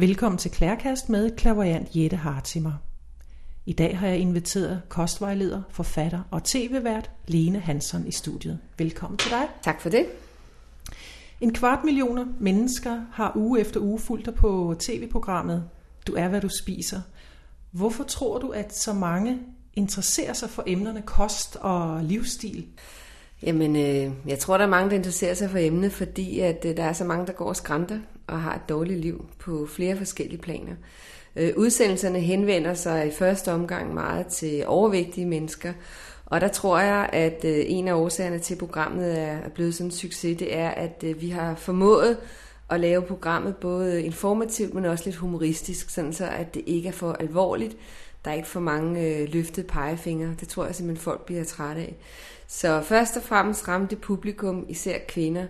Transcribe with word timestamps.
Velkommen 0.00 0.38
til 0.38 0.50
Klærkast 0.50 1.08
med 1.08 1.36
klaverjant 1.36 1.88
Jette 1.96 2.16
Hartimer. 2.16 2.72
I 3.66 3.72
dag 3.72 3.98
har 3.98 4.08
jeg 4.08 4.18
inviteret 4.18 4.82
kostvejleder, 4.88 5.62
forfatter 5.70 6.20
og 6.30 6.44
tv-vært 6.44 7.10
Lene 7.26 7.60
Hansson 7.60 8.06
i 8.06 8.10
studiet. 8.10 8.58
Velkommen 8.76 9.18
til 9.18 9.30
dig. 9.30 9.48
Tak 9.62 9.80
for 9.80 9.88
det. 9.88 10.06
En 11.40 11.54
kvart 11.54 11.84
millioner 11.84 12.26
mennesker 12.40 13.00
har 13.12 13.32
uge 13.36 13.60
efter 13.60 13.80
uge 13.80 13.98
fulgt 13.98 14.26
dig 14.26 14.34
på 14.34 14.74
tv-programmet 14.78 15.64
Du 16.06 16.14
er, 16.14 16.28
hvad 16.28 16.40
du 16.40 16.48
spiser. 16.48 17.00
Hvorfor 17.70 18.04
tror 18.04 18.38
du, 18.38 18.48
at 18.48 18.76
så 18.76 18.92
mange 18.92 19.38
interesserer 19.74 20.32
sig 20.32 20.50
for 20.50 20.62
emnerne 20.66 21.02
kost 21.02 21.56
og 21.56 22.04
livsstil? 22.04 22.66
Jamen, 23.42 23.76
øh, 23.76 24.12
jeg 24.26 24.38
tror, 24.38 24.56
der 24.56 24.64
er 24.64 24.70
mange, 24.70 24.90
der 24.90 24.96
interesserer 24.96 25.34
sig 25.34 25.50
for 25.50 25.58
emnet, 25.58 25.92
fordi 25.92 26.40
at 26.40 26.64
øh, 26.64 26.76
der 26.76 26.84
er 26.84 26.92
så 26.92 27.04
mange, 27.04 27.26
der 27.26 27.32
går 27.32 27.48
og 27.48 27.56
skrænter 27.56 27.98
og 28.28 28.42
har 28.42 28.54
et 28.54 28.68
dårligt 28.68 29.00
liv 29.00 29.24
på 29.38 29.66
flere 29.66 29.96
forskellige 29.96 30.40
planer. 30.40 30.74
Øh, 31.36 31.52
udsendelserne 31.56 32.20
henvender 32.20 32.74
sig 32.74 33.06
i 33.06 33.10
første 33.10 33.52
omgang 33.52 33.94
meget 33.94 34.26
til 34.26 34.64
overvægtige 34.66 35.26
mennesker, 35.26 35.72
og 36.26 36.40
der 36.40 36.48
tror 36.48 36.78
jeg, 36.78 37.10
at 37.12 37.44
øh, 37.44 37.64
en 37.66 37.88
af 37.88 37.94
årsagerne 37.94 38.38
til, 38.38 38.54
at 38.54 38.58
programmet 38.58 39.18
er 39.20 39.48
blevet 39.48 39.74
sådan 39.74 39.86
en 39.86 39.90
succes, 39.90 40.38
det 40.38 40.56
er, 40.56 40.68
at 40.68 41.04
øh, 41.06 41.20
vi 41.20 41.28
har 41.28 41.54
formået 41.54 42.16
at 42.70 42.80
lave 42.80 43.02
programmet 43.02 43.56
både 43.56 44.02
informativt, 44.02 44.74
men 44.74 44.84
også 44.84 45.04
lidt 45.04 45.16
humoristisk, 45.16 45.90
sådan 45.90 46.12
så 46.12 46.26
at 46.26 46.54
det 46.54 46.62
ikke 46.66 46.88
er 46.88 46.92
for 46.92 47.12
alvorligt. 47.12 47.76
Der 48.24 48.30
er 48.30 48.34
ikke 48.34 48.48
for 48.48 48.60
mange 48.60 49.06
øh, 49.06 49.28
løftede 49.32 49.66
pegefingre. 49.66 50.34
Det 50.40 50.48
tror 50.48 50.66
jeg 50.66 50.74
simpelthen 50.74 51.04
folk 51.04 51.26
bliver 51.26 51.44
trætte 51.44 51.82
af. 51.82 51.96
Så 52.46 52.82
først 52.82 53.16
og 53.16 53.22
fremmest 53.22 53.68
ramte 53.68 53.96
publikum, 53.96 54.66
især 54.68 54.98
kvinder, 55.08 55.46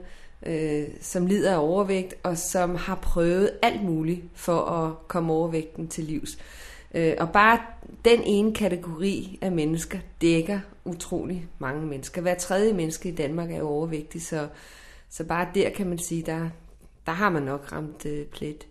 øh, 0.47 0.85
som 1.01 1.27
lider 1.27 1.55
af 1.55 1.59
overvægt, 1.59 2.15
og 2.23 2.39
som 2.39 2.77
har 2.77 2.95
prøvet 2.95 3.51
alt 3.63 3.85
muligt 3.85 4.21
for 4.35 4.61
at 4.61 5.09
komme 5.09 5.33
overvægten 5.33 5.89
til 5.89 6.05
livs. 6.05 6.39
Øh, 6.95 7.15
og 7.19 7.33
bare 7.33 7.59
den 8.05 8.23
ene 8.25 8.55
kategori 8.55 9.39
af 9.43 9.53
mennesker 9.53 9.99
dækker 10.23 10.61
utrolig 10.85 11.47
mange 11.59 11.87
mennesker. 11.87 12.23
Hver 12.23 12.35
tredje 12.35 12.73
menneske 12.73 13.09
i 13.09 13.15
Danmark 13.15 13.51
er 13.51 13.59
jo 13.59 13.69
overvægtig, 13.69 14.23
så, 14.23 14.49
så 15.11 15.25
bare 15.25 15.49
der 15.55 15.71
kan 15.71 15.89
man 15.89 15.99
sige, 15.99 16.23
der, 16.23 16.49
der 17.07 17.13
har 17.13 17.31
man 17.31 17.43
nok 17.43 17.73
ramt 17.73 18.07
øh, 18.07 18.27
plet. 18.27 18.67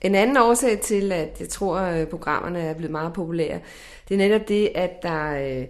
En 0.00 0.14
anden 0.14 0.36
årsag 0.36 0.80
til, 0.80 1.12
at 1.12 1.40
jeg 1.40 1.48
tror, 1.48 1.76
at 1.76 2.08
programmerne 2.08 2.60
er 2.60 2.74
blevet 2.74 2.90
meget 2.90 3.12
populære, 3.12 3.60
det 4.08 4.14
er 4.14 4.18
netop 4.18 4.48
det, 4.48 4.72
at 4.74 5.02
der 5.02 5.58
øh, 5.60 5.66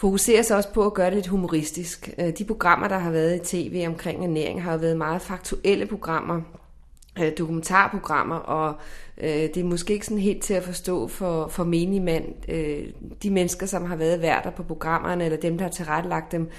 fokuseres 0.00 0.50
også 0.50 0.72
på 0.72 0.86
at 0.86 0.94
gøre 0.94 1.06
det 1.06 1.14
lidt 1.14 1.26
humoristisk. 1.26 2.14
Øh, 2.18 2.38
de 2.38 2.44
programmer, 2.44 2.88
der 2.88 2.98
har 2.98 3.10
været 3.10 3.36
i 3.36 3.70
tv 3.70 3.84
omkring 3.86 4.24
ernæring, 4.24 4.62
har 4.62 4.72
jo 4.72 4.78
været 4.78 4.96
meget 4.96 5.22
faktuelle 5.22 5.86
programmer, 5.86 6.40
øh, 7.18 7.32
dokumentarprogrammer, 7.38 8.36
og 8.36 8.74
øh, 9.18 9.28
det 9.28 9.56
er 9.56 9.64
måske 9.64 9.92
ikke 9.92 10.06
sådan 10.06 10.22
helt 10.22 10.42
til 10.42 10.54
at 10.54 10.64
forstå 10.64 11.08
for, 11.08 11.48
for 11.48 11.64
menig 11.64 12.02
mand. 12.02 12.24
Øh, 12.48 12.84
de 13.22 13.30
mennesker, 13.30 13.66
som 13.66 13.84
har 13.84 13.96
været 13.96 14.22
værter 14.22 14.50
på 14.50 14.62
programmerne, 14.62 15.24
eller 15.24 15.38
dem, 15.38 15.58
der 15.58 15.64
har 15.64 15.72
tilrettelagt 15.72 16.32
dem, 16.32 16.50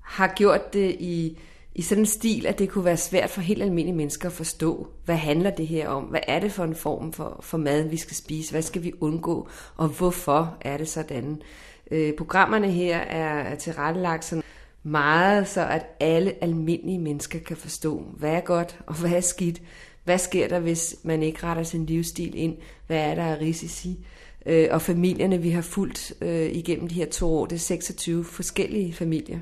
har 0.00 0.34
gjort 0.36 0.72
det 0.72 0.96
i 0.98 1.38
i 1.74 1.82
sådan 1.82 2.02
en 2.02 2.06
stil, 2.06 2.46
at 2.46 2.58
det 2.58 2.70
kunne 2.70 2.84
være 2.84 2.96
svært 2.96 3.30
for 3.30 3.40
helt 3.40 3.62
almindelige 3.62 3.96
mennesker 3.96 4.28
at 4.28 4.32
forstå, 4.32 4.88
hvad 5.04 5.16
handler 5.16 5.50
det 5.50 5.66
her 5.66 5.88
om? 5.88 6.04
Hvad 6.04 6.20
er 6.28 6.40
det 6.40 6.52
for 6.52 6.64
en 6.64 6.74
form 6.74 7.12
for, 7.12 7.40
for 7.42 7.58
mad, 7.58 7.88
vi 7.88 7.96
skal 7.96 8.16
spise? 8.16 8.50
Hvad 8.50 8.62
skal 8.62 8.82
vi 8.82 8.92
undgå? 9.00 9.48
Og 9.76 9.88
hvorfor 9.88 10.56
er 10.60 10.76
det 10.76 10.88
sådan? 10.88 11.32
Øh, 11.32 11.69
Øh, 11.90 12.14
programmerne 12.14 12.70
her 12.70 12.98
er, 12.98 13.54
tilrettelagt 13.54 14.24
sådan 14.24 14.42
meget, 14.82 15.48
så 15.48 15.66
at 15.66 15.86
alle 16.00 16.34
almindelige 16.40 16.98
mennesker 16.98 17.38
kan 17.38 17.56
forstå, 17.56 18.04
hvad 18.16 18.30
er 18.30 18.40
godt 18.40 18.78
og 18.86 18.94
hvad 18.94 19.10
er 19.10 19.20
skidt. 19.20 19.62
Hvad 20.04 20.18
sker 20.18 20.48
der, 20.48 20.58
hvis 20.58 20.96
man 21.02 21.22
ikke 21.22 21.46
retter 21.46 21.62
sin 21.62 21.86
livsstil 21.86 22.34
ind? 22.34 22.56
Hvad 22.86 23.10
er 23.10 23.14
der 23.14 23.24
af 23.24 23.40
risici? 23.40 23.98
Øh, 24.46 24.68
og 24.70 24.82
familierne, 24.82 25.42
vi 25.42 25.50
har 25.50 25.62
fulgt 25.62 26.12
øh, 26.20 26.52
igennem 26.52 26.88
de 26.88 26.94
her 26.94 27.06
to 27.06 27.34
år, 27.34 27.46
det 27.46 27.56
er 27.56 27.60
26 27.60 28.24
forskellige 28.24 28.92
familier 28.92 29.38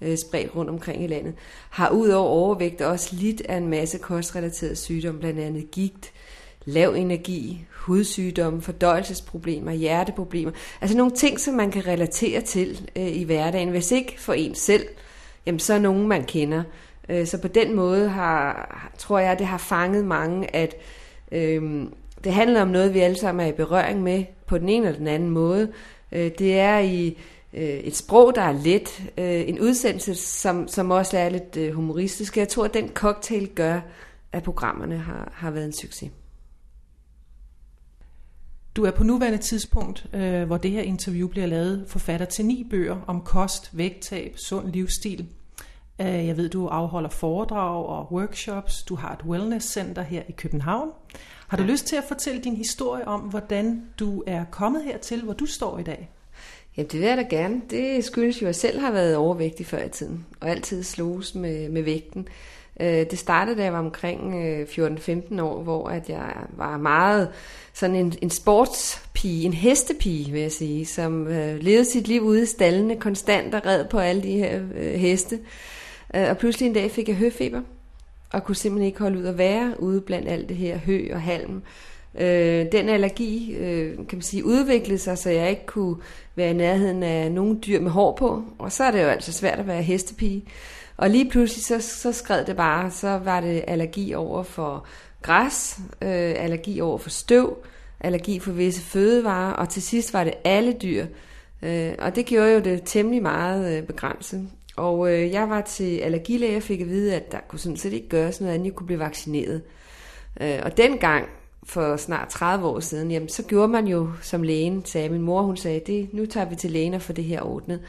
øh, 0.00 0.18
spredt 0.18 0.56
rundt 0.56 0.70
omkring 0.70 1.04
i 1.04 1.06
landet, 1.06 1.34
har 1.70 1.90
udover 1.90 2.28
overvægt 2.28 2.80
også 2.80 3.16
lidt 3.16 3.42
af 3.48 3.56
en 3.56 3.68
masse 3.68 3.98
kostrelaterede 3.98 4.76
sygdomme, 4.76 5.20
blandt 5.20 5.40
andet 5.40 5.70
gigt, 5.70 6.12
lav 6.70 6.94
energi, 6.94 7.64
hudsygdomme, 7.70 8.62
fordøjelsesproblemer, 8.62 9.72
hjerteproblemer. 9.72 10.52
Altså 10.80 10.96
nogle 10.96 11.12
ting, 11.12 11.40
som 11.40 11.54
man 11.54 11.70
kan 11.70 11.86
relatere 11.86 12.40
til 12.40 12.90
øh, 12.96 13.16
i 13.16 13.24
hverdagen. 13.24 13.68
Hvis 13.68 13.92
ikke 13.92 14.14
for 14.18 14.32
en 14.32 14.54
selv, 14.54 14.86
jamen 15.46 15.58
så 15.58 15.74
er 15.74 15.78
nogen, 15.78 16.08
man 16.08 16.24
kender. 16.24 16.62
Øh, 17.08 17.26
så 17.26 17.38
på 17.38 17.48
den 17.48 17.74
måde 17.74 18.08
har, 18.08 18.90
tror 18.98 19.18
jeg, 19.18 19.38
det 19.38 19.46
har 19.46 19.58
fanget 19.58 20.04
mange, 20.04 20.56
at 20.56 20.74
øh, 21.32 21.86
det 22.24 22.32
handler 22.32 22.62
om 22.62 22.68
noget, 22.68 22.94
vi 22.94 23.00
alle 23.00 23.18
sammen 23.18 23.46
er 23.46 23.50
i 23.50 23.56
berøring 23.56 24.02
med 24.02 24.24
på 24.46 24.58
den 24.58 24.68
ene 24.68 24.86
eller 24.86 24.98
den 24.98 25.08
anden 25.08 25.30
måde. 25.30 25.72
Øh, 26.12 26.30
det 26.38 26.58
er 26.58 26.78
i 26.78 27.18
øh, 27.54 27.62
et 27.62 27.96
sprog, 27.96 28.34
der 28.34 28.42
er 28.42 28.52
let, 28.52 29.02
øh, 29.18 29.48
en 29.48 29.60
udsendelse, 29.60 30.14
som, 30.14 30.68
som 30.68 30.90
også 30.90 31.18
er 31.18 31.28
lidt 31.28 31.56
øh, 31.56 31.72
humoristisk. 31.72 32.36
Jeg 32.36 32.48
tror, 32.48 32.64
at 32.64 32.74
den 32.74 32.88
cocktail 32.88 33.48
gør, 33.48 33.80
at 34.32 34.42
programmerne 34.42 34.98
har, 34.98 35.32
har 35.34 35.50
været 35.50 35.64
en 35.64 35.72
succes. 35.72 36.10
Du 38.76 38.84
er 38.84 38.90
på 38.90 39.04
nuværende 39.04 39.38
tidspunkt, 39.38 40.06
øh, 40.14 40.42
hvor 40.42 40.56
det 40.56 40.70
her 40.70 40.82
interview 40.82 41.28
bliver 41.28 41.46
lavet, 41.46 41.84
forfatter 41.88 42.26
til 42.26 42.44
ni 42.44 42.66
bøger 42.70 43.00
om 43.06 43.20
kost, 43.20 43.70
vægttab, 43.72 44.38
sund 44.38 44.72
livsstil. 44.72 45.26
Øh, 46.00 46.26
jeg 46.26 46.36
ved, 46.36 46.48
du 46.48 46.66
afholder 46.66 47.08
foredrag 47.08 47.86
og 47.86 48.12
workshops. 48.12 48.82
Du 48.82 48.94
har 48.94 49.12
et 49.12 49.24
wellness-center 49.24 50.02
her 50.02 50.22
i 50.28 50.32
København. 50.32 50.88
Har 51.48 51.56
du 51.56 51.62
lyst 51.62 51.86
til 51.86 51.96
at 51.96 52.04
fortælle 52.08 52.42
din 52.42 52.56
historie 52.56 53.08
om, 53.08 53.20
hvordan 53.20 53.82
du 53.98 54.22
er 54.26 54.44
kommet 54.50 54.84
hertil, 54.84 55.22
hvor 55.22 55.32
du 55.32 55.46
står 55.46 55.78
i 55.78 55.82
dag? 55.82 56.10
Jamen 56.76 56.90
det 56.90 57.00
vil 57.00 57.08
jeg 57.08 57.16
da 57.16 57.22
gerne. 57.22 57.62
Det 57.70 58.04
skyldes 58.04 58.42
jo, 58.42 58.46
at 58.46 58.48
jeg 58.48 58.54
selv 58.54 58.80
har 58.80 58.92
været 58.92 59.16
overvægtig 59.16 59.66
før 59.66 59.82
i 59.82 59.88
tiden, 59.88 60.26
og 60.40 60.48
altid 60.48 60.82
sloges 60.82 61.34
med, 61.34 61.68
med 61.68 61.82
vægten. 61.82 62.28
Øh, 62.80 63.06
det 63.10 63.18
startede, 63.18 63.56
da 63.56 63.62
jeg 63.64 63.72
var 63.72 63.78
omkring 63.78 64.34
øh, 64.34 64.66
14-15 64.68 65.42
år, 65.42 65.62
hvor 65.62 65.88
at 65.88 66.08
jeg 66.08 66.32
var 66.56 66.76
meget 66.76 67.28
sådan 67.72 67.96
en, 67.96 68.14
en 68.22 68.30
sportspige, 68.30 69.44
en 69.44 69.52
hestepige, 69.52 70.32
vil 70.32 70.40
jeg 70.40 70.52
sige, 70.52 70.86
som 70.86 71.26
øh, 71.26 71.58
levede 71.58 71.84
sit 71.84 72.08
liv 72.08 72.22
ude 72.22 72.42
i 72.42 72.46
stallene 72.46 72.96
konstant 72.96 73.54
og 73.54 73.66
red 73.66 73.84
på 73.84 73.98
alle 73.98 74.22
de 74.22 74.32
her 74.32 74.60
øh, 74.74 74.92
heste. 74.94 75.38
Øh, 76.14 76.28
og 76.30 76.38
pludselig 76.38 76.66
en 76.66 76.74
dag 76.74 76.90
fik 76.90 77.08
jeg 77.08 77.16
høfeber, 77.16 77.60
og 78.32 78.44
kunne 78.44 78.56
simpelthen 78.56 78.86
ikke 78.86 79.00
holde 79.00 79.18
ud 79.18 79.24
at 79.24 79.38
være 79.38 79.74
ude 79.78 80.00
blandt 80.00 80.28
alt 80.28 80.48
det 80.48 80.56
her 80.56 80.78
hø 80.78 81.08
og 81.12 81.20
halm. 81.20 81.62
Øh, 82.20 82.66
den 82.72 82.88
allergi, 82.88 83.54
øh, 83.54 83.96
kan 83.96 84.06
man 84.12 84.22
sige, 84.22 84.44
udviklede 84.44 84.98
sig, 84.98 85.18
så 85.18 85.30
jeg 85.30 85.50
ikke 85.50 85.66
kunne 85.66 85.96
være 86.36 86.50
i 86.50 86.54
nærheden 86.54 87.02
af 87.02 87.32
nogen 87.32 87.62
dyr 87.66 87.80
med 87.80 87.90
hår 87.90 88.16
på. 88.16 88.42
Og 88.58 88.72
så 88.72 88.84
er 88.84 88.90
det 88.90 89.02
jo 89.02 89.08
altså 89.08 89.32
svært 89.32 89.58
at 89.58 89.66
være 89.66 89.82
hestepige. 89.82 90.44
Og 91.00 91.10
lige 91.10 91.30
pludselig 91.30 91.64
så, 91.64 91.80
så 91.80 92.12
skred 92.12 92.44
det 92.44 92.56
bare, 92.56 92.90
så 92.90 93.08
var 93.08 93.40
det 93.40 93.64
allergi 93.66 94.14
over 94.14 94.42
for 94.42 94.86
græs, 95.22 95.78
øh, 96.02 96.34
allergi 96.36 96.80
over 96.80 96.98
for 96.98 97.10
støv, 97.10 97.56
allergi 98.00 98.38
for 98.38 98.52
visse 98.52 98.82
fødevarer, 98.82 99.52
og 99.52 99.68
til 99.68 99.82
sidst 99.82 100.12
var 100.12 100.24
det 100.24 100.34
alle 100.44 100.72
dyr. 100.82 101.06
Øh, 101.62 101.92
og 101.98 102.16
det 102.16 102.26
gjorde 102.26 102.52
jo 102.52 102.60
det 102.60 102.82
temmelig 102.84 103.22
meget 103.22 103.76
øh, 103.76 103.82
begrænset. 103.82 104.48
Og 104.76 105.12
øh, 105.12 105.32
jeg 105.32 105.50
var 105.50 105.60
til 105.60 105.98
allergilæge 105.98 106.56
og 106.56 106.62
fik 106.62 106.80
at 106.80 106.88
vide, 106.88 107.14
at 107.14 107.32
der 107.32 107.38
kunne 107.48 107.58
sådan 107.58 107.76
set 107.76 107.92
ikke 107.92 108.08
gøres 108.08 108.40
noget 108.40 108.54
andet, 108.54 108.66
jeg 108.66 108.74
kunne 108.74 108.86
blive 108.86 109.00
vaccineret. 109.00 109.62
Øh, 110.40 110.58
og 110.62 110.76
dengang, 110.76 111.28
for 111.64 111.96
snart 111.96 112.28
30 112.28 112.66
år 112.66 112.80
siden, 112.80 113.10
jamen, 113.10 113.28
så 113.28 113.42
gjorde 113.42 113.68
man 113.68 113.86
jo, 113.86 114.08
som 114.22 114.42
lægen 114.42 114.84
sagde, 114.84 115.08
min 115.08 115.22
mor 115.22 115.42
hun 115.42 115.56
sagde, 115.56 115.80
det, 115.86 116.08
nu 116.12 116.26
tager 116.26 116.48
vi 116.48 116.54
til 116.56 116.70
lægen 116.70 116.94
og 116.94 117.02
får 117.02 117.14
det 117.14 117.24
her 117.24 117.42
ordnet. 117.42 117.80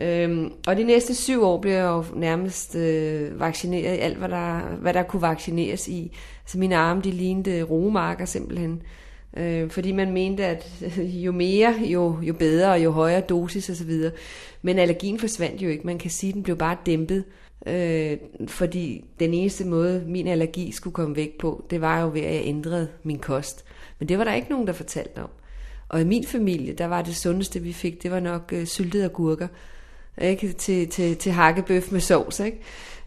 Øhm, 0.00 0.52
og 0.66 0.76
de 0.76 0.84
næste 0.84 1.14
syv 1.14 1.42
år 1.42 1.60
blev 1.60 1.72
jeg 1.72 1.84
jo 1.84 2.04
nærmest 2.14 2.76
øh, 2.76 3.40
vaccineret 3.40 3.96
i 3.96 3.98
alt, 3.98 4.16
hvad 4.16 4.28
der, 4.28 4.60
hvad 4.60 4.94
der 4.94 5.02
kunne 5.02 5.22
vaccineres 5.22 5.88
i. 5.88 6.16
Altså 6.42 6.58
mine 6.58 6.76
arme, 6.76 7.02
de 7.02 7.10
lignede 7.10 7.58
øh, 7.58 7.70
roemarker 7.70 8.24
simpelthen. 8.24 8.82
Øh, 9.36 9.70
fordi 9.70 9.92
man 9.92 10.12
mente, 10.12 10.44
at 10.44 10.84
øh, 10.98 11.24
jo 11.24 11.32
mere, 11.32 11.74
jo, 11.80 12.16
jo 12.22 12.34
bedre, 12.34 12.72
og 12.72 12.84
jo 12.84 12.90
højere 12.90 13.20
dosis 13.20 13.70
osv. 13.70 13.92
Men 14.62 14.78
allergien 14.78 15.18
forsvandt 15.18 15.62
jo 15.62 15.68
ikke. 15.68 15.86
Man 15.86 15.98
kan 15.98 16.10
sige, 16.10 16.28
at 16.28 16.34
den 16.34 16.42
blev 16.42 16.56
bare 16.56 16.76
dæmpet. 16.86 17.24
Øh, 17.66 18.16
fordi 18.46 19.04
den 19.20 19.34
eneste 19.34 19.64
måde, 19.64 20.04
min 20.06 20.26
allergi 20.26 20.72
skulle 20.72 20.94
komme 20.94 21.16
væk 21.16 21.38
på, 21.38 21.64
det 21.70 21.80
var 21.80 22.00
jo 22.00 22.10
ved, 22.12 22.20
at 22.20 22.34
jeg 22.34 22.42
ændrede 22.44 22.88
min 23.02 23.18
kost. 23.18 23.64
Men 23.98 24.08
det 24.08 24.18
var 24.18 24.24
der 24.24 24.34
ikke 24.34 24.50
nogen, 24.50 24.66
der 24.66 24.72
fortalte 24.72 25.18
om. 25.18 25.30
Og 25.88 26.00
i 26.00 26.04
min 26.04 26.24
familie, 26.24 26.72
der 26.72 26.86
var 26.86 27.02
det 27.02 27.16
sundeste, 27.16 27.62
vi 27.62 27.72
fik, 27.72 28.02
det 28.02 28.10
var 28.10 28.20
nok 28.20 28.52
øh, 28.52 28.66
syltede 28.66 29.04
agurker 29.04 29.48
ikke? 30.20 30.52
Til, 30.52 30.88
til, 30.88 31.16
til 31.16 31.32
hakkebøf 31.32 31.92
med 31.92 32.00
sovs. 32.00 32.40
Ikke? 32.40 32.58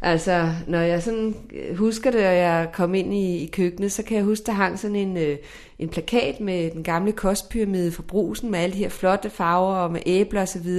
Altså, 0.01 0.49
når 0.67 0.79
jeg 0.79 1.03
sådan 1.03 1.35
øh, 1.53 1.77
husker 1.77 2.11
det, 2.11 2.27
og 2.27 2.35
jeg 2.35 2.69
kom 2.73 2.95
ind 2.95 3.13
i, 3.13 3.37
i 3.37 3.45
køkkenet, 3.45 3.91
så 3.91 4.03
kan 4.03 4.17
jeg 4.17 4.25
huske, 4.25 4.45
der 4.45 4.51
hang 4.51 4.79
sådan 4.79 4.95
en, 4.95 5.17
øh, 5.17 5.37
en 5.79 5.89
plakat 5.89 6.39
med 6.39 6.71
den 6.71 6.83
gamle 6.83 7.11
kostpyramide 7.11 7.91
fra 7.91 8.03
brusen, 8.07 8.51
med 8.51 8.59
alle 8.59 8.73
de 8.73 8.79
her 8.79 8.89
flotte 8.89 9.29
farver 9.29 9.75
og 9.75 9.91
med 9.91 10.01
æbler 10.05 10.41
osv., 10.41 10.69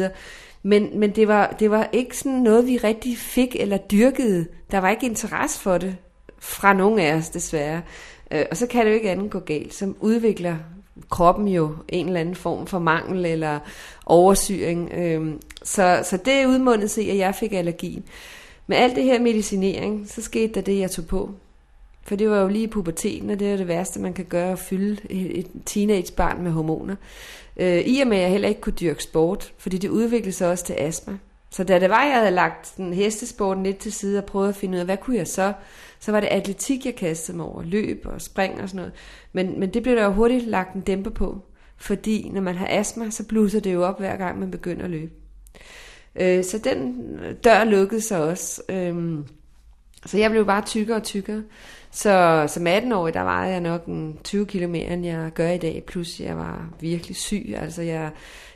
men, 0.63 0.99
men 0.99 1.11
det, 1.11 1.29
var, 1.29 1.57
det 1.61 1.71
var 1.71 1.89
ikke 1.93 2.17
sådan 2.17 2.39
noget, 2.39 2.67
vi 2.67 2.77
rigtig 2.77 3.19
fik 3.19 3.57
eller 3.61 3.77
dyrkede. 3.77 4.47
Der 4.71 4.79
var 4.79 4.91
ikke 4.91 5.07
interesse 5.07 5.61
for 5.61 5.79
det 5.79 5.97
fra 6.39 6.73
nogen 6.73 6.99
af 6.99 7.15
os, 7.15 7.29
desværre. 7.29 7.83
Øh, 8.31 8.45
og 8.51 8.57
så 8.57 8.67
kan 8.67 8.85
det 8.85 8.91
jo 8.91 8.95
ikke 8.95 9.11
andet 9.11 9.31
gå 9.31 9.39
galt, 9.39 9.75
som 9.75 9.97
udvikler 10.01 10.57
kroppen 11.11 11.49
jo 11.49 11.71
en 11.89 12.07
eller 12.07 12.21
anden 12.21 12.35
form 12.35 12.67
for 12.67 12.79
mangel 12.79 13.27
eller 13.27 13.59
oversyring. 14.07 14.93
Øh, 14.93 15.35
så, 15.63 16.01
så 16.05 16.17
det 16.17 16.47
udmundede 16.47 16.89
sig, 16.89 17.11
at 17.11 17.17
jeg 17.17 17.35
fik 17.35 17.53
allergi. 17.53 18.03
Med 18.67 18.77
alt 18.77 18.97
det 18.97 19.05
her 19.05 19.21
medicinering, 19.21 20.09
så 20.09 20.23
skete 20.23 20.55
der 20.55 20.61
det, 20.61 20.79
jeg 20.79 20.91
tog 20.91 21.07
på. 21.07 21.31
For 22.03 22.17
det 22.17 22.31
var 22.31 22.41
jo 22.41 22.49
lige 22.49 22.69
puberteten, 22.69 23.31
og 23.31 23.39
det 23.39 23.53
er 23.53 23.57
det 23.57 23.69
værste, 23.69 24.01
man 24.01 24.13
kan 24.13 24.25
gøre, 24.25 24.53
at 24.53 24.59
fylde 24.59 24.97
et 25.11 25.47
teenagebarn 25.67 26.43
med 26.43 26.51
hormoner. 26.51 26.97
Øh, 27.57 27.79
I 27.79 28.01
og 28.01 28.07
med, 28.09 28.17
at 28.17 28.23
jeg 28.23 28.31
heller 28.31 28.49
ikke 28.49 28.61
kunne 28.61 28.73
dyrke 28.81 29.03
sport, 29.03 29.53
fordi 29.59 29.79
det 29.79 29.89
udviklede 29.89 30.33
sig 30.33 30.49
også 30.51 30.65
til 30.65 30.77
astma. 30.79 31.19
Så 31.51 31.65
da 31.65 31.79
det 31.79 31.91
var, 31.91 32.05
jeg 32.05 32.19
havde 32.19 32.31
lagt 32.31 32.73
den 32.77 32.93
hestesporten 32.93 33.63
lidt 33.63 33.79
til 33.79 33.93
side 33.93 34.19
og 34.19 34.25
prøvet 34.25 34.49
at 34.49 34.57
finde 34.57 34.75
ud 34.75 34.81
af, 34.81 34.85
hvad 34.85 34.97
kunne 34.97 35.17
jeg 35.17 35.29
så, 35.29 35.53
så 36.01 36.13
var 36.13 36.21
det 36.21 36.27
atletik, 36.27 36.87
jeg 36.87 36.95
kastede 36.95 37.37
mig 37.37 37.47
over. 37.47 37.63
Løb 37.63 38.03
og 38.05 38.21
spring 38.21 38.61
og 38.61 38.69
sådan 38.69 38.77
noget. 38.77 38.93
Men, 39.33 39.61
men 39.61 39.75
det 39.75 39.83
blev 39.83 39.97
der 39.97 40.05
jo 40.05 40.13
hurtigt 40.13 40.47
lagt 40.47 40.75
en 40.75 40.81
dæmper 40.81 41.11
på. 41.11 41.45
Fordi 41.77 42.31
når 42.33 42.41
man 42.41 42.55
har 42.55 42.69
astma, 42.71 43.11
så 43.11 43.27
blusser 43.27 43.61
det 43.61 43.75
jo 43.75 43.85
op 43.85 43.99
hver 43.99 44.17
gang, 44.17 44.39
man 44.39 44.51
begynder 44.51 44.85
at 44.85 44.91
løbe. 44.91 45.13
Øh, 46.17 46.45
så 46.45 46.59
den 46.59 46.97
dør 47.45 47.65
lukkede 47.65 48.01
sig 48.01 48.23
også. 48.23 48.63
Øh, 48.69 49.19
så 50.07 50.19
jeg 50.19 50.31
blev 50.31 50.47
bare 50.47 50.63
tykkere 50.63 50.97
og 50.97 51.03
tykkere. 51.03 51.43
Så 51.91 52.45
som 52.49 52.67
18-årig, 52.67 53.15
der 53.15 53.21
var 53.21 53.47
jeg 53.47 53.61
nok 53.61 53.87
en 53.87 54.19
20 54.25 54.47
km, 54.47 54.75
end 54.75 55.07
jeg 55.07 55.31
gør 55.35 55.51
i 55.51 55.59
dag. 55.59 55.85
Plus 55.87 56.21
jeg 56.21 56.37
var 56.37 56.69
virkelig 56.81 57.17
syg. 57.17 57.55
Altså 57.57 57.83
jeg 57.83 58.11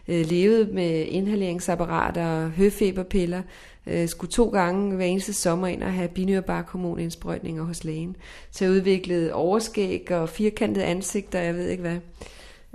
øh, 0.09 0.27
levede 0.27 0.75
med 0.75 1.06
inhaleringsapparater 1.06 2.27
og 2.27 2.51
høfeberpiller. 2.51 3.43
Øh, 3.87 4.09
skulle 4.09 4.31
to 4.31 4.49
gange 4.49 4.97
hver 4.97 5.05
eneste 5.05 5.33
sommer 5.33 5.67
ind 5.67 5.83
og 5.83 5.93
have 5.93 6.09
binyrbarkhormonindsprøjtninger 6.09 7.62
hos 7.62 7.85
lægen. 7.85 8.17
Så 8.51 8.65
jeg 8.65 8.73
udviklede 8.73 9.33
overskæg 9.33 10.12
og 10.12 10.29
firkantede 10.29 10.85
ansigter, 10.85 11.41
jeg 11.41 11.55
ved 11.55 11.69
ikke 11.69 11.81
hvad. 11.81 11.99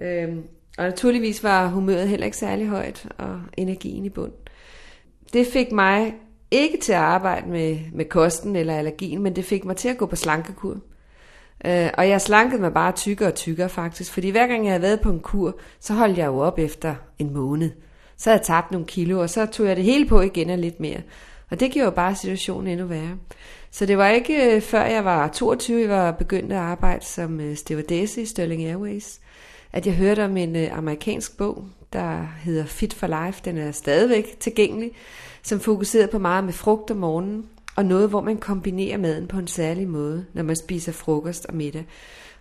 Øh, 0.02 0.38
og 0.78 0.86
naturligvis 0.86 1.44
var 1.44 1.68
humøret 1.68 2.10
heller 2.10 2.26
ikke 2.26 2.38
særlig 2.38 2.68
højt, 2.68 3.08
og 3.18 3.42
energien 3.58 4.06
i 4.06 4.10
bund. 4.10 4.32
Det 5.34 5.48
fik 5.48 5.72
mig 5.72 6.14
ikke 6.52 6.78
til 6.78 6.94
at 6.94 7.00
arbejde 7.00 7.50
med, 7.50 7.78
med 7.94 8.06
kosten 8.06 8.56
eller 8.56 8.76
allergien, 8.76 9.22
men 9.22 9.36
det 9.36 9.46
fik 9.46 9.66
mig 9.66 9.76
til 9.76 9.90
at 9.90 9.98
gå 9.98 10.06
på 10.06 10.16
slankekur. 10.16 10.78
Øh, 11.66 11.90
og 11.98 12.10
jeg 12.10 12.22
slankede 12.22 12.62
mig 12.62 12.74
bare 12.74 12.92
tykkere 12.92 13.30
og 13.30 13.36
tykkere 13.36 13.70
faktisk, 13.70 14.14
fordi 14.14 14.30
hver 14.30 14.48
gang 14.48 14.64
jeg 14.64 14.72
havde 14.72 14.82
været 14.82 15.02
på 15.02 15.10
en 15.10 15.20
kur, 15.20 15.60
så 15.80 15.94
holdt 15.94 16.18
jeg 16.18 16.28
jo 16.28 16.38
op 16.38 16.60
efter 16.60 16.96
en 17.20 17.34
måned. 17.34 17.72
Så 18.18 18.30
havde 18.30 18.40
jeg 18.40 18.46
tabt 18.46 18.72
nogle 18.72 18.88
kilo, 18.88 19.22
og 19.22 19.30
så 19.30 19.46
tog 19.46 19.68
jeg 19.68 19.76
det 19.76 19.84
hele 19.84 20.06
på 20.06 20.22
igen 20.22 20.50
og 20.50 20.58
lidt 20.58 20.80
mere. 20.80 21.02
Og 21.50 21.60
det 21.60 21.72
gjorde 21.72 21.86
jo 21.86 21.92
bare 21.92 22.16
situationen 22.16 22.68
endnu 22.68 22.86
værre. 22.86 23.18
Så 23.72 23.86
det 23.86 23.98
var 23.98 24.10
ikke 24.10 24.56
øh, 24.56 24.62
før 24.62 24.86
jeg 24.86 25.06
var 25.06 25.28
22, 25.28 25.82
jeg 25.82 25.90
var 25.90 26.12
begyndt 26.12 26.52
at 26.52 26.58
arbejde 26.58 27.06
som 27.06 27.40
øh, 27.40 27.56
stewardesse 27.56 28.22
i 28.22 28.26
Sterling 28.26 28.66
Airways, 28.66 29.20
at 29.74 29.86
jeg 29.86 29.96
hørte 29.96 30.26
om 30.26 30.38
en 30.38 30.56
øh, 30.56 30.78
amerikansk 30.78 31.38
bog, 31.38 31.66
der 31.94 32.28
hedder 32.44 32.66
Fit 32.66 32.94
for 32.94 33.26
Life. 33.26 33.42
Den 33.46 33.58
er 33.58 33.72
stadigvæk 33.72 34.40
tilgængelig, 34.40 34.92
som 35.44 35.60
fokuserede 35.60 36.08
på 36.08 36.20
meget 36.20 36.44
med 36.44 36.54
frugt 36.54 36.92
om 36.92 36.98
morgenen, 36.98 37.46
og 37.76 37.86
noget, 37.86 38.10
hvor 38.10 38.22
man 38.22 38.38
kombinerer 38.38 38.98
maden 38.98 39.28
på 39.28 39.38
en 39.38 39.48
særlig 39.48 39.88
måde, 39.88 40.26
når 40.34 40.44
man 40.44 40.56
spiser 40.56 40.92
frokost 40.92 41.46
og 41.46 41.56
middag. 41.56 41.86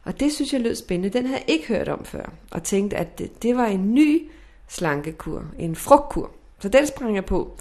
Og 0.05 0.21
det 0.21 0.33
synes 0.33 0.53
jeg 0.53 0.61
lød 0.61 0.75
spændende. 0.75 1.19
Den 1.19 1.27
havde 1.27 1.41
jeg 1.41 1.51
ikke 1.51 1.69
hørt 1.69 1.89
om 1.89 2.05
før, 2.05 2.33
og 2.51 2.63
tænkte, 2.63 2.97
at 2.97 3.19
det, 3.19 3.43
det 3.43 3.57
var 3.57 3.67
en 3.67 3.95
ny 3.95 4.31
slankekur, 4.69 5.45
en 5.59 5.77
frugtkur. 5.77 6.31
Så 6.61 6.69
den 6.69 6.87
sprang 6.87 7.15
jeg 7.15 7.25
på. 7.25 7.57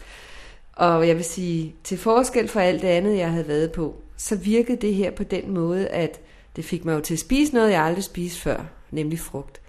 Og 0.73 1.07
jeg 1.07 1.15
vil 1.15 1.25
sige, 1.25 1.75
til 1.83 1.97
forskel 1.97 2.47
fra 2.47 2.63
alt 2.63 2.81
det 2.81 2.87
andet, 2.87 3.17
jeg 3.17 3.31
havde 3.31 3.47
været 3.47 3.71
på, 3.71 3.95
så 4.17 4.35
virkede 4.35 4.77
det 4.77 4.95
her 4.95 5.11
på 5.11 5.23
den 5.23 5.53
måde, 5.53 5.87
at 5.87 6.19
det 6.55 6.65
fik 6.65 6.85
mig 6.85 6.93
jo 6.93 6.99
til 6.99 7.13
at 7.13 7.19
spise 7.19 7.53
noget, 7.53 7.71
jeg 7.71 7.81
aldrig 7.81 8.03
spiste 8.03 8.39
før, 8.39 8.65
nemlig 8.91 9.19
frugt. 9.19 9.61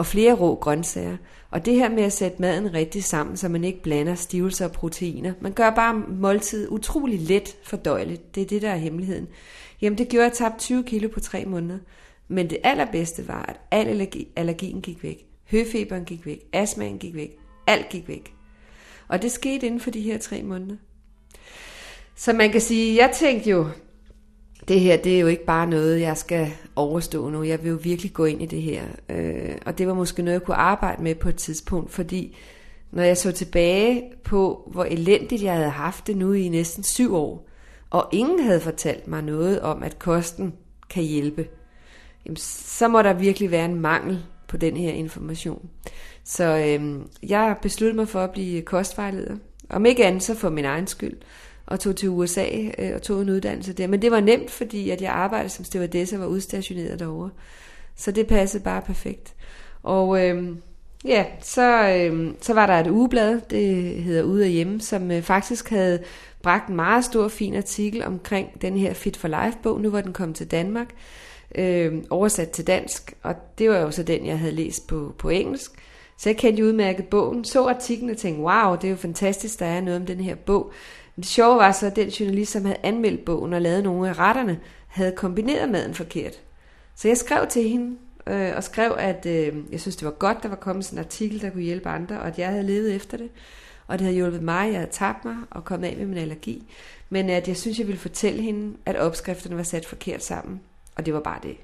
Og 0.00 0.06
flere 0.06 0.34
rå 0.34 0.54
grøntsager. 0.54 1.16
Og 1.50 1.66
det 1.66 1.74
her 1.74 1.88
med 1.88 2.02
at 2.02 2.12
sætte 2.12 2.42
maden 2.42 2.74
rigtig 2.74 3.04
sammen, 3.04 3.36
så 3.36 3.48
man 3.48 3.64
ikke 3.64 3.82
blander 3.82 4.14
stivelse 4.14 4.64
og 4.64 4.72
proteiner. 4.72 5.32
Man 5.40 5.52
gør 5.52 5.70
bare 5.70 5.94
måltid 6.08 6.68
utrolig 6.70 7.20
let 7.20 7.56
fordøjeligt. 7.62 8.34
Det 8.34 8.42
er 8.42 8.46
det, 8.46 8.62
der 8.62 8.70
er 8.70 8.76
hemmeligheden. 8.76 9.28
Jamen 9.80 9.98
det 9.98 10.08
gjorde, 10.08 10.26
at 10.26 10.30
jeg 10.30 10.36
tabte 10.36 10.58
20 10.58 10.84
kilo 10.84 11.08
på 11.08 11.20
tre 11.20 11.44
måneder. 11.44 11.78
Men 12.28 12.50
det 12.50 12.58
allerbedste 12.64 13.28
var, 13.28 13.42
at 13.42 13.60
al 13.70 13.86
allergi, 13.86 14.28
allergien 14.36 14.82
gik 14.82 15.02
væk. 15.02 15.26
Høfeberen 15.50 16.04
gik 16.04 16.26
væk. 16.26 16.40
Astmaen 16.52 16.98
gik 16.98 17.14
væk. 17.14 17.38
Alt 17.66 17.88
gik 17.88 18.08
væk. 18.08 18.34
Og 19.08 19.22
det 19.22 19.32
skete 19.32 19.66
inden 19.66 19.80
for 19.80 19.90
de 19.90 20.00
her 20.00 20.18
tre 20.18 20.42
måneder. 20.42 20.76
Så 22.16 22.32
man 22.32 22.52
kan 22.52 22.60
sige, 22.60 22.96
jeg 22.96 23.10
tænkte 23.14 23.50
jo, 23.50 23.66
det 24.70 24.80
her, 24.80 24.96
det 24.96 25.16
er 25.16 25.20
jo 25.20 25.26
ikke 25.26 25.44
bare 25.44 25.66
noget, 25.66 26.00
jeg 26.00 26.16
skal 26.16 26.52
overstå 26.76 27.28
nu. 27.30 27.42
Jeg 27.42 27.62
vil 27.62 27.70
jo 27.70 27.78
virkelig 27.82 28.12
gå 28.12 28.24
ind 28.24 28.42
i 28.42 28.46
det 28.46 28.62
her. 28.62 28.82
Øh, 29.08 29.54
og 29.66 29.78
det 29.78 29.86
var 29.86 29.94
måske 29.94 30.22
noget, 30.22 30.34
jeg 30.34 30.42
kunne 30.42 30.56
arbejde 30.56 31.02
med 31.02 31.14
på 31.14 31.28
et 31.28 31.36
tidspunkt, 31.36 31.90
fordi 31.90 32.36
når 32.90 33.02
jeg 33.02 33.16
så 33.16 33.32
tilbage 33.32 34.02
på, 34.24 34.68
hvor 34.72 34.84
elendigt 34.84 35.42
jeg 35.42 35.54
havde 35.54 35.70
haft 35.70 36.06
det 36.06 36.16
nu 36.16 36.32
i 36.32 36.48
næsten 36.48 36.84
syv 36.84 37.14
år, 37.14 37.48
og 37.90 38.08
ingen 38.12 38.42
havde 38.42 38.60
fortalt 38.60 39.08
mig 39.08 39.22
noget 39.22 39.60
om, 39.60 39.82
at 39.82 39.98
kosten 39.98 40.54
kan 40.90 41.02
hjælpe, 41.02 41.46
jamen, 42.26 42.36
så 42.36 42.88
må 42.88 43.02
der 43.02 43.12
virkelig 43.12 43.50
være 43.50 43.64
en 43.64 43.80
mangel 43.80 44.22
på 44.48 44.56
den 44.56 44.76
her 44.76 44.92
information. 44.92 45.70
Så 46.24 46.44
øh, 46.44 47.00
jeg 47.22 47.56
besluttede 47.62 47.96
mig 47.96 48.08
for 48.08 48.20
at 48.20 48.30
blive 48.30 48.62
kostvejleder. 48.62 49.36
Om 49.70 49.86
ikke 49.86 50.06
andet, 50.06 50.22
så 50.22 50.34
for 50.34 50.48
min 50.48 50.64
egen 50.64 50.86
skyld 50.86 51.16
og 51.70 51.80
tog 51.80 51.96
til 51.96 52.08
USA 52.08 52.46
øh, 52.78 52.94
og 52.94 53.02
tog 53.02 53.22
en 53.22 53.30
uddannelse 53.30 53.72
der. 53.72 53.86
Men 53.86 54.02
det 54.02 54.10
var 54.10 54.20
nemt, 54.20 54.50
fordi 54.50 54.90
at 54.90 55.02
jeg 55.02 55.12
arbejdede 55.12 55.48
som 55.48 55.64
stewardesse 55.64 56.16
og 56.16 56.20
var 56.20 56.26
udstationeret 56.26 56.98
derovre. 56.98 57.30
Så 57.96 58.10
det 58.10 58.26
passede 58.26 58.62
bare 58.62 58.82
perfekt. 58.82 59.34
Og 59.82 60.26
øh, 60.26 60.56
ja, 61.04 61.24
så, 61.40 61.88
øh, 61.88 62.34
så 62.40 62.54
var 62.54 62.66
der 62.66 62.74
et 62.74 62.86
ugeblad, 62.86 63.40
det 63.50 63.94
hedder 63.94 64.22
Ude 64.22 64.44
af 64.44 64.50
Hjemme, 64.50 64.80
som 64.80 65.10
øh, 65.10 65.22
faktisk 65.22 65.70
havde 65.70 66.02
bragt 66.42 66.68
en 66.68 66.76
meget 66.76 67.04
stor, 67.04 67.28
fin 67.28 67.56
artikel 67.56 68.04
omkring 68.04 68.62
den 68.62 68.76
her 68.76 68.94
Fit 68.94 69.16
for 69.16 69.28
Life-bog, 69.28 69.80
nu 69.80 69.90
var 69.90 70.00
den 70.00 70.12
kommet 70.12 70.36
til 70.36 70.50
Danmark, 70.50 70.88
øh, 71.54 71.92
oversat 72.10 72.50
til 72.50 72.66
dansk, 72.66 73.14
og 73.22 73.34
det 73.58 73.70
var 73.70 73.78
jo 73.78 73.90
så 73.90 74.02
den, 74.02 74.26
jeg 74.26 74.38
havde 74.38 74.52
læst 74.52 74.86
på, 74.86 75.14
på 75.18 75.28
engelsk. 75.28 75.72
Så 76.18 76.28
jeg 76.28 76.36
kendte 76.36 76.64
udmærket 76.64 77.06
bogen, 77.06 77.44
så 77.44 77.68
artiklen 77.68 78.10
og 78.10 78.16
tænkte, 78.16 78.42
wow, 78.42 78.76
det 78.76 78.84
er 78.84 78.90
jo 78.90 78.96
fantastisk, 78.96 79.58
der 79.60 79.66
er 79.66 79.80
noget 79.80 80.00
om 80.00 80.06
den 80.06 80.20
her 80.20 80.34
bog. 80.34 80.72
Det 81.20 81.28
sjove 81.28 81.56
var 81.56 81.72
så, 81.72 81.86
at 81.86 81.96
den 81.96 82.08
journalist, 82.08 82.52
som 82.52 82.64
havde 82.64 82.78
anmeldt 82.82 83.24
bogen 83.24 83.52
og 83.52 83.62
lavet 83.62 83.84
nogle 83.84 84.08
af 84.08 84.18
retterne, 84.18 84.60
havde 84.86 85.12
kombineret 85.16 85.68
maden 85.68 85.94
forkert. 85.94 86.40
Så 86.94 87.08
jeg 87.08 87.16
skrev 87.16 87.46
til 87.46 87.68
hende 87.68 87.96
øh, 88.26 88.52
og 88.56 88.64
skrev, 88.64 88.94
at 88.98 89.26
øh, 89.26 89.56
jeg 89.72 89.80
synes, 89.80 89.96
det 89.96 90.04
var 90.04 90.10
godt, 90.10 90.42
der 90.42 90.48
var 90.48 90.56
kommet 90.56 90.84
sådan 90.84 90.98
en 90.98 91.04
artikel, 91.04 91.40
der 91.40 91.50
kunne 91.50 91.62
hjælpe 91.62 91.88
andre, 91.88 92.20
og 92.20 92.26
at 92.26 92.38
jeg 92.38 92.48
havde 92.48 92.62
levet 92.62 92.94
efter 92.94 93.16
det. 93.16 93.28
Og 93.86 93.98
det 93.98 94.04
havde 94.04 94.16
hjulpet 94.16 94.42
mig, 94.42 94.72
jeg 94.72 94.78
havde 94.80 94.90
tabt 94.92 95.24
mig 95.24 95.36
og 95.50 95.64
kommet 95.64 95.88
af 95.88 95.96
med 95.96 96.06
min 96.06 96.18
allergi. 96.18 96.72
Men 97.10 97.30
at 97.30 97.48
jeg 97.48 97.56
synes, 97.56 97.78
jeg 97.78 97.86
ville 97.86 98.00
fortælle 98.00 98.42
hende, 98.42 98.76
at 98.86 98.96
opskrifterne 98.96 99.56
var 99.56 99.62
sat 99.62 99.86
forkert 99.86 100.24
sammen. 100.24 100.60
Og 100.96 101.06
det 101.06 101.14
var 101.14 101.20
bare 101.20 101.38
det. 101.42 101.56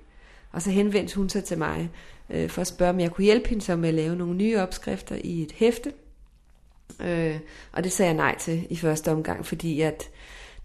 Og 0.52 0.62
så 0.62 0.70
henvendte 0.70 1.16
hun 1.16 1.28
sig 1.28 1.44
til 1.44 1.58
mig 1.58 1.90
øh, 2.30 2.50
for 2.50 2.60
at 2.60 2.66
spørge, 2.66 2.90
om 2.90 3.00
jeg 3.00 3.10
kunne 3.10 3.24
hjælpe 3.24 3.48
hende 3.48 3.64
så 3.64 3.76
med 3.76 3.88
at 3.88 3.94
lave 3.94 4.16
nogle 4.16 4.36
nye 4.36 4.58
opskrifter 4.58 5.16
i 5.24 5.42
et 5.42 5.52
hæfte, 5.52 5.92
Øh, 7.00 7.36
og 7.72 7.84
det 7.84 7.92
sagde 7.92 8.08
jeg 8.08 8.16
nej 8.16 8.38
til 8.38 8.66
i 8.70 8.76
første 8.76 9.12
omgang, 9.12 9.46
fordi 9.46 9.80
at 9.80 10.08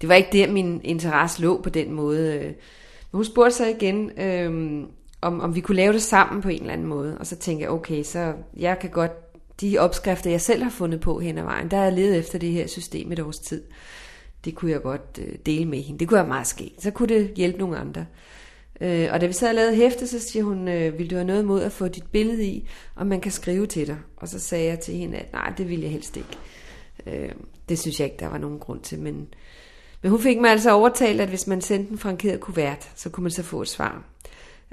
det 0.01 0.09
var 0.09 0.15
ikke 0.15 0.29
der, 0.31 0.51
min 0.51 0.81
interesse 0.83 1.41
lå 1.41 1.61
på 1.61 1.69
den 1.69 1.91
måde. 1.93 2.39
Men 2.39 3.17
hun 3.17 3.25
spurgte 3.25 3.55
så 3.55 3.65
igen, 3.65 4.19
øh, 4.19 4.83
om, 5.21 5.41
om 5.41 5.55
vi 5.55 5.61
kunne 5.61 5.75
lave 5.75 5.93
det 5.93 6.01
sammen 6.01 6.41
på 6.41 6.49
en 6.49 6.59
eller 6.59 6.73
anden 6.73 6.87
måde. 6.87 7.17
Og 7.17 7.27
så 7.27 7.35
tænkte 7.35 7.63
jeg, 7.63 7.71
okay, 7.71 8.03
så 8.03 8.33
jeg 8.57 8.79
kan 8.79 8.89
godt, 8.89 9.11
de 9.61 9.77
opskrifter, 9.79 10.29
jeg 10.29 10.41
selv 10.41 10.63
har 10.63 10.69
fundet 10.69 10.99
på 11.01 11.19
hen 11.19 11.37
ad 11.37 11.43
vejen, 11.43 11.71
der 11.71 11.77
har 11.77 11.83
jeg 11.83 11.93
levet 11.93 12.17
efter 12.17 12.39
det 12.39 12.51
her 12.51 12.67
system 12.67 13.11
et 13.11 13.19
års 13.19 13.39
tid. 13.39 13.63
Det 14.45 14.55
kunne 14.55 14.71
jeg 14.71 14.81
godt 14.81 15.19
øh, 15.21 15.35
dele 15.45 15.65
med 15.65 15.81
hende. 15.81 15.99
Det 15.99 16.07
kunne 16.07 16.17
være 16.17 16.27
meget 16.27 16.47
ske. 16.47 16.71
Så 16.79 16.91
kunne 16.91 17.15
det 17.15 17.31
hjælpe 17.35 17.59
nogle 17.59 17.77
andre. 17.77 18.01
Øh, 18.01 18.40
Øh, 18.81 19.09
og 19.11 19.21
da 19.21 19.25
vi 19.25 19.33
sad 19.33 19.49
og 19.49 19.55
lavede 19.55 19.75
hæfte, 19.75 20.07
så 20.07 20.19
siger 20.19 20.43
hun, 20.43 20.67
øh, 20.67 20.97
vil 20.97 21.09
du 21.09 21.15
have 21.15 21.27
noget 21.27 21.45
mod 21.45 21.61
at 21.61 21.71
få 21.71 21.87
dit 21.87 22.11
billede 22.11 22.45
i, 22.45 22.69
og 22.95 23.07
man 23.07 23.21
kan 23.21 23.31
skrive 23.31 23.67
til 23.67 23.87
dig. 23.87 23.97
Og 24.17 24.27
så 24.27 24.39
sagde 24.39 24.65
jeg 24.65 24.79
til 24.79 24.93
hende, 24.93 25.17
at 25.17 25.33
nej, 25.33 25.53
det 25.57 25.69
vil 25.69 25.81
jeg 25.81 25.91
helst 25.91 26.17
ikke. 26.17 26.37
Øh, 27.07 27.31
det 27.69 27.79
synes 27.79 27.99
jeg 27.99 28.05
ikke, 28.05 28.19
der 28.19 28.27
var 28.27 28.37
nogen 28.37 28.59
grund 28.59 28.81
til, 28.81 28.99
men, 28.99 29.27
men 30.01 30.11
hun 30.11 30.19
fik 30.19 30.39
mig 30.39 30.51
altså 30.51 30.71
overtalt, 30.71 31.21
at 31.21 31.29
hvis 31.29 31.47
man 31.47 31.61
sendte 31.61 31.91
en 31.91 31.97
frankeret 31.97 32.39
kuvert, 32.39 32.91
så 32.95 33.09
kunne 33.09 33.23
man 33.23 33.31
så 33.31 33.43
få 33.43 33.61
et 33.61 33.67
svar. 33.67 34.03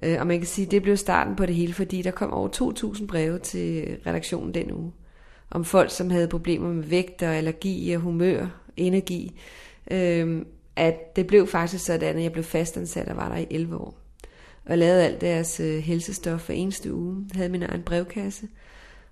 Øh, 0.03 0.17
og 0.21 0.27
man 0.27 0.39
kan 0.39 0.47
sige, 0.47 0.65
at 0.65 0.71
det 0.71 0.83
blev 0.83 0.97
starten 0.97 1.37
på 1.37 1.47
det 1.47 1.55
hele, 1.55 1.73
fordi 1.73 2.03
der 2.03 2.11
kom 2.11 2.33
over 2.33 2.49
2.000 2.95 3.07
breve 3.07 3.39
til 3.39 3.97
redaktionen 4.07 4.55
den 4.55 4.73
uge, 4.73 4.93
om 5.51 5.65
folk, 5.65 5.91
som 5.91 6.11
havde 6.11 6.29
problemer 6.29 6.69
med 6.69 6.85
vægt 6.85 7.23
og 7.23 7.37
allergi 7.37 7.93
og 7.93 8.01
humør, 8.01 8.47
energi. 8.77 9.41
Øh, 9.91 10.43
at 10.79 11.17
det 11.17 11.27
blev 11.27 11.47
faktisk 11.47 11.85
sådan, 11.85 12.17
at 12.17 12.23
jeg 12.23 12.33
blev 12.33 12.45
fastansat 12.45 13.09
og 13.09 13.17
var 13.17 13.29
der 13.29 13.37
i 13.37 13.47
11 13.51 13.77
år. 13.77 13.95
Og 14.65 14.71
jeg 14.71 14.79
lavede 14.79 15.05
alt 15.05 15.21
deres 15.21 15.61
øh, 15.61 15.79
helsestof 15.79 16.41
for 16.41 16.53
eneste 16.53 16.95
uge. 16.95 17.27
Havde 17.35 17.49
min 17.49 17.63
egen 17.63 17.83
brevkasse. 17.83 18.49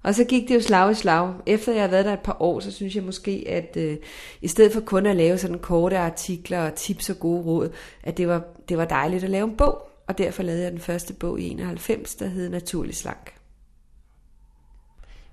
Og 0.02 0.14
så 0.14 0.24
gik 0.24 0.48
det 0.48 0.54
jo 0.54 0.60
slag 0.60 0.90
i 0.90 0.94
slag. 0.94 1.34
Efter 1.46 1.72
jeg 1.72 1.80
havde 1.80 1.92
været 1.92 2.04
der 2.04 2.12
et 2.12 2.20
par 2.20 2.36
år, 2.40 2.60
så 2.60 2.72
synes 2.72 2.96
jeg 2.96 3.02
måske, 3.02 3.44
at 3.48 3.76
øh, 3.76 3.96
i 4.40 4.48
stedet 4.48 4.72
for 4.72 4.80
kun 4.80 5.06
at 5.06 5.16
lave 5.16 5.38
sådan 5.38 5.58
korte 5.58 5.98
artikler 5.98 6.66
og 6.66 6.74
tips 6.74 7.10
og 7.10 7.18
gode 7.18 7.42
råd, 7.42 7.70
at 8.02 8.16
det 8.16 8.28
var, 8.28 8.44
det 8.68 8.78
var 8.78 8.84
dejligt 8.84 9.24
at 9.24 9.30
lave 9.30 9.44
en 9.44 9.56
bog. 9.56 9.88
og 10.06 10.18
derfor 10.18 10.42
lavede 10.42 10.62
jeg 10.62 10.72
den 10.72 10.80
første 10.80 11.12
bog 11.12 11.40
i 11.40 11.48
91, 11.48 12.14
der 12.14 12.26
hed 12.26 12.48
Naturlig 12.48 12.94
Slank. 12.94 13.32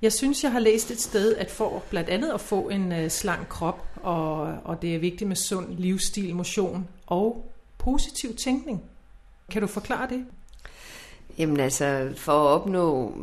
Jeg 0.01 0.13
synes, 0.13 0.43
jeg 0.43 0.51
har 0.51 0.59
læst 0.59 0.91
et 0.91 1.01
sted, 1.01 1.35
at 1.35 1.51
for 1.51 1.83
blandt 1.89 2.09
andet 2.09 2.31
at 2.31 2.41
få 2.41 2.69
en 2.69 2.91
øh, 2.91 3.09
slank 3.09 3.47
krop, 3.47 3.87
og, 4.03 4.57
og 4.63 4.81
det 4.81 4.95
er 4.95 4.99
vigtigt 4.99 5.27
med 5.27 5.35
sund 5.35 5.77
livsstil, 5.77 6.35
motion 6.35 6.87
og 7.07 7.51
positiv 7.77 8.35
tænkning. 8.35 8.81
Kan 9.51 9.61
du 9.61 9.67
forklare 9.67 10.09
det? 10.09 10.25
Jamen 11.37 11.59
altså, 11.59 12.13
for 12.17 12.31
at 12.31 12.61
opnå 12.61 13.13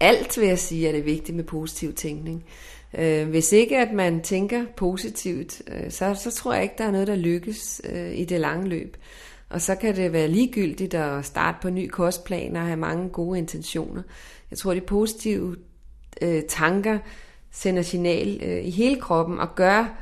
alt, 0.00 0.38
vil 0.38 0.48
jeg 0.48 0.58
sige, 0.58 0.88
er 0.88 0.92
det 0.92 1.04
vigtigt 1.04 1.36
med 1.36 1.44
positiv 1.44 1.94
tænkning. 1.94 2.44
Øh, 2.98 3.28
hvis 3.28 3.52
ikke 3.52 3.78
at 3.78 3.92
man 3.92 4.22
tænker 4.22 4.64
positivt, 4.76 5.62
øh, 5.66 5.90
så, 5.90 6.14
så 6.14 6.30
tror 6.30 6.52
jeg 6.52 6.62
ikke, 6.62 6.74
der 6.78 6.84
er 6.84 6.90
noget, 6.90 7.06
der 7.06 7.16
lykkes 7.16 7.80
øh, 7.84 8.18
i 8.18 8.24
det 8.24 8.40
lange 8.40 8.68
løb. 8.68 8.96
Og 9.48 9.60
så 9.60 9.74
kan 9.74 9.96
det 9.96 10.12
være 10.12 10.28
ligegyldigt 10.28 10.94
at 10.94 11.24
starte 11.24 11.58
på 11.62 11.70
ny 11.70 11.88
kostplan 11.88 12.56
og 12.56 12.62
have 12.62 12.76
mange 12.76 13.08
gode 13.08 13.38
intentioner. 13.38 14.02
Jeg 14.50 14.58
tror, 14.58 14.74
de 14.74 14.80
positive 14.80 15.56
øh, 16.22 16.42
tanker 16.48 16.98
sender 17.52 17.82
signal 17.82 18.40
øh, 18.42 18.64
i 18.64 18.70
hele 18.70 19.00
kroppen 19.00 19.38
og 19.38 19.54
gør 19.54 19.98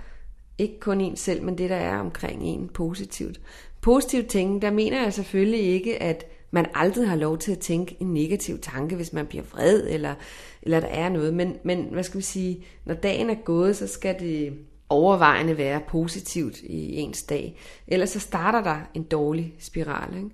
ikke 0.58 0.80
kun 0.80 1.00
en 1.00 1.16
selv, 1.16 1.42
men 1.42 1.58
det, 1.58 1.70
der 1.70 1.76
er 1.76 1.98
omkring 1.98 2.42
en 2.42 2.68
positivt. 2.68 3.40
Positivt 3.80 4.26
tænke, 4.26 4.66
der 4.66 4.70
mener 4.72 5.02
jeg 5.02 5.12
selvfølgelig 5.12 5.60
ikke, 5.60 6.02
at 6.02 6.26
man 6.50 6.66
aldrig 6.74 7.08
har 7.08 7.16
lov 7.16 7.38
til 7.38 7.52
at 7.52 7.58
tænke 7.58 7.96
en 8.00 8.14
negativ 8.14 8.58
tanke, 8.58 8.96
hvis 8.96 9.12
man 9.12 9.26
bliver 9.26 9.44
vred, 9.44 9.86
eller, 9.88 10.14
eller 10.62 10.80
der 10.80 10.88
er 10.88 11.08
noget. 11.08 11.34
Men, 11.34 11.56
men 11.64 11.88
hvad 11.92 12.02
skal 12.02 12.18
vi 12.18 12.24
sige, 12.24 12.64
når 12.84 12.94
dagen 12.94 13.30
er 13.30 13.34
gået, 13.34 13.76
så 13.76 13.86
skal 13.86 14.20
det 14.20 14.52
overvejende 14.88 15.58
være 15.58 15.80
positivt 15.88 16.60
i 16.60 16.96
ens 16.96 17.22
dag. 17.22 17.58
Ellers 17.88 18.10
så 18.10 18.20
starter 18.20 18.62
der 18.62 18.76
en 18.94 19.02
dårlig 19.02 19.54
spiral. 19.58 20.16
Ikke? 20.16 20.30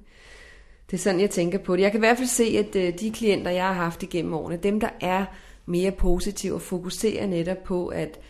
Det 0.91 0.97
er 0.97 1.01
sådan, 1.01 1.21
jeg 1.21 1.31
tænker 1.31 1.59
på 1.59 1.77
det. 1.77 1.83
Jeg 1.83 1.91
kan 1.91 1.99
i 1.99 2.07
hvert 2.07 2.17
fald 2.17 2.29
se, 2.29 2.45
at 2.45 2.77
øh, 2.77 3.01
de 3.01 3.11
klienter, 3.11 3.51
jeg 3.51 3.67
har 3.67 3.73
haft 3.73 4.03
igennem 4.03 4.35
årene, 4.35 4.57
dem 4.57 4.81
der 4.81 4.89
er 5.01 5.25
mere 5.67 5.91
positiv 5.91 6.53
og 6.53 6.63
fokusere 6.63 7.27
netop 7.27 7.63
på, 7.65 7.87
at 7.87 8.21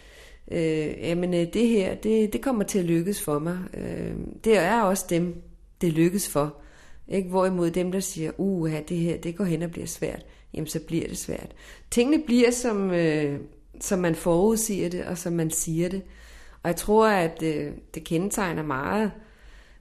øh, 0.51 0.95
jamen, 1.03 1.35
øh, 1.35 1.47
det 1.53 1.69
her, 1.69 1.95
det, 1.95 2.33
det 2.33 2.43
kommer 2.43 2.65
til 2.65 2.79
at 2.79 2.85
lykkes 2.85 3.23
for 3.23 3.39
mig. 3.39 3.59
Øh, 3.75 4.13
det 4.45 4.59
er 4.59 4.83
også 4.83 5.07
dem, 5.11 5.43
det 5.81 5.93
lykkes 5.93 6.29
for. 6.29 6.57
Ikke? 7.09 7.29
Hvorimod 7.29 7.71
dem, 7.71 7.93
der 7.93 8.01
siger, 8.01 8.31
uh, 8.39 8.71
det 8.89 8.97
her, 8.97 9.17
det 9.17 9.37
går 9.37 9.45
hen 9.45 9.63
og 9.63 9.71
bliver 9.71 9.87
svært, 9.87 10.27
jamen 10.55 10.67
så 10.67 10.81
bliver 10.81 11.09
det 11.09 11.19
svært. 11.19 11.53
Tingene 11.91 12.23
bliver, 12.27 12.51
som, 12.51 12.91
øh, 12.91 13.41
som 13.81 13.99
man 13.99 14.15
forudsiger 14.15 14.89
det, 14.89 15.05
og 15.05 15.19
som 15.19 15.33
man 15.33 15.51
siger 15.51 15.89
det. 15.89 16.03
Og 16.63 16.69
jeg 16.69 16.77
tror, 16.77 17.09
at 17.09 17.43
øh, 17.43 17.73
det 17.95 18.05
kendetegner 18.05 18.63
meget 18.63 19.11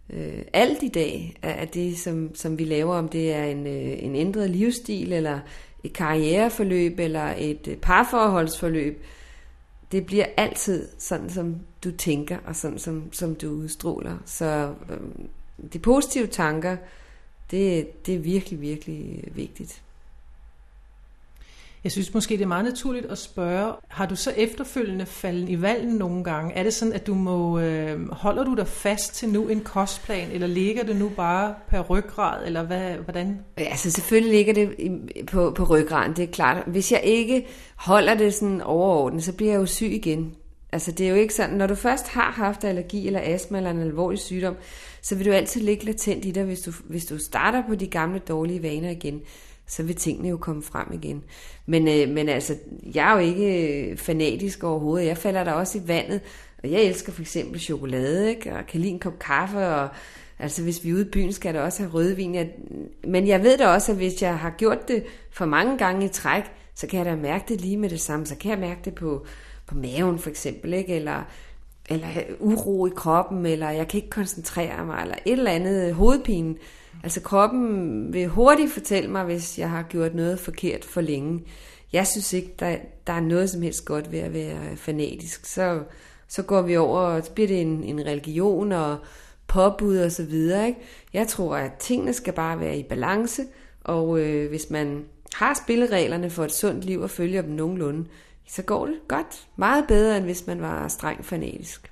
øh, 0.10 0.42
alt 0.54 0.84
i 0.84 0.88
dag, 0.88 1.36
at 1.42 1.74
det, 1.74 1.98
som, 1.98 2.36
som 2.36 2.60
vi 2.60 2.64
laver, 2.64 2.96
om 2.96 3.10
det 3.10 3.34
er 3.34 3.44
en, 3.44 3.68
øh, 3.68 4.04
en 4.04 4.16
ændret 4.16 4.50
livsstil, 4.50 5.14
eller 5.14 5.40
et 5.86 5.94
karriereforløb, 5.94 7.00
eller 7.00 7.34
et 7.38 7.68
øh, 7.68 7.78
parforholdsforløb, 7.78 9.04
det 9.92 10.06
bliver 10.06 10.26
altid 10.38 10.88
sådan, 11.00 11.30
som 11.30 11.56
du 11.84 11.92
tænker, 11.92 12.38
og 12.46 12.56
sådan, 12.56 12.80
som, 12.80 13.14
som 13.14 13.36
du 13.36 13.50
udstråler. 13.50 14.18
Så 14.26 14.74
øh, 14.90 14.98
de 15.74 15.80
positive 15.80 16.28
tanker, 16.28 16.78
det, 17.52 17.88
det 18.06 18.16
er 18.16 18.20
virkelig, 18.20 18.62
virkelig 18.62 19.24
vigtigt. 19.36 19.82
Jeg 21.86 21.92
synes 21.92 22.14
måske, 22.14 22.38
det 22.38 22.44
er 22.44 22.48
meget 22.48 22.66
naturligt 22.66 23.06
at 23.06 23.18
spørge, 23.18 23.74
har 23.88 24.06
du 24.06 24.16
så 24.16 24.32
efterfølgende 24.38 25.06
faldet 25.06 25.50
i 25.50 25.62
valgen 25.62 25.96
nogle 25.96 26.24
gange? 26.24 26.54
Er 26.54 26.64
det 26.64 26.74
sådan, 26.74 26.94
at 26.94 27.08
du 27.08 27.14
må, 27.14 27.60
øh, 27.60 28.10
holder 28.12 28.44
du 28.44 28.54
dig 28.56 28.68
fast 28.68 29.16
til 29.16 29.30
nu 29.30 29.48
en 29.48 29.62
kostplan, 29.62 30.32
eller 30.32 30.48
ligger 30.48 30.84
det 30.84 30.96
nu 30.96 31.10
bare 31.10 31.56
per 31.70 31.82
ryggrad, 31.82 32.46
eller 32.46 32.64
hvad, 32.64 32.94
hvordan? 32.94 33.40
Altså 33.58 33.92
selvfølgelig 33.92 34.34
ligger 34.34 34.54
det 34.54 34.70
på, 35.28 35.52
på 35.52 35.64
ryggraden, 35.64 36.16
det 36.16 36.24
er 36.24 36.32
klart. 36.32 36.64
Hvis 36.68 36.92
jeg 36.92 37.02
ikke 37.04 37.48
holder 37.76 38.14
det 38.14 38.34
sådan 38.34 38.62
overordnet, 38.62 39.24
så 39.24 39.34
bliver 39.34 39.52
jeg 39.52 39.60
jo 39.60 39.66
syg 39.66 39.92
igen. 39.92 40.36
Altså 40.72 40.92
det 40.92 41.06
er 41.06 41.10
jo 41.10 41.16
ikke 41.16 41.34
sådan, 41.34 41.56
når 41.56 41.68
du 41.68 41.76
først 41.76 42.08
har 42.08 42.32
haft 42.32 42.64
allergi 42.64 43.08
eller 43.08 43.22
astma 43.24 43.58
eller 43.58 43.72
en 43.72 43.82
alvorlig 43.82 44.20
sygdom, 44.20 44.56
så 45.02 45.16
vil 45.16 45.26
du 45.26 45.32
altid 45.32 45.62
ligge 45.62 45.86
latent 45.86 46.26
i 46.26 46.32
dig, 46.32 46.44
hvis 46.44 46.62
du, 46.62 46.72
hvis 46.84 47.06
du 47.06 47.18
starter 47.18 47.64
på 47.68 47.76
de 47.76 47.88
gamle 47.88 48.20
dårlige 48.20 48.64
vaner 48.64 48.90
igen 48.90 49.22
så 49.68 49.84
vil 49.84 49.96
tingene 49.96 50.30
jo 50.30 50.38
komme 50.38 50.64
frem 50.64 50.88
igen. 50.94 51.24
Men, 51.66 51.88
øh, 51.88 52.10
men 52.10 52.30
altså, 52.30 52.56
jeg 52.96 53.10
er 53.10 53.14
jo 53.14 53.20
ikke 53.20 53.74
øh, 53.74 53.98
fanatisk 53.98 54.64
overhovedet. 54.64 55.08
Jeg 55.08 55.18
falder 55.18 55.44
der 55.44 55.52
også 55.52 55.78
i 55.78 55.88
vandet, 55.88 56.22
og 56.64 56.72
jeg 56.72 56.82
elsker 56.82 57.12
for 57.12 57.22
eksempel 57.22 57.60
chokolade, 57.60 58.30
ikke? 58.30 58.54
og 58.54 58.66
kan 58.68 58.82
lide 58.82 58.94
en 58.94 59.00
kop 59.00 59.20
kaffe, 59.20 59.68
og 59.68 59.90
altså 60.40 60.64
hvis 60.64 60.84
vi 60.84 60.90
er 60.90 60.94
ude 60.94 61.06
i 61.06 61.10
byen, 61.10 61.34
skal 61.34 61.54
der 61.54 61.62
også 61.62 61.84
have 61.84 61.94
rødvin. 61.94 62.36
Jeg, 62.36 62.50
men 63.08 63.28
jeg 63.28 63.44
ved 63.44 63.58
da 63.58 63.68
også, 63.68 63.92
at 63.92 63.98
hvis 63.98 64.22
jeg 64.22 64.40
har 64.40 64.50
gjort 64.50 64.88
det 64.88 65.04
for 65.32 65.46
mange 65.46 65.78
gange 65.78 66.06
i 66.06 66.10
træk, 66.10 66.44
så 66.76 66.88
kan 66.88 66.98
jeg 66.98 67.06
da 67.06 67.16
mærke 67.16 67.46
det 67.48 67.62
lige 67.62 67.78
med 67.78 67.90
det 67.90 68.02
samme. 68.02 68.26
Så 68.26 68.36
kan 68.36 68.52
jeg 68.52 68.60
mærke 68.60 68.82
det 68.86 68.96
på, 68.96 69.26
på 69.68 69.76
maven 69.76 70.20
for 70.20 70.30
eksempel, 70.30 70.74
ikke? 70.74 70.96
eller 70.96 71.24
eller 71.90 72.08
uro 72.40 72.88
i 72.88 72.92
kroppen, 72.96 73.46
eller 73.46 73.70
jeg 73.70 73.88
kan 73.88 73.98
ikke 73.98 74.10
koncentrere 74.10 74.86
mig, 74.86 75.02
eller 75.02 75.16
et 75.26 75.32
eller 75.32 75.52
andet 75.52 75.90
øh, 75.90 75.96
hovedpine. 75.96 76.56
Altså 77.04 77.22
kroppen 77.22 78.14
vil 78.14 78.28
hurtigt 78.28 78.72
fortælle 78.72 79.12
mig, 79.12 79.24
hvis 79.24 79.60
jeg 79.60 79.70
har 79.70 79.84
gjort 79.84 80.16
noget 80.16 80.40
forkert 80.40 80.86
for 80.86 81.02
længe. 81.02 81.44
Jeg 81.94 82.08
synes 82.08 82.34
ikke, 82.34 82.56
der, 82.60 82.78
der 83.08 83.14
er 83.14 83.20
noget 83.20 83.50
som 83.50 83.62
helst 83.62 83.86
godt 83.86 84.12
ved 84.12 84.20
at 84.20 84.34
være 84.34 84.76
fanatisk. 84.76 85.46
Så, 85.46 85.84
så 86.28 86.44
går 86.44 86.62
vi 86.62 86.78
over, 86.78 87.00
og 87.00 87.26
så 87.26 87.32
bliver 87.32 87.48
det 87.48 87.62
en, 87.62 87.84
en 87.84 88.06
religion 88.06 88.72
og 88.72 88.98
påbud 89.48 89.98
og 89.98 90.12
så 90.12 90.24
videre. 90.24 90.68
Ikke? 90.68 90.80
Jeg 91.14 91.28
tror, 91.28 91.56
at 91.56 91.72
tingene 91.80 92.14
skal 92.14 92.34
bare 92.34 92.60
være 92.60 92.78
i 92.78 92.84
balance, 92.84 93.44
og 93.84 94.20
øh, 94.20 94.50
hvis 94.50 94.70
man 94.70 95.06
har 95.34 95.60
spillereglerne 95.64 96.30
for 96.30 96.44
et 96.44 96.52
sundt 96.52 96.86
liv 96.86 97.02
og 97.02 97.10
følger 97.10 97.42
dem 97.42 97.52
nogenlunde, 97.52 98.06
så 98.48 98.62
går 98.62 98.86
det 98.86 98.96
godt. 99.08 99.48
Meget 99.56 99.86
bedre, 99.88 100.18
end 100.18 100.26
hvis 100.26 100.48
man 100.48 100.62
var 100.62 100.88
streng 100.88 101.26
fanatisk. 101.26 101.92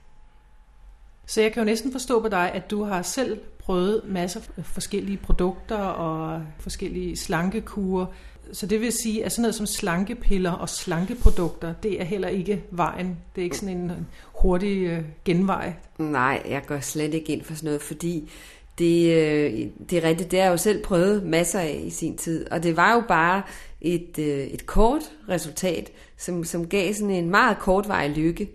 Så 1.26 1.42
jeg 1.42 1.54
kan 1.54 1.62
jo 1.62 1.66
næsten 1.66 1.92
forstå 1.92 2.22
på 2.22 2.28
dig, 2.28 2.52
at 2.54 2.72
du 2.72 2.84
har 2.84 3.02
selv 3.02 3.40
prøvet 3.60 4.02
masser 4.06 4.40
af 4.58 4.66
forskellige 4.66 5.18
produkter 5.18 5.78
og 5.78 6.42
forskellige 6.60 7.18
slankekurer. 7.18 8.06
Så 8.52 8.66
det 8.66 8.82
vil 8.82 8.92
sige, 8.92 9.26
at 9.26 9.32
sådan 9.32 9.42
noget 9.42 9.56
som 9.56 9.66
slankepiller 9.66 10.52
og 10.52 10.70
slankeprodukter, 10.70 11.74
det 11.84 12.02
er 12.02 12.06
heller 12.06 12.28
ikke 12.28 12.64
vejen. 12.72 13.18
Det 13.36 13.42
er 13.42 13.46
ikke 13.46 13.58
sådan 13.58 13.78
en 13.78 13.92
hurtig 14.34 14.78
øh, 14.78 15.04
genvej. 15.26 15.74
Nej, 15.98 16.44
jeg 16.50 16.62
går 16.68 16.80
slet 16.80 17.14
ikke 17.14 17.34
ind 17.34 17.44
for 17.44 17.54
sådan 17.54 17.68
noget, 17.68 17.82
fordi 17.82 18.32
det, 18.78 19.12
øh, 19.12 19.68
det 19.90 19.98
er 19.98 20.04
rigtigt, 20.04 20.32
det 20.32 20.40
har 20.40 20.46
jeg 20.46 20.52
jo 20.52 20.58
selv 20.58 20.84
prøvet 20.84 21.24
masser 21.24 21.60
af 21.60 21.82
i 21.86 21.90
sin 21.90 22.18
tid. 22.18 22.52
Og 22.52 22.64
det 22.64 22.78
var 22.78 22.94
jo 22.94 23.04
bare 23.08 23.42
et, 23.82 24.20
øh, 24.20 24.40
et 24.40 24.66
kort 24.66 25.02
resultat, 25.30 25.92
som, 26.18 26.44
som 26.44 26.68
gav 26.68 26.94
sådan 26.94 27.10
en 27.10 27.30
meget 27.30 27.60
kortvarig 27.60 28.10
lykke. 28.10 28.50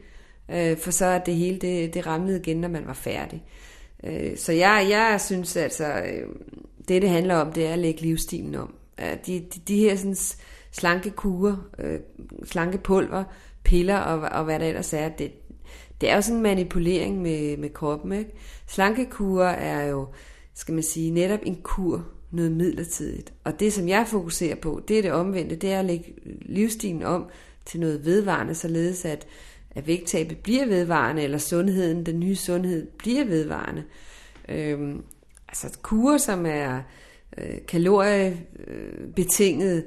Øh, 0.50 0.78
for 0.78 0.90
så 0.90 1.06
at 1.06 1.26
det 1.26 1.34
hele 1.34 1.58
det, 1.58 1.94
det 1.94 2.06
ramlede 2.06 2.38
igen, 2.38 2.56
når 2.56 2.68
man 2.68 2.86
var 2.86 2.92
færdig. 2.92 3.44
Øh, 4.04 4.36
så 4.36 4.52
jeg, 4.52 4.86
jeg 4.90 5.20
synes 5.20 5.56
altså, 5.56 5.84
øh, 5.86 6.28
det 6.88 7.02
det 7.02 7.10
handler 7.10 7.34
om, 7.34 7.52
det 7.52 7.66
er 7.66 7.72
at 7.72 7.78
lægge 7.78 8.00
livsstilen 8.00 8.54
om. 8.54 8.74
De, 9.26 9.40
de, 9.40 9.60
de 9.68 9.76
her 9.76 9.96
sådan, 9.96 10.16
slanke 10.72 11.10
kurer, 11.10 11.56
øh, 11.78 11.98
slanke 12.44 12.78
pulver, 12.78 13.24
piller 13.64 13.98
og, 13.98 14.20
og 14.38 14.44
hvad 14.44 14.58
der 14.58 14.66
ellers 14.66 14.92
er, 14.92 15.08
det, 15.08 15.32
det 16.00 16.10
er 16.10 16.14
jo 16.14 16.20
sådan 16.20 16.36
en 16.36 16.42
manipulering 16.42 17.22
med, 17.22 17.56
med 17.56 17.70
kroppen. 17.70 18.12
Ikke? 18.12 18.30
Slankekurer 18.66 19.48
er 19.48 19.86
jo, 19.86 20.06
skal 20.54 20.74
man 20.74 20.82
sige, 20.82 21.10
netop 21.10 21.40
en 21.42 21.58
kur, 21.62 22.06
noget 22.30 22.52
midlertidigt. 22.52 23.32
Og 23.44 23.60
det, 23.60 23.72
som 23.72 23.88
jeg 23.88 24.06
fokuserer 24.08 24.56
på, 24.56 24.80
det 24.88 24.98
er 24.98 25.02
det 25.02 25.12
omvendte, 25.12 25.56
det 25.56 25.72
er 25.72 25.78
at 25.78 25.84
lægge 25.84 26.14
livsstilen 26.42 27.02
om 27.02 27.26
til 27.64 27.80
noget 27.80 28.04
vedvarende, 28.04 28.54
således 28.54 29.04
at 29.04 29.26
at 29.70 29.86
vægttabet 29.86 30.38
bliver 30.38 30.66
vedvarende, 30.66 31.22
eller 31.22 31.38
sundheden, 31.38 32.06
den 32.06 32.20
nye 32.20 32.36
sundhed, 32.36 32.86
bliver 32.98 33.24
vedvarende. 33.24 33.84
Øhm, 34.48 35.02
altså 35.48 35.78
kurer, 35.82 36.18
som 36.18 36.46
er 36.46 36.80
øh, 37.38 37.54
kaloriebetinget, 37.68 39.84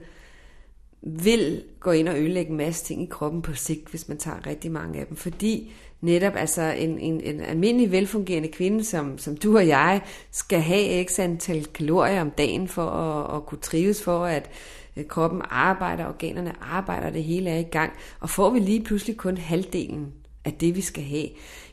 vil 1.02 1.64
gå 1.80 1.92
ind 1.92 2.10
og 2.10 2.20
ødelægge 2.20 2.52
en 2.52 2.58
masse 2.58 2.86
ting 2.86 3.04
i 3.04 3.06
kroppen 3.06 3.42
på 3.42 3.54
sigt, 3.54 3.90
hvis 3.90 4.08
man 4.08 4.18
tager 4.18 4.48
rigtig 4.48 4.72
mange 4.72 5.00
af 5.00 5.08
dem. 5.08 5.18
Fordi 5.18 5.74
netop 6.02 6.34
altså 6.36 6.62
en, 6.62 7.00
en, 7.00 7.22
en 7.22 7.42
almindelig 7.42 7.92
velfungerende 7.92 8.50
kvinde, 8.50 8.84
som, 8.84 9.18
som 9.18 9.38
du 9.38 9.58
og 9.58 9.68
jeg, 9.68 10.02
skal 10.32 10.60
have 10.60 11.06
x 11.06 11.20
antal 11.20 11.66
kalorier 11.66 12.22
om 12.22 12.32
dagen 12.32 12.68
for 12.68 12.86
at, 12.86 13.38
at 13.38 13.46
kunne 13.46 13.62
trives, 13.62 14.04
for 14.04 14.26
at 14.26 14.44
Øh, 14.44 14.50
Øh, 14.98 15.08
kroppen 15.08 15.42
arbejder, 15.50 16.08
organerne 16.08 16.54
arbejder, 16.62 17.10
det 17.10 17.24
hele 17.24 17.50
er 17.50 17.60
i 17.60 17.64
gang, 17.72 17.94
og 18.20 18.30
får 18.30 18.50
vi 18.50 18.60
lige 18.60 18.84
pludselig 18.84 19.18
kun 19.18 19.38
halvdelen 19.38 20.14
af 20.46 20.54
det, 20.54 20.76
vi 20.76 20.82
skal 20.82 21.04
have. 21.04 21.28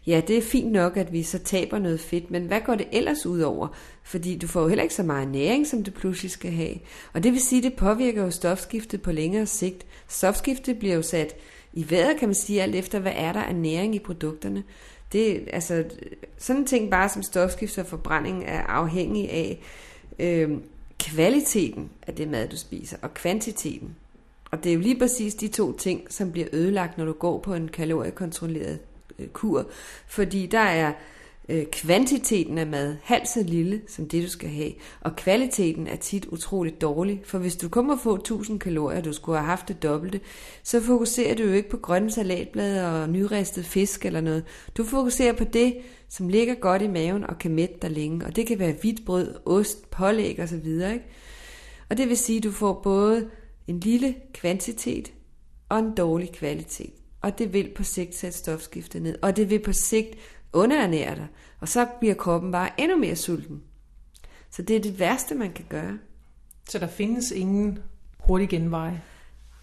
Ja, 0.06 0.20
det 0.28 0.38
er 0.38 0.42
fint 0.42 0.72
nok, 0.72 0.96
at 0.96 1.12
vi 1.12 1.22
så 1.22 1.38
taber 1.38 1.78
noget 1.78 2.00
fedt, 2.00 2.30
men 2.30 2.46
hvad 2.46 2.60
går 2.60 2.74
det 2.74 2.86
ellers 2.92 3.26
ud 3.26 3.40
over? 3.40 3.68
Fordi 4.02 4.38
du 4.38 4.46
får 4.46 4.62
jo 4.62 4.68
heller 4.68 4.82
ikke 4.82 4.94
så 4.94 5.02
meget 5.02 5.28
næring, 5.28 5.66
som 5.66 5.82
du 5.82 5.90
pludselig 5.90 6.30
skal 6.30 6.50
have. 6.50 6.74
Og 7.12 7.22
det 7.22 7.32
vil 7.32 7.40
sige, 7.40 7.58
at 7.58 7.64
det 7.64 7.74
påvirker 7.74 8.22
jo 8.22 8.30
stofskiftet 8.30 9.02
på 9.02 9.12
længere 9.12 9.46
sigt. 9.46 9.86
Stofskiftet 10.08 10.78
bliver 10.78 10.94
jo 10.94 11.02
sat 11.02 11.36
i 11.72 11.90
vejret, 11.90 12.16
kan 12.18 12.28
man 12.28 12.34
sige, 12.34 12.62
alt 12.62 12.74
efter, 12.74 12.98
hvad 12.98 13.12
er 13.14 13.32
der 13.32 13.42
af 13.42 13.54
næring 13.54 13.94
i 13.94 13.98
produkterne. 13.98 14.62
Det, 15.12 15.48
altså, 15.52 15.84
sådan 16.38 16.62
en 16.62 16.66
ting 16.66 16.90
bare 16.90 17.08
som 17.08 17.22
stofskift 17.22 17.78
og 17.78 17.86
forbrænding 17.86 18.44
er 18.46 18.62
afhængig 18.62 19.30
af, 19.30 19.60
øh, 20.18 20.50
kvaliteten 20.98 21.90
af 22.06 22.14
det 22.14 22.28
mad, 22.28 22.48
du 22.48 22.56
spiser, 22.56 22.96
og 23.02 23.14
kvantiteten. 23.14 23.96
Og 24.50 24.64
det 24.64 24.70
er 24.70 24.74
jo 24.74 24.80
lige 24.80 24.98
præcis 24.98 25.34
de 25.34 25.48
to 25.48 25.72
ting, 25.72 26.12
som 26.12 26.32
bliver 26.32 26.48
ødelagt, 26.52 26.98
når 26.98 27.04
du 27.04 27.12
går 27.12 27.38
på 27.38 27.54
en 27.54 27.68
kaloriekontrolleret 27.68 28.78
øh, 29.18 29.28
kur. 29.28 29.66
Fordi 30.06 30.46
der 30.46 30.58
er 30.58 30.92
øh, 31.48 31.66
kvantiteten 31.66 32.58
af 32.58 32.66
mad 32.66 32.96
halvt 33.02 33.28
så 33.28 33.42
lille 33.42 33.80
som 33.88 34.08
det, 34.08 34.22
du 34.22 34.28
skal 34.28 34.48
have. 34.48 34.72
Og 35.00 35.16
kvaliteten 35.16 35.86
er 35.86 35.96
tit 35.96 36.26
utroligt 36.26 36.80
dårlig. 36.80 37.22
For 37.24 37.38
hvis 37.38 37.56
du 37.56 37.68
kommer 37.68 37.96
få 37.96 38.14
1000 38.14 38.60
kalorier, 38.60 39.00
du 39.00 39.12
skulle 39.12 39.38
have 39.38 39.46
haft 39.46 39.68
det 39.68 39.82
dobbelte, 39.82 40.20
så 40.62 40.80
fokuserer 40.80 41.34
du 41.34 41.42
jo 41.42 41.52
ikke 41.52 41.70
på 41.70 41.76
grønne 41.76 42.10
salatblade 42.10 43.02
og 43.02 43.08
nyristet 43.10 43.66
fisk 43.66 44.04
eller 44.04 44.20
noget. 44.20 44.44
Du 44.76 44.84
fokuserer 44.84 45.32
på 45.32 45.44
det, 45.44 45.76
som 46.08 46.28
ligger 46.28 46.54
godt 46.54 46.82
i 46.82 46.86
maven 46.86 47.24
og 47.24 47.38
kan 47.38 47.54
mætte 47.54 47.74
dig 47.82 47.90
længe. 47.90 48.26
Og 48.26 48.36
det 48.36 48.46
kan 48.46 48.58
være 48.58 48.74
hvidt 48.80 49.04
brød, 49.06 49.34
ost, 49.44 49.90
pålæg 49.90 50.40
osv. 50.40 50.66
Ikke? 50.66 51.02
Og 51.90 51.96
det 51.96 52.08
vil 52.08 52.16
sige, 52.16 52.36
at 52.36 52.44
du 52.44 52.50
får 52.50 52.80
både 52.82 53.30
en 53.66 53.80
lille 53.80 54.14
kvantitet 54.34 55.12
og 55.68 55.78
en 55.78 55.94
dårlig 55.94 56.32
kvalitet. 56.32 56.92
Og 57.20 57.38
det 57.38 57.52
vil 57.52 57.70
på 57.76 57.84
sigt 57.84 58.14
sætte 58.14 58.38
stofskiftet 58.38 59.02
ned. 59.02 59.16
Og 59.22 59.36
det 59.36 59.50
vil 59.50 59.58
på 59.58 59.72
sigt 59.72 60.16
underernære 60.52 61.14
dig. 61.14 61.26
Og 61.60 61.68
så 61.68 61.86
bliver 62.00 62.14
kroppen 62.14 62.52
bare 62.52 62.80
endnu 62.80 62.96
mere 62.96 63.16
sulten. 63.16 63.62
Så 64.50 64.62
det 64.62 64.76
er 64.76 64.80
det 64.80 64.98
værste, 64.98 65.34
man 65.34 65.52
kan 65.52 65.64
gøre. 65.68 65.98
Så 66.68 66.78
der 66.78 66.86
findes 66.86 67.30
ingen 67.30 67.78
hurtig 68.18 68.48
genvej? 68.48 68.92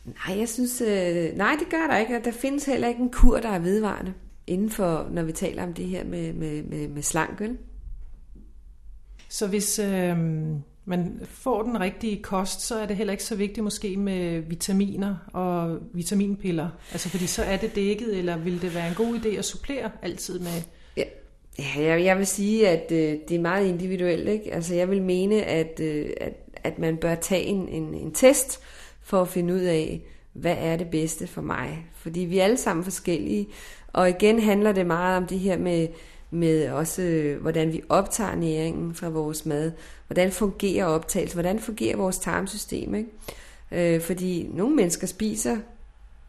Nej, 0.06 0.39
jeg 0.39 0.50
synes, 0.50 0.82
øh, 0.82 1.38
nej, 1.38 1.56
det 1.60 1.70
gør 1.70 1.88
der 1.89 1.98
ikke. 1.98 2.22
Der 2.24 2.32
findes 2.32 2.65
heller 2.65 2.88
ikke 2.88 3.01
en 3.01 3.12
kur, 3.12 3.39
der 3.39 3.50
er 3.50 3.60
vedvarende 3.60 4.13
inden 4.48 4.70
for, 4.70 5.08
når 5.12 5.24
vi 5.24 5.32
taler 5.32 5.63
om 5.63 5.74
det 5.74 5.86
her 5.86 6.04
med, 6.04 6.34
med, 6.34 6.63
med, 6.63 6.88
med 6.88 7.01
slank, 7.01 7.39
vel? 7.39 7.58
Så 9.30 9.48
hvis 9.48 9.80
øh, 9.80 10.18
man 10.86 11.22
får 11.25 11.63
den 11.63 11.80
rigtige 11.80 12.24
kost, 12.24 12.62
så 12.62 12.80
er 12.80 12.86
det 12.86 12.96
heller 12.96 13.12
ikke 13.12 13.24
så 13.24 13.36
vigtigt 13.36 13.63
måske 13.63 13.98
med 13.98 14.39
vitaminer 14.39 15.15
og 15.34 15.80
vitaminpiller. 15.94 16.70
Altså 16.92 17.10
fordi 17.10 17.27
så 17.27 17.44
er 17.44 17.58
det 17.58 17.75
dækket, 17.75 18.18
eller 18.18 18.38
vil 18.38 18.62
det 18.62 18.75
være 18.75 18.89
en 18.89 18.96
god 18.96 19.20
idé 19.20 19.27
at 19.27 19.46
supplere 19.46 19.92
altid 20.01 20.39
med... 20.39 20.62
Ja. 21.59 21.81
Jeg, 21.81 22.03
jeg 22.03 22.17
vil 22.17 22.27
sige, 22.27 22.69
at 22.69 22.91
øh, 22.91 23.19
det 23.29 23.35
er 23.35 23.41
meget 23.41 23.67
individuelt. 23.67 24.29
Ikke? 24.29 24.53
Altså, 24.53 24.75
jeg 24.75 24.89
vil 24.89 25.01
mene, 25.01 25.43
at, 25.43 25.79
øh, 25.79 26.09
at, 26.17 26.33
at 26.63 26.79
man 26.79 26.97
bør 26.97 27.15
tage 27.15 27.43
en, 27.43 27.67
en, 27.67 27.93
en 27.93 28.12
test 28.12 28.59
for 29.01 29.21
at 29.21 29.27
finde 29.27 29.53
ud 29.53 29.59
af, 29.59 30.01
hvad 30.33 30.55
er 30.59 30.77
det 30.77 30.88
bedste 30.89 31.27
for 31.27 31.41
mig. 31.41 31.85
Fordi 31.95 32.19
vi 32.19 32.39
er 32.39 32.43
alle 32.43 32.57
sammen 32.57 32.83
forskellige, 32.83 33.47
og 33.93 34.09
igen 34.09 34.39
handler 34.39 34.71
det 34.71 34.85
meget 34.85 35.17
om 35.17 35.27
det 35.27 35.39
her 35.39 35.57
med, 35.57 35.88
med 36.31 36.69
også, 36.69 37.01
øh, 37.01 37.41
hvordan 37.41 37.74
vi 37.74 37.81
optager 37.89 38.35
næringen 38.35 38.95
fra 38.95 39.09
vores 39.09 39.45
mad. 39.45 39.71
Hvordan 40.07 40.31
fungerer 40.31 40.85
optagelsen? 40.85 41.35
Hvordan 41.35 41.59
fungerer 41.59 41.97
vores 41.97 42.19
tarmsystem? 42.19 42.95
Ikke? 42.95 43.09
Øh, 43.95 44.01
fordi 44.01 44.50
nogle 44.53 44.75
mennesker 44.75 45.07
spiser 45.07 45.57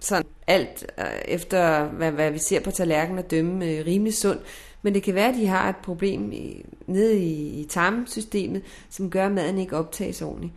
sådan 0.01 0.25
alt 0.47 0.87
øh, 0.99 1.05
efter, 1.25 1.85
hvad, 1.89 2.13
hvad 2.13 2.31
vi 2.31 2.39
ser 2.39 2.61
på 2.61 2.71
tallerkenen 2.71 3.19
og 3.25 3.31
dømme 3.31 3.67
øh, 3.67 3.87
rimelig 3.87 4.15
sundt. 4.15 4.43
Men 4.83 4.95
det 4.95 5.03
kan 5.03 5.15
være, 5.15 5.29
at 5.29 5.35
de 5.35 5.47
har 5.47 5.69
et 5.69 5.77
problem 5.77 6.33
i, 6.33 6.65
nede 6.87 7.19
i, 7.19 7.61
i 7.61 7.65
tarmsystemet, 7.65 8.63
som 8.91 9.11
gør, 9.11 9.27
at 9.27 9.33
maden 9.33 9.59
ikke 9.59 9.77
optages 9.77 10.23
ordentligt. 10.23 10.53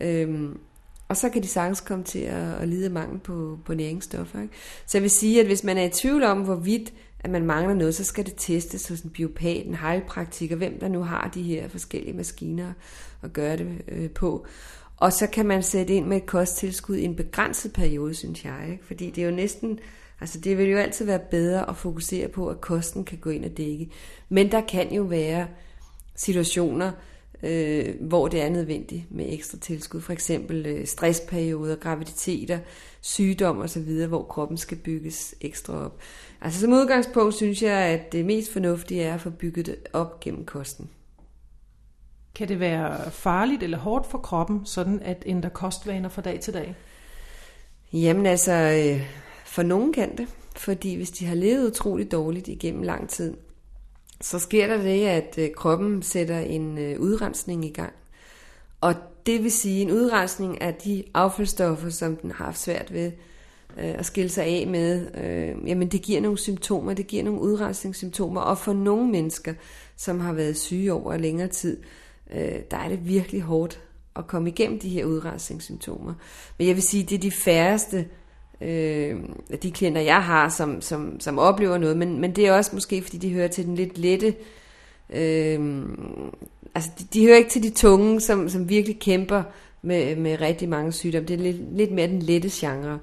Øhm, 0.00 0.58
og 1.08 1.16
så 1.16 1.28
kan 1.28 1.42
de 1.42 1.48
sagtens 1.48 1.80
komme 1.80 2.04
til 2.04 2.18
at, 2.18 2.54
at 2.60 2.68
lide 2.68 2.90
mangel 2.90 3.18
på, 3.18 3.58
på 3.64 3.74
næringsstoffer. 3.74 4.42
Ikke? 4.42 4.54
Så 4.86 4.98
jeg 4.98 5.02
vil 5.02 5.10
sige, 5.10 5.40
at 5.40 5.46
hvis 5.46 5.64
man 5.64 5.78
er 5.78 5.84
i 5.84 5.90
tvivl 5.90 6.22
om, 6.22 6.42
hvorvidt 6.42 6.92
at 7.20 7.30
man 7.30 7.46
mangler 7.46 7.74
noget, 7.74 7.94
så 7.94 8.04
skal 8.04 8.26
det 8.26 8.34
testes 8.36 8.88
hos 8.88 9.00
en 9.00 9.10
biopat, 9.10 9.66
en 9.66 9.74
heilpraktiker, 9.74 10.56
hvem 10.56 10.80
der 10.80 10.88
nu 10.88 11.02
har 11.02 11.30
de 11.34 11.42
her 11.42 11.68
forskellige 11.68 12.16
maskiner 12.16 12.72
at 13.22 13.32
gøre 13.32 13.56
det 13.56 13.82
øh, 13.88 14.10
på. 14.10 14.46
Og 14.98 15.12
så 15.12 15.26
kan 15.26 15.46
man 15.46 15.62
sætte 15.62 15.94
ind 15.94 16.06
med 16.06 16.16
et 16.16 16.26
kosttilskud 16.26 16.96
i 16.96 17.04
en 17.04 17.16
begrænset 17.16 17.72
periode, 17.72 18.14
synes 18.14 18.44
jeg. 18.44 18.68
Ikke? 18.70 18.84
Fordi 18.84 19.10
det 19.10 19.22
er 19.22 19.28
jo 19.28 19.34
næsten, 19.34 19.78
altså 20.20 20.40
det 20.40 20.58
vil 20.58 20.70
jo 20.70 20.78
altid 20.78 21.06
være 21.06 21.20
bedre 21.30 21.70
at 21.70 21.76
fokusere 21.76 22.28
på, 22.28 22.48
at 22.48 22.60
kosten 22.60 23.04
kan 23.04 23.18
gå 23.18 23.30
ind 23.30 23.44
og 23.44 23.56
dække. 23.56 23.90
Men 24.28 24.50
der 24.50 24.60
kan 24.60 24.92
jo 24.92 25.02
være 25.02 25.46
situationer, 26.14 26.92
øh, 27.42 27.94
hvor 28.00 28.28
det 28.28 28.42
er 28.42 28.48
nødvendigt 28.48 29.02
med 29.10 29.26
ekstra 29.28 29.58
tilskud. 29.58 30.00
For 30.00 30.12
eksempel 30.12 30.66
øh, 30.66 30.86
stressperioder, 30.86 31.76
graviditeter, 31.76 32.58
sygdom 33.00 33.58
osv., 33.58 34.06
hvor 34.06 34.22
kroppen 34.22 34.56
skal 34.56 34.78
bygges 34.78 35.34
ekstra 35.40 35.84
op. 35.84 36.00
Altså 36.40 36.60
som 36.60 36.72
udgangspunkt 36.72 37.34
synes 37.34 37.62
jeg, 37.62 37.78
at 37.78 38.12
det 38.12 38.24
mest 38.24 38.52
fornuftige 38.52 39.02
er 39.02 39.14
at 39.14 39.20
få 39.20 39.30
bygget 39.30 39.66
det 39.66 39.76
op 39.92 40.20
gennem 40.20 40.44
kosten. 40.44 40.90
Kan 42.38 42.48
det 42.48 42.60
være 42.60 43.10
farligt 43.10 43.62
eller 43.62 43.78
hårdt 43.78 44.06
for 44.06 44.18
kroppen, 44.18 44.66
sådan 44.66 45.00
at 45.02 45.22
ændre 45.26 45.50
kostvaner 45.50 46.08
fra 46.08 46.22
dag 46.22 46.40
til 46.40 46.54
dag? 46.54 46.76
Jamen 47.92 48.26
altså, 48.26 48.52
øh, 48.52 49.06
for 49.44 49.62
nogen 49.62 49.92
kan 49.92 50.16
det. 50.16 50.28
Fordi 50.56 50.94
hvis 50.94 51.10
de 51.10 51.26
har 51.26 51.34
levet 51.34 51.70
utrolig 51.70 52.12
dårligt 52.12 52.48
igennem 52.48 52.82
lang 52.82 53.08
tid, 53.08 53.34
så 54.20 54.38
sker 54.38 54.66
der 54.66 54.82
det, 54.82 55.06
at 55.06 55.38
øh, 55.38 55.50
kroppen 55.56 56.02
sætter 56.02 56.38
en 56.38 56.78
øh, 56.78 57.00
udrensning 57.00 57.64
i 57.64 57.72
gang. 57.72 57.92
Og 58.80 58.94
det 59.26 59.42
vil 59.42 59.52
sige 59.52 59.82
en 59.82 59.90
udrensning 59.90 60.60
af 60.60 60.74
de 60.74 61.04
affaldsstoffer, 61.14 61.90
som 61.90 62.16
den 62.16 62.30
har 62.30 62.44
haft 62.44 62.60
svært 62.60 62.92
ved 62.92 63.12
øh, 63.76 63.94
at 63.98 64.06
skille 64.06 64.30
sig 64.30 64.44
af 64.44 64.66
med. 64.66 65.06
Øh, 65.14 65.68
jamen 65.68 65.88
det 65.88 66.02
giver 66.02 66.20
nogle 66.20 66.38
symptomer, 66.38 66.94
det 66.94 67.06
giver 67.06 67.24
nogle 67.24 67.40
udrensningssymptomer. 67.40 68.40
Og 68.40 68.58
for 68.58 68.72
nogle 68.72 69.10
mennesker, 69.10 69.54
som 69.96 70.20
har 70.20 70.32
været 70.32 70.56
syge 70.56 70.92
over 70.92 71.16
længere 71.16 71.48
tid, 71.48 71.76
øh, 72.34 72.60
der 72.70 72.76
er 72.76 72.88
det 72.88 73.08
virkelig 73.08 73.42
hårdt 73.42 73.80
at 74.16 74.26
komme 74.26 74.48
igennem 74.48 74.78
de 74.78 74.88
her 74.88 75.04
udrensningssymptomer. 75.04 76.14
Men 76.58 76.66
jeg 76.66 76.74
vil 76.74 76.82
sige, 76.82 77.04
det 77.04 77.14
er 77.14 77.18
de 77.18 77.30
færreste, 77.30 78.06
øh, 78.60 79.16
de 79.62 79.70
klienter, 79.70 80.00
jeg 80.00 80.22
har, 80.22 80.48
som, 80.48 80.80
som, 80.80 81.20
som 81.20 81.38
oplever 81.38 81.78
noget, 81.78 81.96
men, 81.96 82.20
men 82.20 82.36
det 82.36 82.46
er 82.46 82.52
også 82.52 82.70
måske, 82.74 83.02
fordi 83.02 83.18
de 83.18 83.32
hører 83.32 83.48
til 83.48 83.66
den 83.66 83.74
lidt 83.74 83.98
lette, 83.98 84.34
øh, 85.10 85.86
altså 86.74 86.90
de, 86.98 87.04
de 87.14 87.26
hører 87.26 87.36
ikke 87.36 87.50
til 87.50 87.62
de 87.62 87.70
tunge, 87.70 88.20
som, 88.20 88.48
som 88.48 88.68
virkelig 88.68 88.98
kæmper 88.98 89.42
med, 89.82 90.16
med 90.16 90.40
rigtig 90.40 90.68
mange 90.68 90.92
sygdomme. 90.92 91.28
Det 91.28 91.34
er 91.34 91.42
lidt, 91.42 91.76
lidt 91.76 91.92
mere 91.92 92.06
den 92.06 92.22
lette 92.22 92.50
genre. 92.52 92.98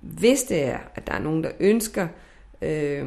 Hvis 0.00 0.42
det 0.42 0.64
er, 0.64 0.78
at 0.94 1.06
der 1.06 1.12
er 1.12 1.18
nogen, 1.18 1.44
der 1.44 1.50
ønsker 1.60 2.02
øh, 2.02 2.08
øh, 2.62 3.06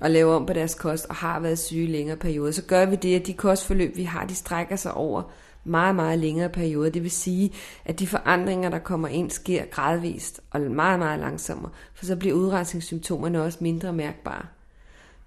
og 0.00 0.10
laver 0.10 0.34
om 0.34 0.46
på 0.46 0.52
deres 0.52 0.74
kost, 0.74 1.06
og 1.06 1.14
har 1.14 1.40
været 1.40 1.58
syge 1.58 1.84
i 1.84 1.86
længere 1.86 2.16
perioder, 2.16 2.52
så 2.52 2.62
gør 2.62 2.86
vi 2.86 2.96
det, 2.96 3.20
at 3.20 3.26
de 3.26 3.32
kostforløb, 3.32 3.96
vi 3.96 4.04
har, 4.04 4.26
de 4.26 4.34
strækker 4.34 4.76
sig 4.76 4.94
over 4.94 5.22
meget, 5.64 5.94
meget 5.94 6.18
længere 6.18 6.48
periode. 6.48 6.90
Det 6.90 7.02
vil 7.02 7.10
sige, 7.10 7.52
at 7.84 7.98
de 7.98 8.06
forandringer, 8.06 8.70
der 8.70 8.78
kommer 8.78 9.08
ind, 9.08 9.30
sker 9.30 9.64
gradvist 9.64 10.40
og 10.50 10.60
meget, 10.60 10.98
meget 10.98 11.20
langsommere, 11.20 11.70
for 11.94 12.06
så 12.06 12.16
bliver 12.16 12.34
udrensningssymptomerne 12.34 13.42
også 13.42 13.58
mindre 13.60 13.92
mærkbare. 13.92 14.46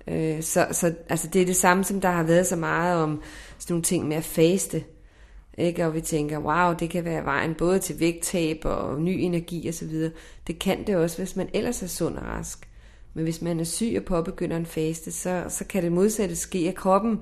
Øh, 0.07 0.43
så, 0.43 0.67
så 0.71 0.93
altså 1.09 1.27
det 1.27 1.41
er 1.41 1.45
det 1.45 1.55
samme, 1.55 1.83
som 1.83 2.01
der 2.01 2.09
har 2.09 2.23
været 2.23 2.47
så 2.47 2.55
meget 2.55 3.03
om 3.03 3.21
sådan 3.57 3.73
nogle 3.73 3.83
ting 3.83 4.07
med 4.07 4.17
at 4.17 4.23
faste. 4.23 4.83
Ikke? 5.57 5.85
Og 5.85 5.93
vi 5.93 6.01
tænker, 6.01 6.39
wow, 6.39 6.73
det 6.73 6.89
kan 6.89 7.05
være 7.05 7.25
vejen 7.25 7.55
både 7.55 7.79
til 7.79 7.99
vægttab 7.99 8.61
og 8.63 9.01
ny 9.01 9.09
energi 9.19 9.69
osv. 9.69 10.09
Det 10.47 10.59
kan 10.59 10.87
det 10.87 10.95
også, 10.95 11.17
hvis 11.17 11.35
man 11.35 11.49
ellers 11.53 11.83
er 11.83 11.87
sund 11.87 12.17
og 12.17 12.23
rask. 12.23 12.66
Men 13.17 13.23
hvis 13.23 13.41
man 13.41 13.59
er 13.59 13.63
syg 13.63 13.93
og 13.97 14.05
påbegynder 14.05 14.57
en 14.57 14.65
faste, 14.65 15.11
så, 15.11 15.43
så 15.49 15.65
kan 15.65 15.83
det 15.83 15.91
modsatte 15.91 16.35
ske, 16.35 16.65
at 16.67 16.75
kroppen 16.75 17.19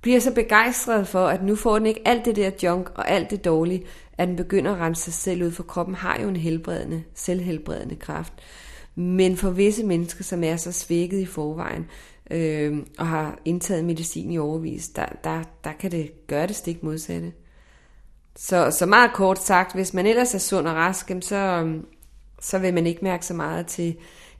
bliver 0.00 0.20
så 0.20 0.34
begejstret 0.34 1.08
for, 1.08 1.26
at 1.26 1.44
nu 1.44 1.56
får 1.56 1.78
den 1.78 1.86
ikke 1.86 2.02
alt 2.04 2.24
det 2.24 2.36
der 2.36 2.50
junk 2.62 2.90
og 2.94 3.10
alt 3.10 3.30
det 3.30 3.44
dårlige, 3.44 3.84
at 4.18 4.28
den 4.28 4.36
begynder 4.36 4.72
at 4.72 4.80
rense 4.80 5.02
sig 5.02 5.12
selv 5.12 5.42
ud, 5.42 5.50
for 5.50 5.62
kroppen 5.62 5.94
har 5.94 6.20
jo 6.22 6.28
en 6.28 6.36
helbredende, 6.36 7.02
selvhelbredende 7.14 7.96
kraft. 7.96 8.32
Men 8.94 9.36
for 9.36 9.50
visse 9.50 9.86
mennesker, 9.86 10.24
som 10.24 10.44
er 10.44 10.56
så 10.56 10.72
svækket 10.72 11.18
i 11.18 11.26
forvejen, 11.26 11.86
øh, 12.30 12.78
og 12.98 13.06
har 13.06 13.38
indtaget 13.44 13.84
medicin 13.84 14.30
i 14.30 14.38
overvis, 14.38 14.88
der, 14.88 15.06
der, 15.24 15.42
der 15.64 15.72
kan 15.72 15.90
det 15.90 16.26
gøre 16.26 16.46
det 16.46 16.56
stik 16.56 16.82
modsatte. 16.82 17.32
Så, 18.36 18.70
så 18.70 18.86
meget 18.86 19.12
kort 19.12 19.42
sagt, 19.42 19.74
hvis 19.74 19.94
man 19.94 20.06
ellers 20.06 20.34
er 20.34 20.38
sund 20.38 20.68
og 20.68 20.74
rask, 20.74 21.10
så, 21.20 21.72
så 22.40 22.58
vil 22.58 22.74
man 22.74 22.86
ikke 22.86 23.04
mærke 23.04 23.26
så 23.26 23.34
meget 23.34 23.66
til 23.66 23.96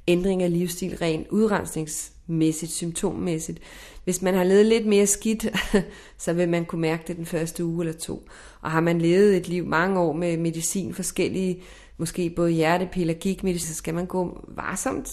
ændring 0.08 0.42
af 0.42 0.52
livsstil 0.52 0.96
rent 0.96 1.28
udrensningsmæssigt, 1.28 2.72
symptommæssigt. 2.72 3.58
Hvis 4.04 4.22
man 4.22 4.34
har 4.34 4.44
levet 4.44 4.66
lidt 4.66 4.86
mere 4.86 5.06
skidt, 5.06 5.46
så 6.18 6.32
vil 6.32 6.48
man 6.48 6.64
kunne 6.64 6.80
mærke 6.80 7.04
det 7.06 7.16
den 7.16 7.26
første 7.26 7.64
uge 7.64 7.84
eller 7.86 8.00
to. 8.00 8.28
Og 8.60 8.70
har 8.70 8.80
man 8.80 9.00
levet 9.00 9.36
et 9.36 9.48
liv 9.48 9.66
mange 9.66 10.00
år 10.00 10.12
med 10.12 10.36
medicin, 10.36 10.94
forskellige, 10.94 11.62
måske 11.98 12.30
både 12.36 12.50
hjertepiller, 12.50 13.14
gigmedicin, 13.14 13.68
så 13.68 13.74
skal 13.74 13.94
man 13.94 14.06
gå 14.06 14.44
varsomt 14.48 15.08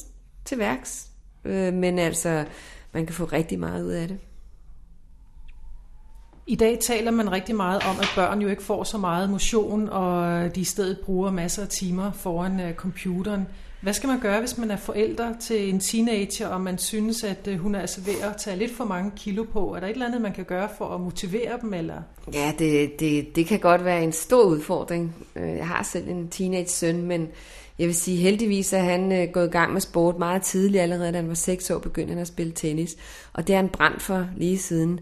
til 0.45 0.57
værks. 0.57 1.07
Øh, 1.45 1.73
men 1.73 1.99
altså, 1.99 2.45
man 2.93 3.05
kan 3.05 3.15
få 3.15 3.25
rigtig 3.25 3.59
meget 3.59 3.85
ud 3.85 3.91
af 3.91 4.07
det. 4.07 4.17
I 6.49 6.55
dag 6.55 6.79
taler 6.87 7.11
man 7.11 7.31
rigtig 7.31 7.55
meget 7.55 7.81
om, 7.89 7.95
at 7.99 8.07
børn 8.15 8.41
jo 8.41 8.47
ikke 8.47 8.63
får 8.63 8.83
så 8.83 8.97
meget 8.97 9.29
motion, 9.29 9.89
og 9.89 10.55
de 10.55 10.61
i 10.61 10.63
stedet 10.63 10.99
bruger 11.05 11.31
masser 11.31 11.61
af 11.61 11.67
timer 11.67 12.11
foran 12.11 12.59
øh, 12.59 12.73
computeren. 12.73 13.47
Hvad 13.81 13.93
skal 13.93 14.07
man 14.07 14.19
gøre, 14.19 14.39
hvis 14.39 14.57
man 14.57 14.71
er 14.71 14.75
forældre 14.75 15.35
til 15.39 15.69
en 15.69 15.79
teenager, 15.79 16.47
og 16.47 16.61
man 16.61 16.77
synes, 16.77 17.23
at 17.23 17.47
øh, 17.47 17.57
hun 17.57 17.75
er 17.75 17.79
altså 17.79 18.01
ved 18.01 18.13
at 18.23 18.37
tage 18.37 18.57
lidt 18.57 18.71
for 18.75 18.85
mange 18.85 19.11
kilo 19.15 19.43
på? 19.43 19.75
Er 19.75 19.79
der 19.79 19.87
et 19.87 19.91
eller 19.91 20.05
andet, 20.05 20.21
man 20.21 20.33
kan 20.33 20.45
gøre 20.45 20.69
for 20.77 20.85
at 20.85 21.01
motivere 21.01 21.59
dem? 21.61 21.73
Eller? 21.73 22.01
Ja, 22.33 22.53
det, 22.59 22.99
det, 22.99 23.35
det 23.35 23.45
kan 23.45 23.59
godt 23.59 23.85
være 23.85 24.03
en 24.03 24.11
stor 24.11 24.43
udfordring. 24.43 25.15
Øh, 25.35 25.57
jeg 25.57 25.67
har 25.67 25.83
selv 25.83 26.07
en 26.07 26.27
teenage-søn, 26.27 27.01
men 27.01 27.27
jeg 27.79 27.87
vil 27.87 27.95
sige 27.95 28.17
heldigvis, 28.17 28.73
at 28.73 28.83
han 28.83 29.11
øh, 29.11 29.27
gået 29.33 29.47
i 29.47 29.51
gang 29.51 29.73
med 29.73 29.81
sport 29.81 30.17
meget 30.17 30.41
tidligt. 30.41 30.81
Allerede 30.81 31.11
da 31.11 31.17
han 31.17 31.27
var 31.27 31.33
6 31.33 31.71
år, 31.71 31.79
begyndte 31.79 32.11
han 32.11 32.21
at 32.21 32.27
spille 32.27 32.51
tennis. 32.51 32.95
Og 33.33 33.47
det 33.47 33.53
er 33.53 33.57
han 33.57 33.69
brændt 33.69 34.01
for 34.01 34.27
lige 34.37 34.57
siden. 34.57 34.99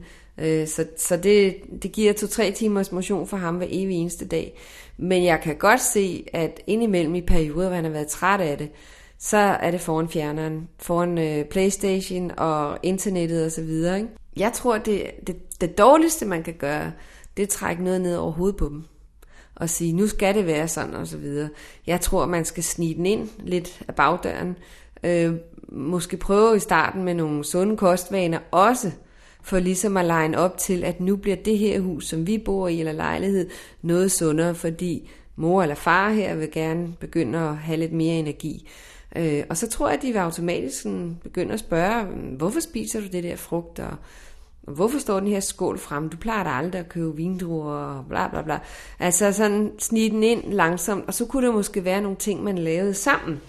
Så, 0.66 0.86
så 0.98 1.18
det, 1.18 1.56
det 1.84 1.92
giver 1.92 2.14
to-tre 2.14 2.52
timers 2.52 2.92
motion 2.92 3.28
for 3.28 3.38
ham 3.38 3.56
hver 3.56 3.68
evig 3.70 3.96
eneste 3.96 4.28
dag. 4.28 4.58
Men 4.98 5.26
jeg 5.26 5.42
kan 5.42 5.56
godt 5.56 5.82
se, 5.82 6.26
at 6.34 6.60
indimellem 6.68 7.16
i 7.16 7.22
perioder, 7.22 7.68
hvor 7.68 7.76
han 7.76 7.84
har 7.84 7.92
været 7.92 8.08
træt 8.08 8.42
af 8.42 8.58
det, 8.58 8.70
så 9.18 9.38
er 9.38 9.72
det 9.72 9.82
foran 9.82 10.10
fjerneren, 10.10 10.70
foran 10.80 11.18
øh, 11.18 11.46
Playstation 11.46 12.32
og 12.38 12.78
internettet 12.84 13.46
osv. 13.46 13.70
Ikke? 13.70 14.08
Jeg 14.38 14.54
tror, 14.54 14.78
det, 14.78 15.12
det, 15.28 15.62
det 15.62 15.78
dårligste, 15.78 16.26
man 16.26 16.44
kan 16.44 16.54
gøre, 16.54 16.92
det 17.38 17.44
er 17.44 17.48
at 17.48 17.50
trække 17.50 17.84
noget 17.84 18.02
ned 18.02 18.18
over 18.18 18.32
hovedet 18.32 18.58
på 18.58 18.70
dem. 18.70 18.84
Og 19.56 19.70
sige, 19.70 19.94
nu 19.94 20.08
skal 20.08 20.36
det 20.36 20.46
være 20.46 20.68
sådan 20.68 20.94
og 20.94 21.08
så 21.08 21.18
videre. 21.18 21.50
Jeg 21.88 22.02
tror, 22.02 22.26
man 22.26 22.46
skal 22.46 22.64
snige 22.64 22.96
den 22.96 23.06
ind 23.06 23.30
lidt 23.40 23.82
af 23.88 23.96
bagdøren. 23.96 24.58
Øh, 25.04 25.34
måske 25.70 26.18
prøve 26.18 26.56
i 26.56 26.60
starten 26.60 27.04
med 27.04 27.14
nogle 27.14 27.44
sunde 27.44 27.78
kostvaner 27.78 28.40
også 28.52 28.92
for 29.46 29.60
ligesom 29.60 29.98
at 29.98 30.06
line 30.06 30.38
op 30.38 30.58
til, 30.58 30.84
at 30.84 31.00
nu 31.00 31.16
bliver 31.16 31.36
det 31.36 31.58
her 31.58 31.80
hus, 31.80 32.08
som 32.08 32.28
vi 32.28 32.38
bor 32.38 32.68
i, 32.68 32.80
eller 32.80 32.92
lejlighed, 32.92 33.50
noget 33.82 34.12
sundere, 34.12 34.56
fordi 34.56 35.10
mor 35.36 35.62
eller 35.64 35.76
far 35.76 36.12
her 36.12 36.36
vil 36.36 36.52
gerne 36.52 36.94
begynde 37.00 37.40
at 37.40 37.58
have 37.58 37.78
lidt 37.78 37.94
mere 37.94 38.16
energi. 38.16 38.70
Øh, 39.16 39.44
og 39.50 39.58
så 39.58 39.70
tror 39.70 39.88
jeg, 39.88 39.98
at 39.98 40.02
de 40.02 40.12
vil 40.12 40.18
automatisk 40.18 40.82
sådan 40.82 41.18
begynde 41.24 41.54
at 41.54 41.60
spørge, 41.60 42.06
hvorfor 42.38 42.60
spiser 42.60 43.00
du 43.00 43.08
det 43.12 43.24
der 43.24 43.36
frugt, 43.36 43.80
og 43.80 43.94
hvorfor 44.62 45.00
står 45.00 45.20
den 45.20 45.30
her 45.30 45.40
skål 45.40 45.78
frem? 45.78 46.10
Du 46.10 46.18
plejer 46.18 46.44
da 46.44 46.50
aldrig 46.50 46.80
at 46.80 46.90
købe 46.90 47.16
vindruer, 47.16 47.74
og 47.74 48.06
bla 48.10 48.28
bla 48.28 48.42
bla. 48.42 48.60
Altså 49.00 49.32
sådan 49.32 49.72
snige 49.80 50.10
den 50.10 50.24
ind 50.24 50.54
langsomt, 50.54 51.08
og 51.08 51.14
så 51.14 51.26
kunne 51.26 51.48
der 51.48 51.54
måske 51.54 51.86
være 51.86 52.02
nogle 52.02 52.18
ting, 52.18 52.44
man 52.44 52.58
lavede 52.58 52.94
sammen. 52.94 53.42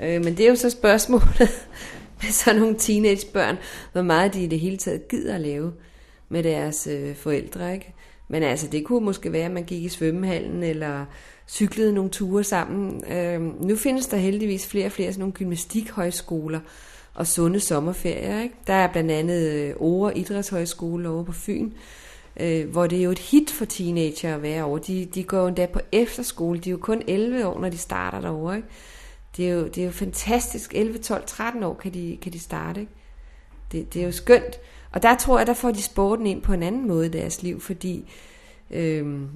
Øh, 0.00 0.24
men 0.24 0.36
det 0.36 0.40
er 0.40 0.50
jo 0.50 0.56
så 0.56 0.70
spørgsmålet, 0.70 1.68
med 2.24 2.30
sådan 2.32 2.60
nogle 2.60 2.76
teenagebørn, 2.78 3.56
hvor 3.92 4.02
meget 4.02 4.34
de 4.34 4.42
i 4.42 4.46
det 4.46 4.60
hele 4.60 4.76
taget 4.76 5.08
gider 5.08 5.34
at 5.34 5.40
lave 5.40 5.72
med 6.28 6.42
deres 6.42 6.86
øh, 6.86 7.16
forældre. 7.16 7.74
Ikke? 7.74 7.94
Men 8.28 8.42
altså, 8.42 8.66
det 8.66 8.84
kunne 8.84 9.04
måske 9.04 9.32
være, 9.32 9.44
at 9.44 9.50
man 9.50 9.64
gik 9.64 9.84
i 9.84 9.88
svømmehallen, 9.88 10.62
eller 10.62 11.04
cyklede 11.48 11.92
nogle 11.92 12.10
ture 12.10 12.44
sammen. 12.44 13.12
Øh, 13.12 13.62
nu 13.64 13.76
findes 13.76 14.06
der 14.06 14.16
heldigvis 14.16 14.66
flere 14.66 14.86
og 14.86 14.92
flere 14.92 15.12
sådan 15.12 15.20
nogle 15.20 15.32
gymnastikhøjskoler 15.32 16.60
og 17.14 17.26
sunde 17.26 17.60
sommerferier. 17.60 18.42
Ikke? 18.42 18.54
Der 18.66 18.74
er 18.74 18.92
blandt 18.92 19.10
andet 19.10 19.52
øh, 19.52 19.74
Ore 19.78 20.18
Idrætshøjskole 20.18 21.08
over 21.08 21.24
på 21.24 21.32
Fyn, 21.32 21.70
øh, 22.40 22.68
hvor 22.68 22.86
det 22.86 22.98
er 22.98 23.02
jo 23.02 23.10
et 23.10 23.18
hit 23.18 23.50
for 23.50 23.64
teenager 23.64 24.34
at 24.34 24.42
være 24.42 24.64
over. 24.64 24.78
De, 24.78 25.08
de 25.14 25.24
går 25.24 25.38
jo 25.38 25.46
endda 25.46 25.66
på 25.66 25.80
efterskole. 25.92 26.58
De 26.58 26.70
er 26.70 26.72
jo 26.72 26.78
kun 26.78 27.02
11 27.06 27.46
år, 27.46 27.60
når 27.60 27.68
de 27.68 27.78
starter 27.78 28.20
derovre. 28.20 28.56
Ikke? 28.56 28.68
Det 29.36 29.48
er 29.48 29.52
jo, 29.52 29.66
det 29.66 29.78
er 29.78 29.84
jo 29.84 29.90
fantastisk. 29.90 30.74
11, 30.74 30.98
12, 30.98 31.26
13 31.26 31.62
år 31.62 31.74
kan 31.74 31.94
de, 31.94 32.18
kan 32.22 32.32
de 32.32 32.38
starte. 32.38 32.80
Ikke? 32.80 32.92
Det, 33.72 33.94
det 33.94 34.02
er 34.02 34.06
jo 34.06 34.12
skønt. 34.12 34.60
Og 34.92 35.02
der 35.02 35.16
tror 35.16 35.38
jeg, 35.38 35.46
der 35.46 35.54
får 35.54 35.70
de 35.70 35.82
sporten 35.82 36.26
ind 36.26 36.42
på 36.42 36.52
en 36.52 36.62
anden 36.62 36.88
måde 36.88 37.06
i 37.06 37.10
deres 37.10 37.42
liv, 37.42 37.60
fordi 37.60 38.10
øhm, 38.70 39.28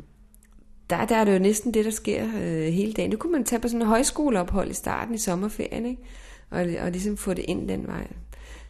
der, 0.90 1.04
der 1.04 1.16
er 1.16 1.24
det 1.24 1.34
jo 1.34 1.38
næsten 1.38 1.74
det, 1.74 1.84
der 1.84 1.90
sker 1.90 2.24
øh, 2.24 2.72
hele 2.72 2.92
dagen. 2.92 3.10
Nu 3.10 3.16
kunne 3.16 3.32
man 3.32 3.44
tage 3.44 3.60
på 3.60 3.68
sådan 3.68 3.82
en 3.82 3.88
højskoleophold 3.88 4.70
i 4.70 4.74
starten 4.74 5.14
i 5.14 5.18
sommerferien, 5.18 5.86
ikke? 5.86 6.02
Og, 6.50 6.60
og 6.80 6.90
ligesom 6.90 7.16
få 7.16 7.34
det 7.34 7.44
ind 7.48 7.68
den 7.68 7.86
vej. 7.86 8.06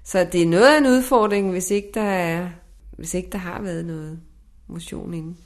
Så 0.05 0.29
det 0.33 0.43
er 0.43 0.47
noget 0.47 0.75
af 0.75 0.79
en 0.79 0.87
udfordring, 0.87 1.51
hvis 1.51 1.71
ikke 1.71 1.91
der, 1.95 2.01
er, 2.01 2.49
hvis 2.91 3.15
ikke 3.15 3.31
der 3.31 3.39
har 3.39 3.63
været 3.63 3.85
noget 3.85 4.21
motion 4.67 5.15
inden. 5.15 5.39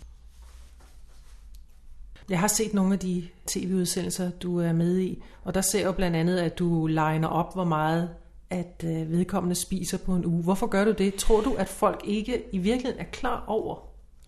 Jeg 2.30 2.40
har 2.40 2.48
set 2.48 2.74
nogle 2.74 2.92
af 2.92 2.98
de 2.98 3.28
tv-udsendelser, 3.46 4.30
du 4.30 4.60
er 4.60 4.72
med 4.72 4.98
i, 4.98 5.22
og 5.44 5.54
der 5.54 5.60
ser 5.60 5.80
jeg 5.80 5.94
blandt 5.96 6.16
andet, 6.16 6.38
at 6.38 6.58
du 6.58 6.86
liner 6.86 7.28
op, 7.28 7.54
hvor 7.54 7.64
meget 7.64 8.08
at 8.50 8.84
øh, 8.84 9.12
vedkommende 9.12 9.54
spiser 9.54 9.98
på 9.98 10.14
en 10.14 10.26
uge. 10.26 10.42
Hvorfor 10.42 10.66
gør 10.66 10.84
du 10.84 10.92
det? 10.92 11.14
Tror 11.14 11.40
du, 11.40 11.54
at 11.54 11.68
folk 11.68 12.00
ikke 12.04 12.42
i 12.52 12.58
virkeligheden 12.58 13.00
er 13.00 13.10
klar 13.12 13.44
over, 13.46 13.76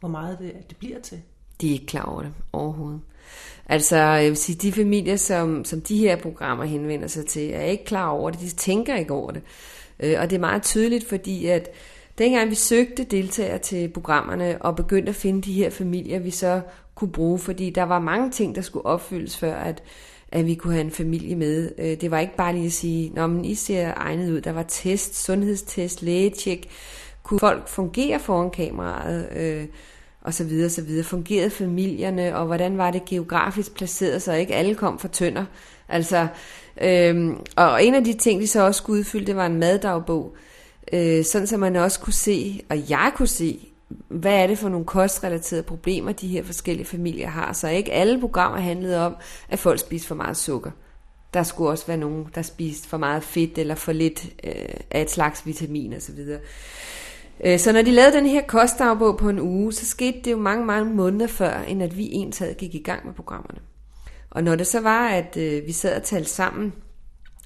hvor 0.00 0.08
meget 0.08 0.38
det, 0.38 0.52
det 0.68 0.76
bliver 0.76 1.00
til? 1.00 1.20
De 1.60 1.68
er 1.68 1.72
ikke 1.72 1.86
klar 1.86 2.04
over 2.04 2.22
det 2.22 2.32
overhovedet. 2.52 3.00
Altså, 3.66 3.96
jeg 3.96 4.28
vil 4.28 4.36
sige, 4.36 4.56
de 4.56 4.72
familier, 4.72 5.16
som, 5.16 5.64
som 5.64 5.80
de 5.80 5.98
her 5.98 6.16
programmer 6.16 6.64
henvender 6.64 7.08
sig 7.08 7.26
til, 7.26 7.50
er 7.52 7.62
ikke 7.62 7.84
klar 7.84 8.08
over 8.08 8.30
det. 8.30 8.40
De 8.40 8.48
tænker 8.48 8.96
ikke 8.96 9.14
over 9.14 9.30
det. 9.30 9.42
Øh, 10.00 10.14
og 10.18 10.30
det 10.30 10.36
er 10.36 10.40
meget 10.40 10.62
tydeligt, 10.62 11.08
fordi 11.08 11.46
at 11.46 11.68
dengang 12.18 12.50
vi 12.50 12.54
søgte 12.54 13.04
deltagere 13.04 13.58
til 13.58 13.88
programmerne 13.88 14.62
og 14.62 14.76
begyndte 14.76 15.10
at 15.10 15.16
finde 15.16 15.42
de 15.42 15.52
her 15.52 15.70
familier, 15.70 16.18
vi 16.18 16.30
så 16.30 16.60
kunne 16.94 17.12
bruge, 17.12 17.38
fordi 17.38 17.70
der 17.70 17.82
var 17.82 17.98
mange 17.98 18.30
ting, 18.30 18.54
der 18.54 18.62
skulle 18.62 18.86
opfyldes, 18.86 19.36
før 19.36 19.54
at, 19.54 19.82
at 20.32 20.46
vi 20.46 20.54
kunne 20.54 20.72
have 20.72 20.84
en 20.84 20.90
familie 20.90 21.36
med. 21.36 21.72
Øh, 21.78 22.00
det 22.00 22.10
var 22.10 22.18
ikke 22.18 22.36
bare 22.36 22.54
lige 22.54 22.66
at 22.66 22.72
sige, 22.72 23.10
Nå, 23.14 23.26
men 23.26 23.44
I 23.44 23.54
ser 23.54 23.92
egnet 23.96 24.32
ud. 24.32 24.40
Der 24.40 24.52
var 24.52 24.62
test, 24.62 25.24
sundhedstest, 25.24 26.02
lægetjek. 26.02 26.68
Kunne 27.22 27.40
folk 27.40 27.68
fungere 27.68 28.20
foran 28.20 28.50
kameraet? 28.50 29.28
Øh, 29.36 29.66
og 30.22 30.34
så 30.34 30.44
videre, 30.44 30.70
så 30.70 30.82
videre. 30.82 31.04
Fungerede 31.04 31.50
familierne, 31.50 32.36
og 32.36 32.46
hvordan 32.46 32.78
var 32.78 32.90
det 32.90 33.04
geografisk 33.04 33.74
placeret, 33.74 34.22
så 34.22 34.32
ikke 34.32 34.54
alle 34.54 34.74
kom 34.74 34.98
fra 34.98 35.08
tønder. 35.08 35.44
Altså, 35.88 36.26
øhm, 36.80 37.36
og 37.56 37.84
en 37.84 37.94
af 37.94 38.04
de 38.04 38.12
ting, 38.12 38.40
de 38.40 38.46
så 38.46 38.66
også 38.66 38.78
skulle 38.78 38.98
udfylde, 38.98 39.26
det 39.26 39.36
var 39.36 39.46
en 39.46 39.58
maddagbog, 39.58 40.36
øh, 40.92 41.24
sådan 41.24 41.46
så 41.46 41.56
man 41.56 41.76
også 41.76 42.00
kunne 42.00 42.12
se, 42.12 42.60
og 42.70 42.90
jeg 42.90 43.12
kunne 43.16 43.28
se, 43.28 43.71
hvad 44.08 44.34
er 44.34 44.46
det 44.46 44.58
for 44.58 44.68
nogle 44.68 44.86
kostrelaterede 44.86 45.62
problemer, 45.62 46.12
de 46.12 46.28
her 46.28 46.42
forskellige 46.42 46.86
familier 46.86 47.28
har. 47.28 47.52
Så 47.52 47.68
ikke 47.68 47.92
alle 47.92 48.20
programmer 48.20 48.58
handlede 48.58 49.06
om, 49.06 49.16
at 49.48 49.58
folk 49.58 49.80
spiste 49.80 50.08
for 50.08 50.14
meget 50.14 50.36
sukker. 50.36 50.70
Der 51.34 51.42
skulle 51.42 51.70
også 51.70 51.86
være 51.86 51.96
nogen, 51.96 52.26
der 52.34 52.42
spiste 52.42 52.88
for 52.88 52.96
meget 52.96 53.22
fedt 53.22 53.58
eller 53.58 53.74
for 53.74 53.92
lidt 53.92 54.26
øh, 54.44 54.74
af 54.90 55.02
et 55.02 55.10
slags 55.10 55.46
vitamin 55.46 55.94
osv. 55.94 56.18
Øh, 57.44 57.58
så 57.58 57.72
når 57.72 57.82
de 57.82 57.90
lavede 57.90 58.16
den 58.16 58.26
her 58.26 58.42
kostdagbog 58.42 59.18
på 59.18 59.28
en 59.28 59.40
uge, 59.40 59.72
så 59.72 59.86
skete 59.86 60.20
det 60.24 60.30
jo 60.30 60.36
mange, 60.36 60.66
mange 60.66 60.94
måneder 60.94 61.26
før, 61.26 61.60
end 61.60 61.82
at 61.82 61.96
vi 61.96 62.12
entaget 62.12 62.56
gik 62.56 62.74
i 62.74 62.82
gang 62.82 63.06
med 63.06 63.14
programmerne. 63.14 63.58
Og 64.30 64.44
når 64.44 64.56
det 64.56 64.66
så 64.66 64.80
var, 64.80 65.08
at 65.08 65.36
øh, 65.36 65.66
vi 65.66 65.72
sad 65.72 65.96
og 65.96 66.02
talte 66.02 66.30
sammen, 66.30 66.72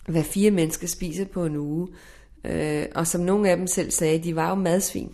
hvad 0.09 0.23
fire 0.23 0.51
mennesker 0.51 0.87
spiser 0.87 1.25
på 1.25 1.45
en 1.45 1.57
uge, 1.57 1.89
øh, 2.45 2.87
og 2.95 3.07
som 3.07 3.21
nogle 3.21 3.51
af 3.51 3.57
dem 3.57 3.67
selv 3.67 3.91
sagde, 3.91 4.19
de 4.19 4.37
var 4.37 4.49
jo 4.49 4.55
madsvin. 4.55 5.13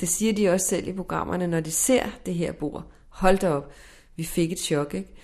Det 0.00 0.08
siger 0.08 0.32
de 0.32 0.48
også 0.48 0.66
selv 0.66 0.88
i 0.88 0.92
programmerne, 0.92 1.46
når 1.46 1.60
de 1.60 1.70
ser 1.70 2.06
det 2.26 2.34
her 2.34 2.52
bord. 2.52 2.84
Hold 3.08 3.38
da 3.38 3.50
op, 3.50 3.72
vi 4.16 4.24
fik 4.24 4.52
et 4.52 4.58
chok, 4.58 4.94
ikke? 4.94 5.14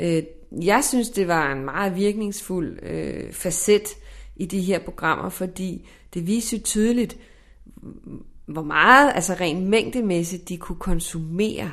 Øh, 0.00 0.22
jeg 0.64 0.84
synes, 0.84 1.10
det 1.10 1.28
var 1.28 1.52
en 1.52 1.64
meget 1.64 1.96
virkningsfuld 1.96 2.78
øh, 2.82 3.32
facet 3.32 3.88
i 4.36 4.46
de 4.46 4.60
her 4.60 4.78
programmer, 4.78 5.28
fordi 5.28 5.88
det 6.14 6.26
viser 6.26 6.58
tydeligt, 6.58 7.16
hvor 8.46 8.62
meget, 8.62 9.12
altså 9.14 9.34
rent 9.34 9.66
mængdemæssigt, 9.66 10.48
de 10.48 10.56
kunne 10.56 10.78
konsumere. 10.78 11.72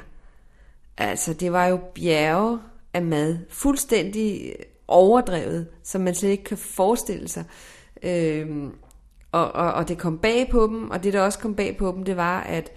Altså, 0.98 1.34
det 1.34 1.52
var 1.52 1.68
jo 1.68 1.80
bjerge 1.96 2.60
af 2.94 3.02
mad, 3.02 3.38
fuldstændig 3.50 4.56
overdrevet, 4.88 5.68
som 5.84 6.02
man 6.02 6.16
slet 6.16 6.30
ikke 6.30 6.44
kan 6.44 6.58
forestille 6.58 7.28
sig. 7.28 7.44
Øh, 8.04 8.48
og, 9.32 9.52
og, 9.56 9.74
og 9.74 9.88
det 9.88 9.98
kom 9.98 10.18
bag 10.18 10.50
på 10.52 10.68
dem, 10.68 10.90
og 10.90 11.04
det 11.04 11.14
der 11.14 11.22
også 11.22 11.40
kom 11.40 11.56
bag 11.56 11.78
på 11.78 11.94
dem, 11.96 12.04
det 12.04 12.18
var, 12.18 12.42
at 12.42 12.72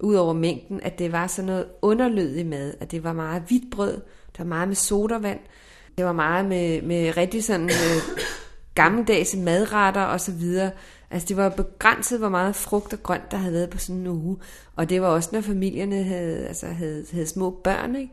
ud 0.00 0.14
over 0.14 0.32
mængden, 0.32 0.80
at 0.82 0.98
det 0.98 1.12
var 1.12 1.26
sådan 1.26 1.46
noget 1.46 1.66
underlødig 1.82 2.46
mad, 2.46 2.74
at 2.80 2.90
det 2.90 3.04
var 3.04 3.12
meget 3.12 3.42
hvidt 3.48 3.70
brød, 3.70 3.94
der 4.36 4.44
var 4.44 4.44
meget 4.44 4.68
med 4.68 4.76
sodavand, 4.76 5.40
det 5.98 6.04
var 6.04 6.12
meget 6.12 6.44
med, 6.44 6.82
med 6.82 7.16
rigtig 7.16 7.44
sådan 7.44 7.66
øh, 7.66 8.18
gammeldags 8.74 9.36
madretter 9.36 10.02
og 10.02 10.20
så 10.20 10.32
videre. 10.32 10.70
Altså 11.10 11.28
det 11.28 11.36
var 11.36 11.48
begrænset, 11.48 12.18
hvor 12.18 12.28
meget 12.28 12.56
frugt 12.56 12.92
og 12.92 13.02
grønt, 13.02 13.30
der 13.30 13.36
havde 13.36 13.54
været 13.54 13.70
på 13.70 13.78
sådan 13.78 14.00
en 14.00 14.06
uge. 14.06 14.36
Og 14.76 14.90
det 14.90 15.02
var 15.02 15.08
også, 15.08 15.28
når 15.32 15.40
familierne 15.40 16.02
havde, 16.02 16.46
altså 16.46 16.66
havde, 16.66 17.04
havde 17.12 17.26
små 17.26 17.50
børn, 17.64 17.96
ikke? 17.96 18.12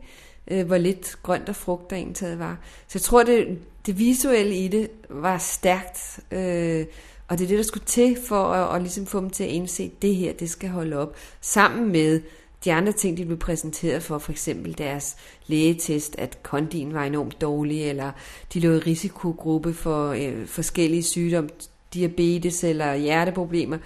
Øh, 0.50 0.66
hvor 0.66 0.78
lidt 0.78 1.16
grønt 1.22 1.48
og 1.48 1.56
frugt 1.56 1.90
der 1.90 1.96
egentlig 1.96 2.38
var. 2.38 2.58
Så 2.88 2.98
jeg 2.98 3.02
tror, 3.02 3.22
det, 3.22 3.58
det 3.86 3.98
visuelle 3.98 4.54
i 4.54 4.68
det 4.68 4.90
var 5.10 5.38
stærkt. 5.38 6.20
Øh, 6.30 6.86
og 7.28 7.38
det 7.38 7.44
er 7.44 7.48
det, 7.48 7.58
der 7.58 7.64
skulle 7.64 7.86
til 7.86 8.18
for 8.26 8.44
at, 8.44 8.76
at 8.76 8.82
ligesom 8.82 9.06
få 9.06 9.20
dem 9.20 9.30
til 9.30 9.44
at 9.44 9.50
indse, 9.50 9.82
at 9.82 10.02
det 10.02 10.14
her, 10.14 10.32
det 10.32 10.50
skal 10.50 10.68
holde 10.68 10.96
op. 10.96 11.16
Sammen 11.40 11.92
med 11.92 12.20
de 12.64 12.72
andre 12.72 12.92
ting, 12.92 13.16
de 13.16 13.24
blev 13.24 13.38
præsenteret 13.38 14.02
for, 14.02 14.18
for 14.18 14.32
eksempel 14.32 14.78
deres 14.78 15.16
lægetest, 15.46 16.14
at 16.18 16.42
kondien 16.42 16.94
var 16.94 17.04
enormt 17.04 17.40
dårlig, 17.40 17.88
eller 17.88 18.12
de 18.54 18.60
lå 18.60 18.72
i 18.72 18.78
risikogruppe 18.78 19.74
for 19.74 20.08
øh, 20.10 20.46
forskellige 20.46 21.02
sygdomme, 21.02 21.50
diabetes 21.94 22.64
eller 22.64 22.94
hjerteproblemer. 22.94 23.78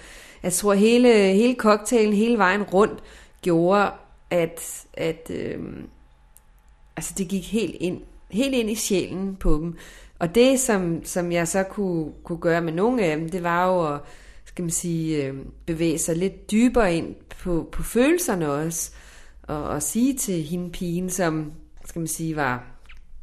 Jeg 0.43 0.53
tror, 0.53 0.75
hele, 0.75 1.09
hele 1.13 1.55
cocktailen, 1.55 2.15
hele 2.15 2.39
vejen 2.39 2.63
rundt, 2.63 3.03
gjorde, 3.43 3.91
at, 4.31 4.85
at 4.95 5.31
øh, 5.31 5.59
altså 6.97 7.15
det 7.19 7.29
gik 7.29 7.53
helt 7.53 7.77
ind, 7.81 8.01
helt 8.31 8.55
ind 8.55 8.71
i 8.71 8.75
sjælen 8.75 9.37
på 9.37 9.55
dem. 9.55 9.77
Og 10.21 10.35
det, 10.35 10.61
som, 10.61 11.05
som 11.05 11.33
jeg 11.33 11.49
så 11.49 11.63
kunne, 11.63 12.13
kunne 12.25 12.39
gøre 12.39 12.61
med 12.61 12.73
nogle 12.73 13.05
af 13.05 13.17
dem, 13.17 13.29
det 13.29 13.43
var 13.43 13.67
jo 13.67 13.95
at 13.95 14.01
skal 14.45 14.63
man 14.63 14.71
sige, 14.71 15.25
øh, 15.25 15.35
bevæge 15.67 15.99
sig 15.99 16.17
lidt 16.17 16.51
dybere 16.51 16.95
ind 16.95 17.15
på, 17.43 17.69
på 17.73 17.83
følelserne 17.83 18.53
også, 18.53 18.93
og, 19.43 19.65
og 19.65 19.83
sige 19.83 20.17
til 20.17 20.43
hende 20.43 20.71
pigen, 20.71 21.11
som 21.11 21.53
skal 21.85 22.01
man 22.01 22.09
sige, 22.09 22.37
var 22.37 22.65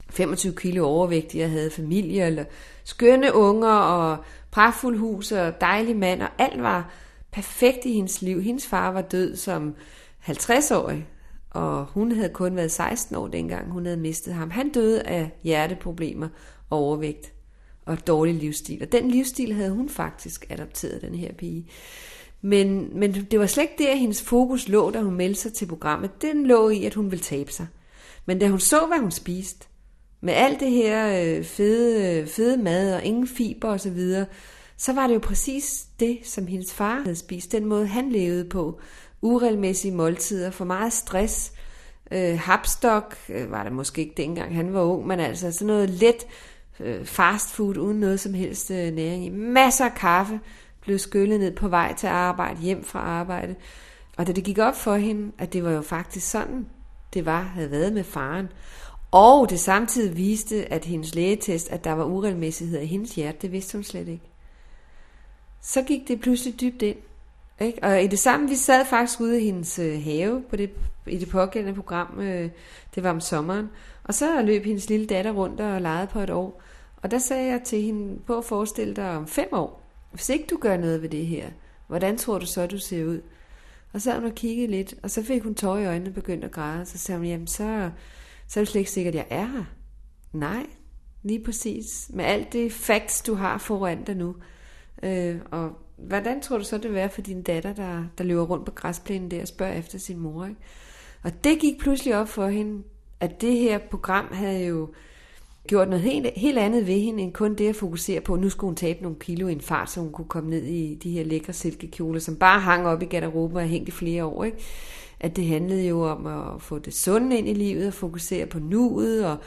25 0.10 0.54
kilo 0.56 0.88
overvægtig 0.88 1.44
og 1.44 1.52
havde 1.52 1.72
familie, 1.72 2.26
eller 2.26 2.44
skønne 2.84 3.36
unger, 3.36 3.74
og 3.74 4.18
pragtfuld 4.52 4.98
hus, 4.98 5.32
og 5.32 5.62
dejlig 5.62 5.96
mand, 5.96 6.22
og 6.22 6.30
alt 6.38 6.62
var 6.62 6.92
perfekt 7.32 7.86
i 7.86 7.94
hendes 7.94 8.22
liv. 8.22 8.42
Hendes 8.42 8.68
far 8.68 8.92
var 8.92 9.02
død 9.02 9.36
som 9.36 9.76
50-årig, 10.24 11.08
og 11.50 11.86
hun 11.86 12.12
havde 12.12 12.30
kun 12.30 12.56
været 12.56 12.72
16 12.72 13.16
år 13.16 13.28
dengang, 13.28 13.72
hun 13.72 13.86
havde 13.86 13.98
mistet 13.98 14.34
ham. 14.34 14.50
Han 14.50 14.70
døde 14.70 15.02
af 15.02 15.32
hjerteproblemer 15.44 16.28
og 16.70 16.80
overvægt 16.80 17.34
og 17.86 18.08
dårlig 18.08 18.36
livsstil. 18.36 18.82
Og 18.82 18.92
den 18.92 19.12
livsstil 19.12 19.54
havde 19.54 19.72
hun 19.72 19.90
faktisk 19.90 20.46
adopteret, 20.50 21.02
den 21.02 21.16
her 21.16 21.34
pige. 21.34 21.68
Men, 22.42 23.00
men 23.00 23.14
det 23.14 23.40
var 23.40 23.46
slet 23.46 23.64
ikke 23.64 23.84
der, 23.84 23.96
hendes 23.96 24.22
fokus 24.22 24.68
lå, 24.68 24.92
da 24.92 25.02
hun 25.02 25.16
meldte 25.16 25.42
sig 25.42 25.54
til 25.54 25.66
programmet. 25.66 26.22
Den 26.22 26.46
lå 26.46 26.70
i, 26.70 26.86
at 26.86 26.94
hun 26.94 27.12
ville 27.12 27.24
tabe 27.24 27.52
sig. 27.52 27.68
Men 28.26 28.40
da 28.40 28.48
hun 28.48 28.60
så, 28.60 28.86
hvad 28.86 29.00
hun 29.00 29.12
spiste, 29.12 29.68
med 30.22 30.34
alt 30.34 30.60
det 30.60 30.72
her 30.72 31.24
øh, 31.24 31.44
fede, 31.44 32.28
fede 32.28 32.58
mad 32.58 32.96
og 32.96 33.04
ingen 33.04 33.28
fiber 33.28 33.70
osv., 33.70 33.80
så, 33.80 33.90
videre, 33.90 34.26
så 34.78 34.94
var 34.94 35.08
det 35.08 35.14
jo 35.14 35.20
præcis 35.20 35.86
det, 36.00 36.20
som 36.24 36.48
hendes 36.48 36.74
far 36.74 37.00
havde 37.00 37.16
spist. 37.16 37.52
Den 37.52 37.66
måde, 37.66 37.88
han 37.88 38.12
levede 38.12 38.50
på. 38.50 38.80
Uregelmæssige 39.22 39.94
måltider, 39.94 40.52
for 40.52 40.66
meget 40.66 40.94
stress. 40.94 41.54
Øh, 42.12 42.40
hapstok 42.40 43.16
øh, 43.30 43.52
var 43.52 43.64
det 43.64 43.72
måske 43.72 44.02
ikke 44.02 44.14
dengang, 44.18 44.56
han 44.56 44.74
var 44.74 44.82
ung, 44.82 45.08
men 45.08 45.20
altså 45.20 45.52
sådan 45.52 45.68
noget 45.68 45.90
let 45.90 46.28
øh, 46.80 47.06
fast 47.06 47.52
food 47.52 47.78
uden 47.78 48.00
noget 48.00 48.20
som 48.20 48.34
helst 48.34 48.72
øh, 48.72 48.94
næring 48.94 49.26
i. 49.26 49.30
Masser 49.30 49.86
af 49.86 49.96
kaffe 49.96 50.40
blev 50.82 51.00
skyllet 51.00 51.40
ned 51.40 51.56
på 51.56 51.68
vej 51.68 51.94
til 51.94 52.08
arbejde, 52.08 52.62
hjem 52.62 52.84
fra 52.84 53.00
arbejde. 53.00 53.56
Og 54.18 54.28
da 54.28 54.32
det 54.32 54.44
gik 54.44 54.58
op 54.58 54.76
for 54.76 54.96
hende, 54.96 55.32
at 55.38 55.54
det 55.54 55.64
var 55.64 55.72
jo 55.72 55.82
faktisk 55.82 56.30
sådan, 56.30 56.66
det 57.14 57.26
var, 57.26 57.42
havde 57.42 57.72
været 57.72 57.94
med 57.94 58.04
faren, 58.04 58.48
og 59.12 59.50
det 59.50 59.60
samtidig 59.60 60.18
viste, 60.18 60.74
at 60.74 60.86
hendes 60.86 61.16
lægetest, 61.16 61.72
at 61.72 61.84
der 61.84 61.92
var 61.92 62.04
uregelmæssigheder 62.04 62.82
i 62.82 62.86
hendes 62.86 63.16
hjerte, 63.16 63.38
det 63.42 63.52
vidste 63.52 63.78
hun 63.78 63.84
slet 63.84 64.08
ikke. 64.08 64.30
Så 65.62 65.82
gik 65.82 66.08
det 66.08 66.22
pludselig 66.22 66.62
dybt 66.62 66.82
ind. 66.82 66.98
Ikke? 67.60 67.80
Og 67.84 68.04
i 68.04 68.08
det 68.08 68.20
samme, 68.20 68.50
vi 68.50 68.56
sad 68.56 68.86
faktisk 68.86 69.20
ude 69.20 69.42
i 69.42 69.46
hendes 69.46 69.80
øh, 69.80 70.04
have 70.04 70.44
på 70.50 70.56
det, 70.56 70.70
i 71.08 71.18
det 71.18 71.30
pågældende 71.30 71.76
program, 71.76 72.20
øh, 72.20 72.50
det 72.96 73.04
var 73.04 73.10
om 73.10 73.20
sommeren, 73.20 73.70
og 74.08 74.14
så 74.14 74.42
løb 74.42 74.64
hendes 74.64 74.90
lille 74.90 75.06
datter 75.06 75.32
rundt 75.32 75.62
og 75.62 75.82
legede 75.82 76.08
på 76.08 76.20
et 76.20 76.30
år. 76.30 76.62
Og 77.02 77.12
der 77.12 77.18
sagde 77.18 77.52
jeg 77.52 77.62
til 77.64 77.82
hende, 77.82 78.20
på 78.20 78.38
at 78.38 78.46
forestille 78.46 78.96
dig 78.96 79.10
om 79.10 79.28
fem 79.28 79.50
år, 79.52 79.84
hvis 80.12 80.30
ikke 80.30 80.46
du 80.50 80.58
gør 80.58 80.78
noget 80.78 81.02
ved 81.02 81.10
det 81.10 81.26
her, 81.26 81.50
hvordan 81.88 82.18
tror 82.18 82.40
du 82.40 82.46
så, 82.46 82.68
du 82.68 82.78
ser 82.78 83.06
ud? 83.06 83.22
Og 83.94 84.02
så 84.02 84.10
havde 84.10 84.22
hun 84.22 84.32
og 84.32 84.36
kiggede 84.36 84.72
lidt, 84.72 84.94
og 85.04 85.12
så 85.12 85.24
fik 85.24 85.44
hun 85.44 85.56
tårer 85.56 85.80
i 85.80 85.86
øjnene 85.86 86.10
og 86.10 86.14
begyndte 86.14 86.46
at 86.46 86.52
græde. 86.52 86.86
Så 86.86 86.98
sagde 86.98 87.20
hun, 87.20 87.28
jamen 87.28 87.48
så, 87.48 87.92
så 88.48 88.60
er 88.60 88.64
det 88.64 88.68
slet 88.68 88.80
ikke 88.80 88.92
sikkert, 88.92 89.16
at 89.16 89.18
jeg 89.18 89.28
er 89.30 89.46
her. 89.46 89.64
Nej, 90.34 90.66
lige 91.24 91.44
præcis. 91.44 92.12
Med 92.14 92.26
alt 92.26 92.54
det 92.54 92.72
facts, 92.72 93.22
du 93.22 93.34
har 93.34 93.58
foran 93.58 94.04
dig 94.04 94.16
nu. 94.16 94.36
Øh, 95.04 95.40
og 95.52 95.72
hvordan 95.98 96.42
tror 96.42 96.58
du 96.58 96.64
så, 96.64 96.78
det 96.78 96.84
vil 96.84 96.94
være 96.94 97.10
for 97.10 97.22
din 97.22 97.42
datter, 97.42 97.74
der, 97.74 98.04
der 98.18 98.24
løber 98.24 98.46
rundt 98.46 98.66
på 98.66 98.72
græsplænen 98.72 99.32
der 99.32 99.42
og 99.42 99.48
spørger 99.48 99.74
efter 99.74 100.00
sin 100.00 100.20
mor? 100.20 100.46
Ikke? 100.46 100.62
Og 101.24 101.44
det 101.44 101.60
gik 101.60 101.80
pludselig 101.80 102.16
op 102.16 102.28
for 102.28 102.48
hende, 102.48 102.84
at 103.20 103.42
det 103.42 103.58
her 103.58 103.78
program 103.78 104.26
havde 104.32 104.66
jo 104.66 104.90
gjort 105.68 105.90
noget 105.90 106.04
helt, 106.04 106.28
helt 106.36 106.58
andet 106.58 106.88
ved 106.88 107.00
hende, 107.00 107.24
end 107.24 107.34
kun 107.34 107.56
det 107.56 107.70
at 107.70 107.76
fokusere 107.76 108.22
på, 108.22 108.34
at 108.34 108.40
nu 108.40 108.50
skulle 108.50 108.70
hun 108.70 108.76
tabe 108.76 109.02
nogle 109.02 109.18
kilo 109.20 109.48
i 109.48 109.52
en 109.52 109.62
fart, 109.62 109.92
så 109.92 110.00
hun 110.00 110.12
kunne 110.12 110.28
komme 110.28 110.50
ned 110.50 110.64
i 110.64 110.96
de 110.96 111.12
her 111.12 111.24
lækre 111.24 111.54
silkekjoler, 111.54 112.20
som 112.20 112.36
bare 112.36 112.60
hang 112.60 112.88
op 112.88 113.02
i 113.02 113.06
garderoben 113.06 113.58
og 113.58 113.64
hængt 113.64 113.90
i 113.90 113.92
flere 113.92 114.26
år. 114.26 114.44
Ikke? 114.44 114.58
At 115.20 115.36
det 115.36 115.48
handlede 115.48 115.88
jo 115.88 116.10
om 116.10 116.26
at 116.28 116.62
få 116.62 116.80
det 116.80 116.94
sunde 116.94 117.38
ind 117.38 117.50
i 117.50 117.54
livet 117.54 117.88
og 117.88 117.94
fokusere 117.94 118.46
på 118.46 118.60
nuet 118.60 119.26
og, 119.26 119.38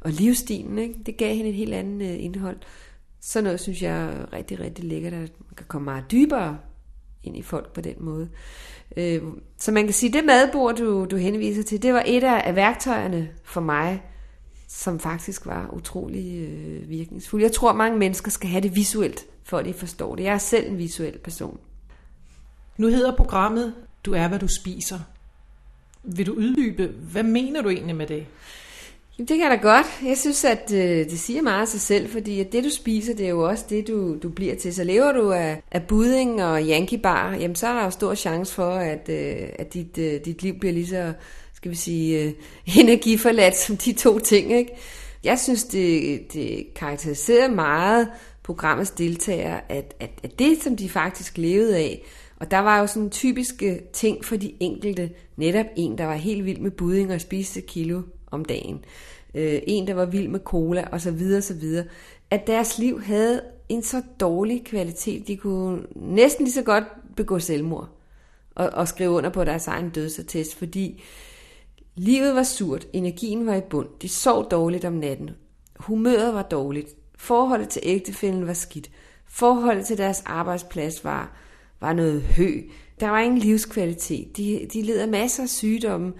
og 0.00 0.10
livsstilen. 0.10 0.78
Ikke? 0.78 0.94
Det 1.06 1.16
gav 1.16 1.34
hende 1.34 1.50
et 1.50 1.56
helt 1.56 1.74
andet 1.74 2.10
øh, 2.10 2.24
indhold. 2.24 2.56
Så 3.20 3.40
noget 3.42 3.60
synes 3.60 3.82
jeg 3.82 4.04
er 4.04 4.32
rigtig, 4.32 4.60
rigtig 4.60 4.84
lækkert, 4.84 5.12
at 5.12 5.20
man 5.20 5.54
kan 5.56 5.66
komme 5.68 5.84
meget 5.84 6.04
dybere 6.10 6.58
ind 7.26 7.36
i 7.36 7.42
folk 7.42 7.72
på 7.72 7.80
den 7.80 7.94
måde. 7.98 8.28
Øh, 8.96 9.22
så 9.58 9.72
man 9.72 9.84
kan 9.84 9.92
sige, 9.92 10.12
det 10.12 10.24
madbord, 10.24 10.76
du, 10.76 11.04
du 11.04 11.16
henviser 11.16 11.62
til, 11.62 11.82
det 11.82 11.94
var 11.94 12.02
et 12.06 12.24
af 12.24 12.56
værktøjerne 12.56 13.28
for 13.44 13.60
mig, 13.60 14.02
som 14.68 15.00
faktisk 15.00 15.46
var 15.46 15.70
utrolig 15.72 16.48
øh, 16.48 16.88
virkningsfuld. 16.90 17.42
Jeg 17.42 17.52
tror, 17.52 17.72
mange 17.72 17.98
mennesker 17.98 18.30
skal 18.30 18.50
have 18.50 18.60
det 18.60 18.76
visuelt, 18.76 19.26
for 19.44 19.58
at 19.58 19.64
de 19.64 19.72
forstår 19.72 20.16
det. 20.16 20.24
Jeg 20.24 20.34
er 20.34 20.38
selv 20.38 20.70
en 20.70 20.78
visuel 20.78 21.18
person. 21.18 21.58
Nu 22.76 22.88
hedder 22.88 23.16
programmet 23.16 23.74
Du 24.04 24.12
er, 24.12 24.28
hvad 24.28 24.38
du 24.38 24.48
spiser. 24.48 24.98
Vil 26.02 26.26
du 26.26 26.32
uddybe, 26.32 26.86
hvad 26.86 27.22
mener 27.22 27.62
du 27.62 27.68
egentlig 27.68 27.96
med 27.96 28.06
det? 28.06 28.26
Det 29.18 29.38
kan 29.38 29.50
da 29.50 29.56
godt. 29.56 29.86
Jeg 30.04 30.18
synes, 30.18 30.44
at 30.44 30.72
øh, 30.72 31.10
det 31.10 31.18
siger 31.18 31.42
meget 31.42 31.60
af 31.60 31.68
sig 31.68 31.80
selv, 31.80 32.08
fordi 32.08 32.40
at 32.40 32.52
det, 32.52 32.64
du 32.64 32.70
spiser, 32.70 33.14
det 33.14 33.26
er 33.26 33.30
jo 33.30 33.48
også 33.48 33.64
det, 33.70 33.88
du, 33.88 34.16
du 34.22 34.28
bliver 34.28 34.54
til. 34.54 34.74
Så 34.74 34.84
lever 34.84 35.12
du 35.12 35.30
af, 35.30 35.62
af 35.70 35.82
budding 35.82 36.44
og 36.44 36.62
yankee 36.62 36.98
bar, 36.98 37.34
jamen, 37.34 37.54
så 37.54 37.66
er 37.66 37.74
der 37.74 37.84
jo 37.84 37.90
stor 37.90 38.14
chance 38.14 38.54
for, 38.54 38.70
at, 38.70 39.08
øh, 39.08 39.48
at 39.58 39.74
dit, 39.74 39.98
øh, 39.98 40.20
dit 40.24 40.42
liv 40.42 40.58
bliver 40.58 40.72
lige 40.72 40.86
så 40.86 41.12
skal 41.54 41.70
vi 41.70 41.76
sige, 41.76 42.22
øh, 42.22 42.32
energiforladt 42.80 43.56
som 43.56 43.76
de 43.76 43.92
to 43.92 44.18
ting. 44.18 44.52
Ikke? 44.52 44.70
Jeg 45.24 45.38
synes, 45.38 45.64
det, 45.64 46.20
det 46.32 46.74
karakteriserer 46.74 47.48
meget 47.48 48.08
programmets 48.42 48.90
deltagere, 48.90 49.72
at, 49.72 49.94
at, 50.00 50.10
at 50.22 50.38
det, 50.38 50.62
som 50.62 50.76
de 50.76 50.88
faktisk 50.88 51.38
levede 51.38 51.76
af, 51.76 52.02
og 52.40 52.50
der 52.50 52.58
var 52.58 52.80
jo 52.80 52.86
sådan 52.86 53.10
typiske 53.10 53.80
ting 53.92 54.24
for 54.24 54.36
de 54.36 54.52
enkelte, 54.60 55.10
netop 55.36 55.66
en, 55.76 55.98
der 55.98 56.04
var 56.04 56.14
helt 56.14 56.44
vild 56.44 56.58
med 56.58 56.70
budding 56.70 57.12
og 57.12 57.20
spiste 57.20 57.60
kilo 57.60 58.02
om 58.36 58.44
dagen, 58.44 58.84
øh, 59.34 59.60
en, 59.66 59.86
der 59.86 59.94
var 59.94 60.04
vild 60.04 60.28
med 60.28 60.40
cola, 60.40 60.88
og 60.92 61.00
så 61.00 61.10
videre, 61.10 61.42
så 61.42 61.54
videre, 61.54 61.84
at 62.30 62.46
deres 62.46 62.78
liv 62.78 63.02
havde 63.02 63.42
en 63.68 63.82
så 63.82 64.02
dårlig 64.20 64.64
kvalitet, 64.64 65.28
de 65.28 65.36
kunne 65.36 65.82
næsten 65.94 66.44
lige 66.44 66.54
så 66.54 66.62
godt 66.62 66.84
begå 67.16 67.38
selvmord 67.38 67.88
og, 68.54 68.70
og 68.72 68.88
skrive 68.88 69.10
under 69.10 69.30
på 69.30 69.44
deres 69.44 69.66
egen 69.66 69.90
dødsattest, 69.90 70.54
fordi 70.54 71.02
Livet 71.98 72.34
var 72.34 72.42
surt, 72.42 72.86
energien 72.92 73.46
var 73.46 73.54
i 73.54 73.60
bund, 73.60 73.88
de 74.02 74.08
sov 74.08 74.50
dårligt 74.50 74.84
om 74.84 74.92
natten, 74.92 75.30
humøret 75.76 76.34
var 76.34 76.42
dårligt, 76.42 76.88
forholdet 77.18 77.68
til 77.68 77.82
ægtefælden 77.84 78.46
var 78.46 78.52
skidt, 78.52 78.90
forholdet 79.26 79.86
til 79.86 79.98
deres 79.98 80.22
arbejdsplads 80.26 81.04
var, 81.04 81.36
var 81.80 81.92
noget 81.92 82.22
hø, 82.22 82.60
der 83.00 83.08
var 83.08 83.20
ingen 83.20 83.38
livskvalitet, 83.38 84.36
de, 84.36 84.66
de 84.72 84.82
led 84.82 84.98
af 84.98 85.08
masser 85.08 85.42
af 85.42 85.48
sygdomme, 85.48 86.12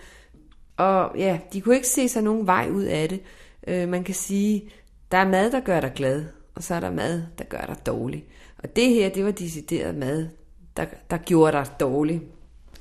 og 0.77 1.19
ja, 1.19 1.39
de 1.53 1.61
kunne 1.61 1.75
ikke 1.75 1.89
se 1.89 2.09
sig 2.09 2.23
nogen 2.23 2.47
vej 2.47 2.69
ud 2.71 2.85
af 2.85 3.09
det. 3.09 3.21
Øh, 3.67 3.89
man 3.89 4.05
kan 4.05 4.15
sige, 4.15 4.71
der 5.11 5.19
er 5.19 5.29
mad, 5.29 5.51
der 5.51 5.61
gør 5.61 5.81
dig 5.81 5.93
glad, 5.95 6.25
og 6.55 6.63
så 6.63 6.75
er 6.75 6.81
der 6.81 6.91
mad, 6.91 7.23
der 7.39 7.45
gør 7.45 7.65
dig 7.67 7.77
dårlig. 7.87 8.25
Og 8.59 8.77
det 8.77 8.91
her, 8.91 9.09
det 9.09 9.25
var 9.25 9.31
decideret 9.31 9.95
mad, 9.95 10.29
der, 10.77 10.85
der 11.11 11.17
gjorde 11.17 11.53
dig 11.53 11.67
dårlig. 11.81 12.23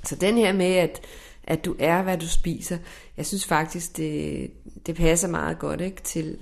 Så 0.04 0.16
den 0.16 0.38
her 0.38 0.54
med, 0.54 0.76
at 0.76 1.02
at 1.48 1.66
du 1.66 1.76
er, 1.80 2.02
hvad 2.02 2.18
du 2.18 2.28
spiser. 2.28 2.78
Jeg 3.18 3.26
synes 3.26 3.46
faktisk, 3.46 3.98
det, 3.98 4.52
det 4.86 4.96
passer 4.96 5.28
meget 5.28 5.60
godt 5.60 5.82
ikke, 5.82 6.02
til, 6.02 6.38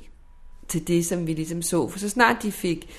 til 0.67 0.87
det, 0.87 1.05
som 1.05 1.27
vi 1.27 1.33
ligesom 1.33 1.61
så. 1.61 1.87
For 1.87 1.99
så 1.99 2.09
snart 2.09 2.43
de 2.43 2.51
fik 2.51 2.89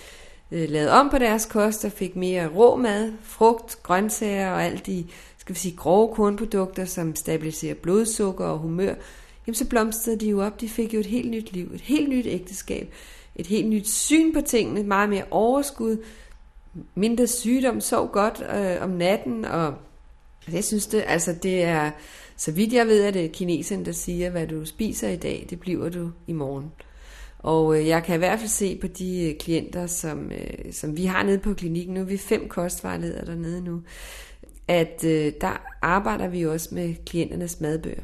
øh, 0.50 0.68
lavet 0.68 0.90
om 0.90 1.10
på 1.10 1.18
deres 1.18 1.46
kost 1.46 1.84
og 1.84 1.92
fik 1.92 2.16
mere 2.16 2.48
rå 2.48 2.76
mad, 2.76 3.12
frugt, 3.22 3.78
grøntsager 3.82 4.50
og 4.50 4.64
alt 4.64 4.86
de 4.86 5.06
skal 5.44 5.54
vi 5.54 5.60
sige, 5.60 5.76
grove 5.76 6.14
kornprodukter, 6.14 6.84
som 6.84 7.16
stabiliserer 7.16 7.74
blodsukker 7.74 8.44
og 8.44 8.58
humør, 8.58 8.94
jamen 9.46 9.54
så 9.54 9.68
blomstrede 9.68 10.20
de 10.20 10.28
jo 10.28 10.42
op. 10.42 10.60
De 10.60 10.68
fik 10.68 10.94
jo 10.94 11.00
et 11.00 11.06
helt 11.06 11.30
nyt 11.30 11.52
liv, 11.52 11.70
et 11.74 11.80
helt 11.80 12.08
nyt 12.08 12.26
ægteskab, 12.26 12.94
et 13.36 13.46
helt 13.46 13.68
nyt 13.68 13.88
syn 13.88 14.32
på 14.34 14.40
tingene, 14.40 14.82
meget 14.82 15.08
mere 15.08 15.24
overskud, 15.30 15.96
mindre 16.94 17.26
sygdom, 17.26 17.80
sov 17.80 18.08
godt 18.12 18.42
øh, 18.54 18.82
om 18.82 18.90
natten 18.90 19.44
og 19.44 19.74
jeg 20.52 20.64
synes 20.64 20.86
det, 20.86 21.04
altså 21.06 21.34
det 21.42 21.62
er, 21.62 21.90
så 22.36 22.52
vidt 22.52 22.72
jeg 22.72 22.86
ved, 22.86 23.04
at 23.04 23.14
det 23.14 23.24
er 23.24 23.28
kineserne, 23.28 23.84
der 23.84 23.92
siger, 23.92 24.30
hvad 24.30 24.46
du 24.46 24.64
spiser 24.64 25.08
i 25.08 25.16
dag, 25.16 25.46
det 25.50 25.60
bliver 25.60 25.88
du 25.88 26.10
i 26.26 26.32
morgen. 26.32 26.72
Og 27.38 27.78
øh, 27.78 27.86
jeg 27.86 28.04
kan 28.04 28.14
i 28.14 28.18
hvert 28.18 28.38
fald 28.38 28.48
se 28.48 28.78
på 28.80 28.86
de 28.86 29.30
øh, 29.30 29.38
klienter, 29.38 29.86
som, 29.86 30.32
øh, 30.32 30.72
som 30.72 30.96
vi 30.96 31.04
har 31.04 31.22
nede 31.22 31.38
på 31.38 31.54
klinikken, 31.54 31.94
nu 31.94 32.00
er 32.00 32.04
vi 32.04 32.16
fem 32.16 32.48
kostvejledere 32.48 33.26
dernede 33.26 33.60
nu, 33.60 33.82
at 34.68 35.04
øh, 35.04 35.32
der 35.40 35.62
arbejder 35.82 36.28
vi 36.28 36.46
også 36.46 36.68
med 36.72 36.94
klienternes 37.06 37.60
madbøger 37.60 38.02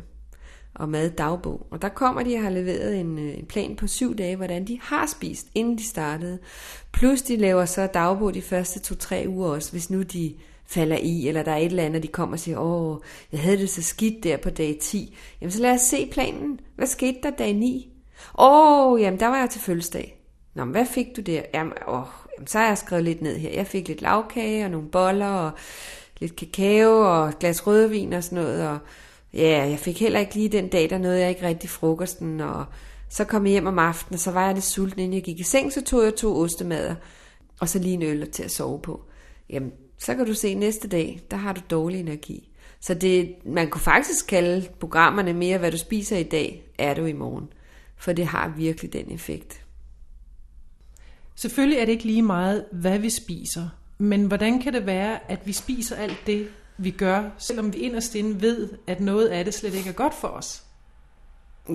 og 0.74 0.88
maddagbog. 0.88 1.66
Og 1.70 1.82
der 1.82 1.88
kommer 1.88 2.22
de 2.22 2.34
og 2.34 2.42
har 2.42 2.50
leveret 2.50 3.00
en, 3.00 3.18
øh, 3.18 3.38
en 3.38 3.46
plan 3.46 3.76
på 3.76 3.86
syv 3.86 4.16
dage, 4.16 4.36
hvordan 4.36 4.64
de 4.64 4.78
har 4.82 5.06
spist, 5.06 5.46
inden 5.54 5.78
de 5.78 5.84
startede. 5.84 6.38
Plus 6.92 7.22
de 7.22 7.36
laver 7.36 7.64
så 7.64 7.86
dagbog 7.86 8.34
de 8.34 8.42
første 8.42 8.80
to-tre 8.80 9.24
uger 9.28 9.48
også, 9.48 9.72
hvis 9.72 9.90
nu 9.90 10.02
de 10.02 10.34
falder 10.66 10.96
i, 10.96 11.28
eller 11.28 11.42
der 11.42 11.52
er 11.52 11.56
et 11.56 11.64
eller 11.64 11.82
andet, 11.82 11.96
og 11.96 12.02
de 12.02 12.08
kommer 12.08 12.36
og 12.36 12.40
siger, 12.40 12.58
åh, 12.58 12.98
jeg 13.32 13.40
havde 13.40 13.58
det 13.58 13.70
så 13.70 13.82
skidt 13.82 14.24
der 14.24 14.36
på 14.36 14.50
dag 14.50 14.78
10. 14.80 15.16
Jamen 15.40 15.52
så 15.52 15.62
lad 15.62 15.70
os 15.70 15.80
se 15.80 16.08
planen. 16.12 16.60
Hvad 16.76 16.86
skete 16.86 17.18
der 17.22 17.30
dag 17.30 17.52
9? 17.52 17.92
Åh, 18.38 19.00
jamen 19.00 19.20
der 19.20 19.26
var 19.26 19.38
jeg 19.38 19.50
til 19.50 19.60
fødselsdag. 19.60 20.16
Nå, 20.54 20.64
men 20.64 20.72
hvad 20.72 20.86
fik 20.86 21.06
du 21.16 21.20
der? 21.20 21.42
Jamen, 21.54 21.72
åh, 21.88 22.06
jamen, 22.36 22.46
så 22.46 22.58
har 22.58 22.66
jeg 22.66 22.78
skrevet 22.78 23.04
lidt 23.04 23.22
ned 23.22 23.36
her. 23.36 23.50
Jeg 23.50 23.66
fik 23.66 23.88
lidt 23.88 24.02
lavkage 24.02 24.64
og 24.64 24.70
nogle 24.70 24.88
boller 24.88 25.26
og 25.26 25.50
lidt 26.20 26.36
kakao 26.36 26.90
og 26.90 27.28
et 27.28 27.38
glas 27.38 27.66
rødvin 27.66 28.12
og 28.12 28.24
sådan 28.24 28.44
noget. 28.44 28.68
Og 28.68 28.78
ja, 29.34 29.68
jeg 29.68 29.78
fik 29.78 30.00
heller 30.00 30.20
ikke 30.20 30.34
lige 30.34 30.48
den 30.48 30.68
dag, 30.68 30.90
der 30.90 30.98
nåede 30.98 31.20
jeg 31.20 31.28
ikke 31.28 31.46
rigtig 31.46 31.70
frokosten. 31.70 32.40
Og 32.40 32.64
så 33.08 33.24
kom 33.24 33.46
jeg 33.46 33.50
hjem 33.50 33.66
om 33.66 33.78
aftenen, 33.78 34.14
og 34.14 34.20
så 34.20 34.30
var 34.30 34.44
jeg 34.46 34.54
lidt 34.54 34.64
sulten, 34.64 35.00
inden 35.00 35.14
jeg 35.14 35.22
gik 35.22 35.40
i 35.40 35.42
seng, 35.42 35.72
så 35.72 35.84
tog 35.84 36.04
jeg 36.04 36.14
to 36.14 36.36
ostemader 36.40 36.94
og 37.60 37.68
så 37.68 37.78
lige 37.78 37.94
en 37.94 38.02
øl 38.02 38.30
til 38.30 38.42
at 38.42 38.50
sove 38.50 38.80
på. 38.80 39.04
Jamen, 39.50 39.72
så 39.98 40.14
kan 40.14 40.26
du 40.26 40.34
se 40.34 40.54
næste 40.54 40.88
dag, 40.88 41.20
der 41.30 41.36
har 41.36 41.52
du 41.52 41.60
dårlig 41.70 42.00
energi. 42.00 42.48
Så 42.80 42.94
det, 42.94 43.34
man 43.44 43.70
kunne 43.70 43.80
faktisk 43.80 44.26
kalde 44.26 44.68
programmerne 44.80 45.32
mere, 45.32 45.58
hvad 45.58 45.72
du 45.72 45.78
spiser 45.78 46.16
i 46.16 46.22
dag, 46.22 46.72
er 46.78 46.94
du 46.94 47.04
i 47.04 47.12
morgen. 47.12 47.48
For 47.96 48.12
det 48.12 48.26
har 48.26 48.54
virkelig 48.56 48.92
den 48.92 49.12
effekt. 49.12 49.64
Selvfølgelig 51.34 51.78
er 51.78 51.84
det 51.84 51.92
ikke 51.92 52.04
lige 52.04 52.22
meget, 52.22 52.64
hvad 52.72 52.98
vi 52.98 53.10
spiser. 53.10 53.68
Men 54.00 54.24
hvordan 54.24 54.60
kan 54.60 54.72
det 54.72 54.86
være, 54.86 55.18
at 55.30 55.38
vi 55.44 55.52
spiser 55.52 55.96
alt 55.96 56.18
det, 56.26 56.48
vi 56.78 56.90
gør, 56.90 57.30
selvom 57.38 57.72
vi 57.72 57.78
inderst 57.78 58.14
inde 58.14 58.40
ved, 58.40 58.68
at 58.86 59.00
noget 59.00 59.28
af 59.28 59.44
det 59.44 59.54
slet 59.54 59.74
ikke 59.74 59.88
er 59.88 59.94
godt 59.94 60.14
for 60.14 60.28
os? 60.28 60.62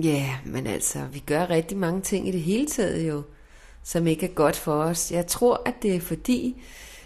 Ja, 0.02 0.36
men 0.44 0.66
altså, 0.66 0.98
vi 1.12 1.18
gør 1.26 1.50
rigtig 1.50 1.76
mange 1.76 2.00
ting 2.00 2.28
i 2.28 2.30
det 2.30 2.40
hele 2.40 2.66
taget 2.66 3.08
jo, 3.08 3.22
som 3.82 4.06
ikke 4.06 4.26
er 4.26 4.30
godt 4.30 4.56
for 4.56 4.72
os. 4.72 5.12
Jeg 5.12 5.26
tror, 5.26 5.62
at 5.66 5.74
det 5.82 5.94
er 5.94 6.00
fordi, 6.00 6.62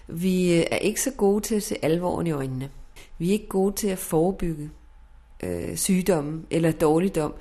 vi 0.09 0.59
øh, 0.59 0.65
er 0.71 0.77
ikke 0.77 1.01
så 1.01 1.11
gode 1.11 1.41
til 1.41 1.55
at 1.55 1.63
se 1.63 1.85
alvoren 1.85 2.27
i 2.27 2.31
øjnene. 2.31 2.71
Vi 3.19 3.29
er 3.29 3.33
ikke 3.33 3.49
gode 3.49 3.77
til 3.77 3.89
at 3.89 3.99
forebygge 3.99 4.71
øh, 5.43 5.77
sygdomme 5.77 6.43
eller 6.51 6.73
dårligdom. 6.73 7.35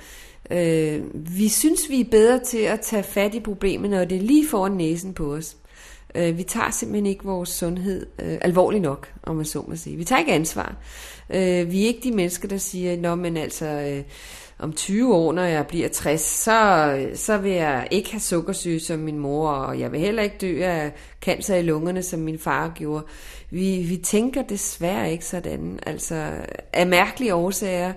Øh, 0.52 1.04
vi 1.38 1.48
synes, 1.48 1.90
vi 1.90 2.02
er 2.02 2.10
bedre 2.12 2.40
til 2.40 2.62
at 2.62 2.80
tage 2.82 3.04
fat 3.04 3.36
i 3.36 3.40
problemet, 3.40 3.90
når 3.90 4.06
det 4.06 4.18
er 4.18 4.22
lige 4.22 4.48
foran 4.48 4.72
næsen 4.72 5.14
på 5.14 5.34
os. 5.34 5.56
Øh, 6.16 6.38
vi 6.38 6.44
tager 6.44 6.72
simpelthen 6.72 7.06
ikke 7.06 7.26
vores 7.26 7.50
sundhed 7.50 8.06
øh, 8.20 8.38
alvorligt 8.42 8.84
nok, 8.84 9.14
om 9.24 9.36
man 9.36 9.46
så 9.46 9.64
må 9.68 9.76
sige. 9.76 9.98
Vi 9.98 10.04
tager 10.04 10.20
ikke 10.20 10.34
ansvar. 10.34 10.76
Øh, 11.30 11.72
vi 11.72 11.84
er 11.84 11.88
ikke 11.88 12.10
de 12.10 12.12
mennesker, 12.12 12.48
der 12.48 12.58
siger, 12.58 12.98
Nå, 12.98 13.16
men 13.16 13.38
altså, 13.38 13.66
øh, 13.66 14.04
om 14.60 14.74
20 14.74 15.16
år, 15.16 15.34
når 15.34 15.44
jeg 15.44 15.68
bliver 15.68 15.88
60, 15.88 16.22
så, 16.22 17.10
så 17.16 17.38
vil 17.38 17.52
jeg 17.52 17.88
ikke 17.92 18.12
have 18.12 18.20
sukkersyge 18.20 18.80
som 18.80 19.00
min 19.00 19.20
mor, 19.20 19.50
og 19.50 19.80
jeg 19.80 19.92
vil 19.92 20.00
heller 20.00 20.24
ikke 20.24 20.38
dø 20.42 20.64
af 20.64 20.92
cancer 21.22 21.56
i 21.56 21.62
lungerne, 21.62 22.04
som 22.04 22.20
min 22.20 22.40
far 22.40 22.72
gjorde. 22.76 23.06
Vi, 23.50 23.86
vi 23.90 23.98
tænker 23.98 24.42
desværre 24.42 25.12
ikke 25.12 25.26
sådan. 25.26 25.80
Altså, 25.86 26.32
af 26.74 26.88
mærkelige 26.88 27.36
årsager, 27.36 27.94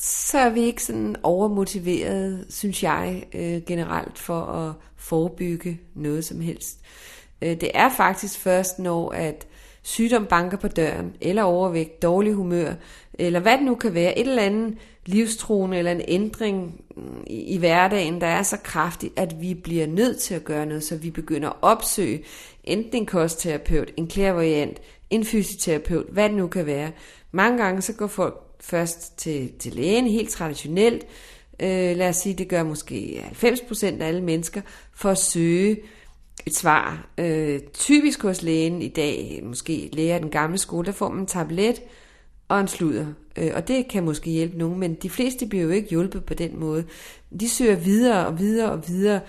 så 0.00 0.38
er 0.38 0.50
vi 0.50 0.60
ikke 0.60 0.82
sådan 0.82 1.16
overmotiveret, 1.22 2.46
synes 2.48 2.82
jeg, 2.82 3.24
øh, 3.34 3.62
generelt 3.66 4.18
for 4.18 4.40
at 4.40 4.72
forebygge 4.96 5.80
noget 5.94 6.24
som 6.24 6.40
helst. 6.40 6.78
Øh, 6.80 7.15
Øh, 7.42 7.60
det 7.60 7.70
er 7.74 7.88
faktisk 7.96 8.38
først, 8.38 8.78
når 8.78 9.10
at 9.10 9.46
sygdom 9.82 10.26
banker 10.26 10.56
på 10.56 10.68
døren, 10.68 11.12
eller 11.20 11.42
overvægt, 11.42 12.02
dårlig 12.02 12.32
humør, 12.32 12.72
eller 13.14 13.40
hvad 13.40 13.52
det 13.52 13.66
nu 13.66 13.74
kan 13.74 13.94
være, 13.94 14.18
et 14.18 14.28
eller 14.28 14.42
andet 14.42 14.74
livstruende 15.06 15.78
eller 15.78 15.92
en 15.92 16.02
ændring 16.08 16.80
mm, 16.96 17.24
i, 17.26 17.40
i 17.40 17.58
hverdagen, 17.58 18.20
der 18.20 18.26
er 18.26 18.42
så 18.42 18.56
kraftig, 18.56 19.10
at 19.16 19.40
vi 19.40 19.54
bliver 19.54 19.86
nødt 19.86 20.18
til 20.18 20.34
at 20.34 20.44
gøre 20.44 20.66
noget, 20.66 20.84
så 20.84 20.96
vi 20.96 21.10
begynder 21.10 21.48
at 21.48 21.56
opsøge 21.62 22.22
enten 22.64 22.96
en 22.96 23.06
kostterapeut, 23.06 23.90
en 23.96 24.08
klærvariant, 24.08 24.80
en 25.10 25.24
fysioterapeut, 25.24 26.06
hvad 26.12 26.28
det 26.28 26.36
nu 26.36 26.46
kan 26.46 26.66
være. 26.66 26.90
Mange 27.32 27.62
gange 27.62 27.82
så 27.82 27.92
går 27.92 28.06
folk 28.06 28.34
først 28.60 29.18
til, 29.18 29.52
til 29.58 29.72
lægen, 29.72 30.06
helt 30.06 30.30
traditionelt. 30.30 31.06
Øh, 31.60 31.96
lad 31.96 32.08
os 32.08 32.16
sige, 32.16 32.34
det 32.34 32.48
gør 32.48 32.62
måske 32.62 33.24
90% 33.42 34.02
af 34.02 34.06
alle 34.06 34.22
mennesker, 34.22 34.60
for 34.94 35.10
at 35.10 35.18
søge 35.18 35.76
et 36.46 36.54
svar. 36.54 37.06
Øh, 37.18 37.60
typisk 37.72 38.22
hos 38.22 38.42
lægen 38.42 38.82
i 38.82 38.88
dag, 38.88 39.40
måske 39.44 39.88
læger 39.92 40.18
den 40.18 40.30
gamle 40.30 40.58
skole, 40.58 40.86
der 40.86 40.92
får 40.92 41.08
man 41.08 41.20
en 41.20 41.26
tablet 41.26 41.82
og 42.48 42.60
en 42.60 42.68
sludder. 42.68 43.06
Øh, 43.36 43.50
og 43.54 43.68
det 43.68 43.88
kan 43.88 44.04
måske 44.04 44.30
hjælpe 44.30 44.58
nogen, 44.58 44.80
men 44.80 44.94
de 44.94 45.10
fleste 45.10 45.46
bliver 45.46 45.64
jo 45.64 45.70
ikke 45.70 45.88
hjulpet 45.88 46.24
på 46.24 46.34
den 46.34 46.60
måde. 46.60 46.84
De 47.40 47.48
søger 47.48 47.76
videre 47.76 48.26
og 48.26 48.38
videre 48.38 48.72
og 48.72 48.88
videre. 48.88 49.20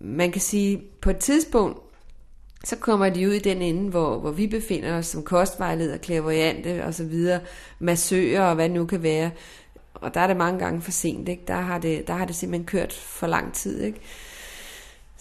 Man 0.00 0.32
kan 0.32 0.40
sige, 0.40 0.82
på 1.00 1.10
et 1.10 1.16
tidspunkt, 1.16 1.78
så 2.64 2.76
kommer 2.76 3.08
de 3.08 3.28
ud 3.28 3.32
i 3.32 3.38
den 3.38 3.62
ende, 3.62 3.90
hvor, 3.90 4.18
hvor 4.18 4.30
vi 4.30 4.46
befinder 4.46 4.98
os 4.98 5.06
som 5.06 5.22
kostvejleder, 5.22 5.96
klærvariante 5.96 6.84
og 6.84 6.94
så 6.94 7.04
videre, 7.04 7.40
massører 7.78 8.42
og 8.42 8.54
hvad 8.54 8.68
det 8.68 8.74
nu 8.74 8.86
kan 8.86 9.02
være. 9.02 9.30
Og 9.94 10.14
der 10.14 10.20
er 10.20 10.26
det 10.26 10.36
mange 10.36 10.58
gange 10.58 10.82
for 10.82 10.90
sent, 10.90 11.28
ikke? 11.28 11.42
Der 11.46 11.54
har 11.54 11.78
det, 11.78 12.06
der 12.06 12.14
har 12.14 12.24
det 12.24 12.34
simpelthen 12.34 12.66
kørt 12.66 12.92
for 12.92 13.26
lang 13.26 13.52
tid, 13.52 13.82
ikke? 13.82 14.00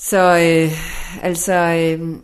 Så 0.03 0.17
øh, 0.17 0.71
altså, 1.23 1.53
øh, 1.53 2.15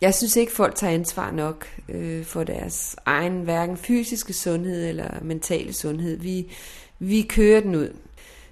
jeg 0.00 0.14
synes 0.14 0.36
ikke, 0.36 0.52
folk 0.52 0.74
tager 0.74 0.92
ansvar 0.92 1.30
nok 1.30 1.66
øh, 1.88 2.24
for 2.24 2.44
deres 2.44 2.96
egen, 3.06 3.42
hverken 3.42 3.76
fysiske 3.76 4.32
sundhed 4.32 4.88
eller 4.88 5.08
mentale 5.22 5.72
sundhed. 5.72 6.18
Vi, 6.18 6.52
vi 6.98 7.22
kører 7.22 7.60
den 7.60 7.74
ud. 7.74 7.96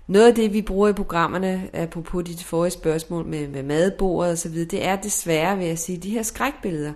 Noget 0.07 0.29
af 0.29 0.35
det, 0.35 0.53
vi 0.53 0.63
bruger 0.63 0.89
i 0.89 0.93
programmerne, 0.93 1.71
apropos 1.73 2.25
dit 2.25 2.45
forrige 2.45 2.71
spørgsmål 2.71 3.27
med, 3.27 3.49
med 3.49 3.63
madbordet 3.63 4.33
og 4.33 4.39
så 4.39 4.49
videre, 4.49 4.69
det 4.69 4.85
er 4.85 4.97
desværre, 4.97 5.59
vil 5.59 5.67
jeg 5.67 5.79
sige, 5.79 5.99
de 5.99 6.11
her 6.11 6.23
skrækbilleder, 6.23 6.93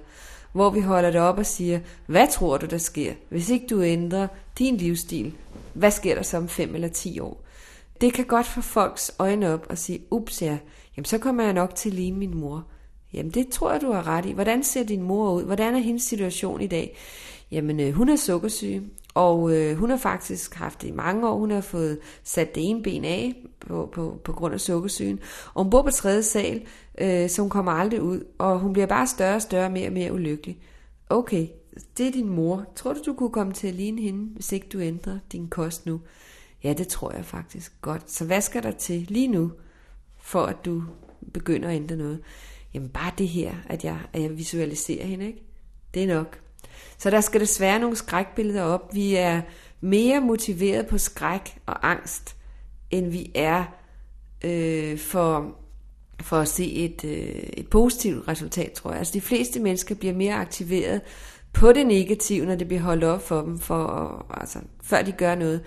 hvor 0.53 0.71
vi 0.71 0.81
holder 0.81 1.11
det 1.11 1.21
op 1.21 1.39
og 1.39 1.47
siger, 1.47 1.81
hvad 2.07 2.29
tror 2.31 2.57
du, 2.57 2.67
der 2.67 2.79
sker, 2.79 3.13
hvis 3.29 3.51
ikke 3.51 3.67
du 3.67 3.83
ændrer 3.83 4.29
din 4.59 4.77
livsstil? 4.77 5.35
Hvad 5.73 5.91
sker 5.91 6.15
der 6.15 6.23
så 6.23 6.37
om 6.37 6.49
5 6.49 6.75
eller 6.75 6.89
10 6.89 7.21
år? 7.21 7.41
Det 8.01 8.13
kan 8.13 8.25
godt 8.25 8.47
få 8.47 8.61
folks 8.61 9.11
øjne 9.19 9.53
op 9.53 9.67
og 9.69 9.79
sige, 9.79 10.01
ups 10.11 10.43
ja, 10.43 10.59
jamen 10.99 11.05
så 11.05 11.19
kommer 11.19 11.45
jeg 11.45 11.53
nok 11.53 11.75
til 11.75 11.95
lige 11.95 12.13
min 12.13 12.37
mor. 12.37 12.67
Jamen 13.13 13.33
det 13.33 13.49
tror 13.49 13.73
jeg, 13.73 13.81
du 13.81 13.93
har 13.93 14.07
ret 14.07 14.27
i. 14.27 14.33
Hvordan 14.33 14.63
ser 14.63 14.85
din 14.85 15.03
mor 15.03 15.33
ud? 15.33 15.45
Hvordan 15.45 15.75
er 15.75 15.79
hendes 15.79 16.03
situation 16.03 16.61
i 16.61 16.67
dag? 16.67 16.97
Jamen 17.51 17.81
øh, 17.81 17.93
hun 17.93 18.09
er 18.09 18.17
sukkersyg, 18.17 18.83
og 19.15 19.57
øh, 19.57 19.77
hun 19.77 19.91
har 19.91 19.97
faktisk 19.97 20.55
haft 20.55 20.83
det 20.83 20.89
i 20.89 20.93
mange 20.93 21.29
år. 21.29 21.39
Hun 21.39 21.51
har 21.51 21.61
fået 21.61 21.99
sat 22.25 22.55
det 22.55 22.71
ene 22.71 22.83
ben 22.83 23.05
af 23.05 23.35
på, 23.61 23.89
på, 23.93 24.21
på 24.25 24.33
grund 24.33 24.55
af 24.55 24.61
sukkersygen. 24.61 25.21
Og 25.55 25.63
hun 25.63 25.71
bor 25.71 25.83
på 25.83 25.91
tredje 25.91 26.23
sal, 26.23 26.63
øh, 27.01 27.29
så 27.31 27.43
hun 27.43 27.51
kommer 27.51 27.73
aldrig 27.73 28.03
ud. 28.03 28.25
Og 28.39 28.59
hun 28.59 28.73
bliver 28.73 28.87
bare 28.87 29.07
større 29.07 29.35
og 29.35 29.43
større, 29.43 29.71
mere 29.71 29.87
og 29.87 29.93
mere 29.93 30.13
ulykkelig. 30.13 30.59
Okay, 31.11 31.47
det 31.99 32.07
er 32.07 32.13
din 32.13 32.29
mor. 32.29 32.65
Tror 32.77 32.93
du, 32.93 33.01
du 33.07 33.13
kunne 33.13 33.33
komme 33.33 33.53
til 33.53 33.69
at 33.69 33.75
ligne 33.75 34.03
hende, 34.03 34.35
hvis 34.35 34.53
ikke 34.53 34.69
du 34.73 34.81
ændrer 34.81 35.19
din 35.33 35.49
kost 35.49 35.87
nu? 35.87 36.01
Ja, 36.65 36.73
det 36.73 36.89
tror 36.89 37.13
jeg 37.13 37.25
faktisk 37.25 37.73
godt. 37.81 38.11
Så 38.11 38.25
hvad 38.25 38.41
skal 38.41 38.63
der 38.63 38.71
til 38.71 39.07
lige 39.09 39.29
nu, 39.29 39.51
for 40.29 40.43
at 40.43 40.65
du 40.65 40.83
begynder 41.35 41.69
at 41.69 41.77
ændre 41.77 41.97
noget? 41.97 42.21
Jamen 42.75 42.89
bare 42.89 43.13
det 43.19 43.29
her, 43.29 43.55
at 43.69 43.85
jeg, 43.85 43.99
at 44.13 44.23
jeg 44.23 44.39
visualiserer 44.39 45.07
hende, 45.07 45.27
ikke? 45.27 45.43
Det 45.95 46.03
er 46.03 46.07
nok. 46.07 46.41
Så 46.99 47.11
der 47.11 47.21
skal 47.21 47.41
desværre 47.41 47.79
nogle 47.79 47.97
skrækbilleder 47.97 48.63
op. 48.63 48.95
Vi 48.95 49.15
er 49.15 49.43
mere 49.81 50.21
motiveret 50.21 50.87
på 50.87 50.99
skræk 50.99 51.59
og 51.67 51.91
angst, 51.91 52.37
end 52.91 53.11
vi 53.11 53.31
er 53.35 53.65
øh, 54.45 54.99
for, 54.99 55.57
for 56.21 56.37
at 56.37 56.49
se 56.49 56.73
et, 56.73 57.05
øh, 57.05 57.43
et 57.57 57.69
positivt 57.69 58.29
resultat, 58.29 58.73
tror 58.73 58.91
jeg. 58.91 58.99
Altså 58.99 59.13
de 59.13 59.21
fleste 59.21 59.61
mennesker 59.61 59.95
bliver 59.95 60.15
mere 60.15 60.35
aktiveret 60.35 61.01
på 61.53 61.73
det 61.73 61.87
negative, 61.87 62.47
når 62.47 62.55
det 62.55 62.69
bliver 62.69 62.83
holdt 62.83 63.05
op 63.05 63.23
for 63.23 63.43
dem, 63.43 63.59
for, 63.59 64.27
altså, 64.31 64.59
før 64.83 65.03
de 65.03 65.13
gør 65.13 65.35
noget, 65.35 65.61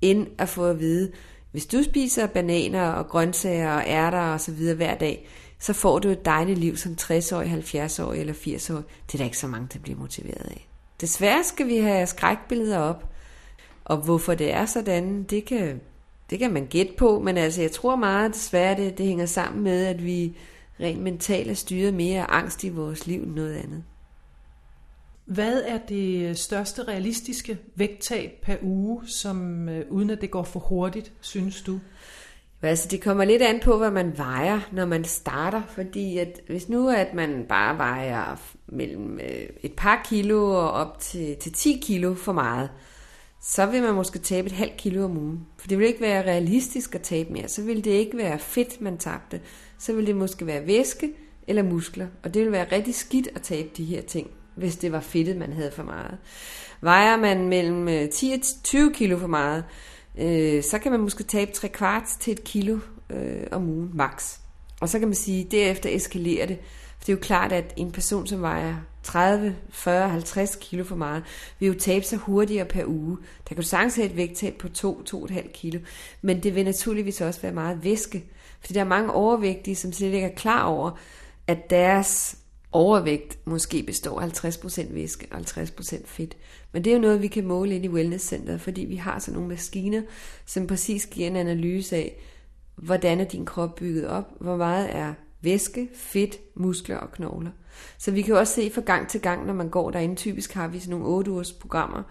end 0.00 0.26
at 0.38 0.48
få 0.48 0.64
at 0.64 0.80
vide, 0.80 1.12
hvis 1.54 1.66
du 1.66 1.82
spiser 1.82 2.26
bananer 2.26 2.88
og 2.88 3.08
grøntsager 3.08 3.72
og 3.72 3.84
ærter 3.86 4.20
og 4.20 4.40
så 4.40 4.52
videre 4.52 4.76
hver 4.76 4.94
dag, 4.94 5.28
så 5.58 5.72
får 5.72 5.98
du 5.98 6.08
et 6.08 6.24
dejligt 6.24 6.58
liv 6.58 6.76
som 6.76 6.96
60-årig, 7.00 7.52
70-årig 7.52 8.20
eller 8.20 8.34
80-årig. 8.34 8.84
Det 9.06 9.14
er 9.14 9.18
der 9.18 9.24
ikke 9.24 9.38
så 9.38 9.46
mange, 9.46 9.68
der 9.72 9.78
bliver 9.78 9.98
motiveret 9.98 10.46
af. 10.50 10.68
Desværre 11.00 11.44
skal 11.44 11.66
vi 11.66 11.76
have 11.76 12.06
skrækbilleder 12.06 12.78
op. 12.78 13.04
Og 13.84 13.96
hvorfor 13.96 14.34
det 14.34 14.52
er 14.52 14.66
sådan, 14.66 15.22
det 15.22 15.44
kan, 15.44 15.80
det 16.30 16.38
kan 16.38 16.52
man 16.52 16.66
gætte 16.66 16.92
på, 16.98 17.20
men 17.20 17.36
altså 17.36 17.60
jeg 17.60 17.72
tror 17.72 17.96
meget 17.96 18.34
desværre, 18.34 18.76
det, 18.76 18.98
det 18.98 19.06
hænger 19.06 19.26
sammen 19.26 19.64
med, 19.64 19.86
at 19.86 20.04
vi 20.04 20.36
rent 20.80 21.02
mentalt 21.02 21.50
er 21.50 21.54
styret 21.54 21.94
mere 21.94 22.20
af 22.20 22.26
angst 22.28 22.64
i 22.64 22.68
vores 22.68 23.06
liv 23.06 23.22
end 23.22 23.34
noget 23.34 23.54
andet. 23.54 23.84
Hvad 25.24 25.62
er 25.62 25.78
det 25.78 26.38
største 26.38 26.82
realistiske 26.82 27.58
vægttab 27.74 28.30
per 28.42 28.56
uge, 28.62 29.02
som 29.06 29.68
øh, 29.68 29.84
uden 29.90 30.10
at 30.10 30.20
det 30.20 30.30
går 30.30 30.42
for 30.42 30.60
hurtigt, 30.60 31.12
synes 31.20 31.62
du? 31.62 31.80
Altså, 32.62 32.88
det 32.88 33.00
kommer 33.00 33.24
lidt 33.24 33.42
an 33.42 33.60
på, 33.60 33.78
hvad 33.78 33.90
man 33.90 34.18
vejer, 34.18 34.60
når 34.72 34.86
man 34.86 35.04
starter, 35.04 35.62
fordi 35.68 36.18
at 36.18 36.40
hvis 36.46 36.68
nu 36.68 36.88
at 36.88 37.14
man 37.14 37.44
bare 37.48 37.78
vejer 37.78 38.40
mellem 38.66 39.20
øh, 39.20 39.46
et 39.62 39.72
par 39.72 40.06
kilo 40.08 40.44
og 40.44 40.70
op 40.70 41.00
til, 41.00 41.36
til 41.36 41.52
10 41.52 41.80
kilo 41.82 42.14
for 42.14 42.32
meget, 42.32 42.70
så 43.40 43.66
vil 43.66 43.82
man 43.82 43.94
måske 43.94 44.18
tabe 44.18 44.46
et 44.46 44.52
halvt 44.52 44.76
kilo 44.76 45.04
om 45.04 45.18
ugen. 45.18 45.46
For 45.58 45.68
det 45.68 45.78
vil 45.78 45.86
ikke 45.86 46.00
være 46.00 46.26
realistisk 46.26 46.94
at 46.94 47.00
tabe 47.00 47.32
mere. 47.32 47.48
Så 47.48 47.62
vil 47.62 47.84
det 47.84 47.90
ikke 47.90 48.16
være 48.16 48.38
fedt, 48.38 48.80
man 48.80 48.98
tabte. 48.98 49.40
Så 49.78 49.92
vil 49.92 50.06
det 50.06 50.16
måske 50.16 50.46
være 50.46 50.66
væske 50.66 51.12
eller 51.48 51.62
muskler. 51.62 52.06
Og 52.22 52.34
det 52.34 52.42
vil 52.42 52.52
være 52.52 52.72
rigtig 52.72 52.94
skidt 52.94 53.28
at 53.34 53.42
tabe 53.42 53.68
de 53.76 53.84
her 53.84 54.02
ting, 54.02 54.30
hvis 54.54 54.76
det 54.76 54.92
var 54.92 55.00
fedtet, 55.00 55.36
man 55.36 55.52
havde 55.52 55.72
for 55.72 55.82
meget. 55.82 56.18
Vejer 56.80 57.16
man 57.16 57.48
mellem 57.48 57.88
øh, 57.88 58.08
10 58.08 58.32
og 58.32 58.40
20 58.64 58.92
kilo 58.94 59.18
for 59.18 59.26
meget, 59.26 59.64
øh, 60.18 60.62
så 60.62 60.78
kan 60.78 60.92
man 60.92 61.00
måske 61.00 61.24
tabe 61.24 61.52
3 61.52 61.68
kvart 61.68 62.02
til 62.20 62.32
et 62.32 62.44
kilo 62.44 62.78
øh, 63.10 63.46
om 63.50 63.68
ugen 63.68 63.90
max. 63.94 64.38
Og 64.80 64.88
så 64.88 64.98
kan 64.98 65.08
man 65.08 65.14
sige, 65.14 65.44
at 65.44 65.52
derefter 65.52 65.90
eskalerer 65.90 66.46
det. 66.46 66.58
For 66.98 67.04
det 67.06 67.08
er 67.08 67.16
jo 67.16 67.22
klart, 67.22 67.52
at 67.52 67.74
en 67.76 67.92
person, 67.92 68.26
som 68.26 68.42
vejer 68.42 68.74
30, 69.02 69.56
40, 69.70 70.08
50 70.08 70.58
kilo 70.60 70.84
for 70.84 70.96
meget, 70.96 71.22
vil 71.58 71.66
jo 71.66 71.74
tabe 71.74 72.04
sig 72.04 72.18
hurtigere 72.18 72.64
per 72.64 72.84
uge. 72.86 73.16
Der 73.16 73.48
kan 73.48 73.56
du 73.56 73.62
sagtens 73.62 73.96
have 73.96 74.06
et 74.06 74.16
vægttab 74.16 74.54
på 74.54 74.68
2-2,5 74.78 75.52
kilo, 75.52 75.80
men 76.22 76.42
det 76.42 76.54
vil 76.54 76.64
naturligvis 76.64 77.20
også 77.20 77.40
være 77.40 77.52
meget 77.52 77.84
væske. 77.84 78.24
Fordi 78.60 78.74
der 78.74 78.80
er 78.80 78.84
mange 78.84 79.12
overvægtige, 79.12 79.76
som 79.76 79.92
slet 79.92 80.12
ikke 80.12 80.26
er 80.26 80.34
klar 80.34 80.64
over, 80.64 80.90
at 81.46 81.70
deres 81.70 82.36
overvægt 82.74 83.38
måske 83.44 83.82
består 83.82 84.20
50% 84.20 84.92
væske 84.94 85.26
og 85.30 85.38
50% 85.38 86.06
fedt. 86.06 86.36
Men 86.72 86.84
det 86.84 86.90
er 86.90 86.94
jo 86.94 87.00
noget, 87.00 87.22
vi 87.22 87.26
kan 87.26 87.46
måle 87.46 87.74
ind 87.74 87.84
i 87.84 87.88
wellnesscenteret, 87.88 88.60
fordi 88.60 88.84
vi 88.84 88.96
har 88.96 89.18
sådan 89.18 89.34
nogle 89.34 89.48
maskiner, 89.48 90.02
som 90.46 90.66
præcis 90.66 91.06
giver 91.06 91.26
en 91.26 91.36
analyse 91.36 91.96
af, 91.96 92.20
hvordan 92.76 93.20
er 93.20 93.24
din 93.24 93.44
krop 93.44 93.74
bygget 93.74 94.06
op, 94.06 94.24
hvor 94.40 94.56
meget 94.56 94.96
er 94.96 95.14
væske, 95.40 95.88
fedt, 95.94 96.38
muskler 96.54 96.96
og 96.96 97.12
knogler. 97.12 97.50
Så 97.98 98.10
vi 98.10 98.22
kan 98.22 98.34
jo 98.34 98.38
også 98.38 98.54
se 98.54 98.70
fra 98.70 98.80
gang 98.80 99.08
til 99.08 99.20
gang, 99.20 99.46
når 99.46 99.54
man 99.54 99.68
går 99.68 99.90
derinde. 99.90 100.14
Typisk 100.14 100.52
har 100.52 100.68
vi 100.68 100.78
sådan 100.78 100.90
nogle 100.90 101.06
8 101.06 101.30
ugers 101.30 101.52
programmer. 101.52 102.02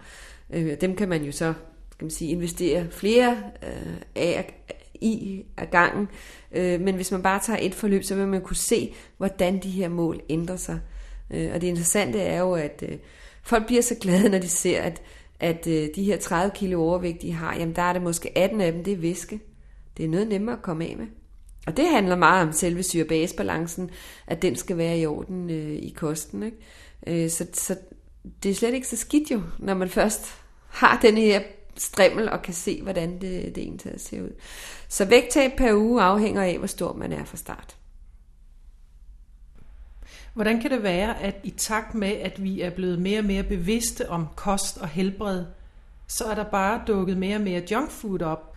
Øh, 0.50 0.80
dem 0.80 0.96
kan 0.96 1.08
man 1.08 1.24
jo 1.24 1.32
så 1.32 1.54
skal 1.94 2.04
man 2.04 2.10
sige, 2.10 2.30
investere 2.30 2.86
flere 2.90 3.36
øh, 3.62 3.96
af, 4.14 4.64
i 5.00 5.44
af 5.56 5.70
gangen. 5.70 6.08
Øh, 6.52 6.80
men 6.80 6.94
hvis 6.94 7.12
man 7.12 7.22
bare 7.22 7.40
tager 7.40 7.58
et 7.62 7.74
forløb, 7.74 8.04
så 8.04 8.14
vil 8.14 8.26
man 8.26 8.40
kunne 8.40 8.56
se, 8.56 8.94
hvordan 9.16 9.62
de 9.62 9.70
her 9.70 9.88
mål 9.88 10.20
ændrer 10.28 10.56
sig. 10.56 10.80
Øh, 11.30 11.50
og 11.54 11.60
det 11.60 11.66
interessante 11.66 12.20
er 12.20 12.40
jo, 12.40 12.52
at 12.52 12.84
øh, 12.88 12.98
folk 13.42 13.66
bliver 13.66 13.82
så 13.82 13.94
glade, 14.00 14.28
når 14.28 14.38
de 14.38 14.48
ser, 14.48 14.82
at, 14.82 15.02
at 15.40 15.66
øh, 15.66 15.88
de 15.96 16.04
her 16.04 16.18
30 16.18 16.52
kilo 16.54 16.82
overvægt, 16.82 17.22
de 17.22 17.32
har, 17.32 17.56
jamen 17.56 17.76
der 17.76 17.82
er 17.82 17.92
det 17.92 18.02
måske 18.02 18.38
18 18.38 18.60
af 18.60 18.72
dem, 18.72 18.84
det 18.84 18.92
er 18.92 18.96
væske. 18.96 19.40
Det 19.96 20.04
er 20.04 20.08
noget 20.08 20.28
nemmere 20.28 20.56
at 20.56 20.62
komme 20.62 20.84
af 20.84 20.96
med. 20.96 21.06
Og 21.66 21.76
det 21.76 21.88
handler 21.88 22.16
meget 22.16 22.46
om 22.46 22.52
selve 22.52 22.82
syre-base-balancen, 22.82 23.90
at 24.26 24.42
den 24.42 24.56
skal 24.56 24.76
være 24.76 24.98
i 24.98 25.06
orden 25.06 25.50
øh, 25.50 25.72
i 25.72 25.94
kosten. 25.96 26.42
Ikke? 26.42 27.24
Øh, 27.24 27.30
så, 27.30 27.46
så 27.52 27.76
det 28.42 28.50
er 28.50 28.54
slet 28.54 28.74
ikke 28.74 28.88
så 28.88 28.96
skidt 28.96 29.30
jo, 29.30 29.42
når 29.58 29.74
man 29.74 29.88
først 29.88 30.26
har 30.68 30.98
den 31.02 31.16
her 31.16 31.42
strimmel 31.76 32.30
og 32.30 32.42
kan 32.42 32.54
se, 32.54 32.82
hvordan 32.82 33.12
det, 33.12 33.54
det 33.54 33.58
egentlig 33.58 34.00
ser 34.00 34.22
ud. 34.22 34.30
Så 34.88 35.04
vægttab 35.04 35.52
per 35.56 35.74
uge 35.74 36.02
afhænger 36.02 36.42
af, 36.42 36.58
hvor 36.58 36.66
stor 36.66 36.92
man 36.92 37.12
er 37.12 37.24
fra 37.24 37.36
start. 37.36 37.76
Hvordan 40.34 40.60
kan 40.60 40.70
det 40.70 40.82
være, 40.82 41.22
at 41.22 41.40
i 41.42 41.50
takt 41.50 41.94
med, 41.94 42.08
at 42.12 42.42
vi 42.42 42.60
er 42.60 42.70
blevet 42.70 42.98
mere 42.98 43.18
og 43.18 43.24
mere 43.24 43.42
bevidste 43.42 44.10
om 44.10 44.26
kost 44.36 44.78
og 44.78 44.88
helbred, 44.88 45.44
så 46.06 46.24
er 46.24 46.34
der 46.34 46.44
bare 46.44 46.82
dukket 46.86 47.16
mere 47.16 47.36
og 47.36 47.42
mere 47.42 47.62
junkfood 47.70 48.22
op, 48.22 48.53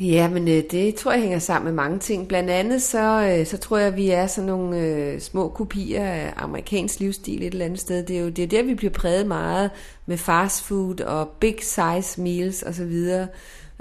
Ja, 0.00 0.28
men 0.28 0.48
øh, 0.48 0.62
det 0.70 0.94
tror 0.94 1.12
jeg 1.12 1.20
hænger 1.20 1.38
sammen 1.38 1.64
med 1.64 1.82
mange 1.82 1.98
ting. 1.98 2.28
Blandt 2.28 2.50
andet 2.50 2.82
så, 2.82 3.36
øh, 3.38 3.46
så 3.46 3.58
tror 3.58 3.78
jeg, 3.78 3.86
at 3.86 3.96
vi 3.96 4.10
er 4.10 4.26
sådan 4.26 4.46
nogle 4.46 4.78
øh, 4.80 5.20
små 5.20 5.48
kopier 5.48 6.04
af 6.04 6.32
amerikansk 6.36 7.00
livsstil 7.00 7.42
et 7.42 7.52
eller 7.52 7.64
andet 7.64 7.80
sted. 7.80 8.02
Det 8.02 8.16
er 8.16 8.20
jo 8.20 8.28
det 8.28 8.42
er 8.42 8.46
der, 8.46 8.62
vi 8.62 8.74
bliver 8.74 8.92
præget 8.92 9.26
meget 9.26 9.70
med 10.06 10.18
fast 10.18 10.62
food 10.64 11.00
og 11.00 11.28
big 11.28 11.56
size 11.60 12.20
meals 12.20 12.62
osv. 12.62 12.92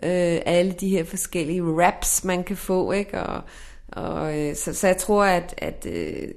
Øh, 0.03 0.39
alle 0.45 0.71
de 0.71 0.89
her 0.89 1.03
forskellige 1.03 1.63
wraps, 1.63 2.23
man 2.23 2.43
kan 2.43 2.57
få, 2.57 2.91
ikke? 2.91 3.21
Og, 3.21 3.41
og, 3.87 4.39
øh, 4.39 4.55
så, 4.55 4.73
så 4.73 4.87
jeg 4.87 4.97
tror, 4.97 5.23
at, 5.23 5.53
at 5.57 5.87
øh, 5.89 6.27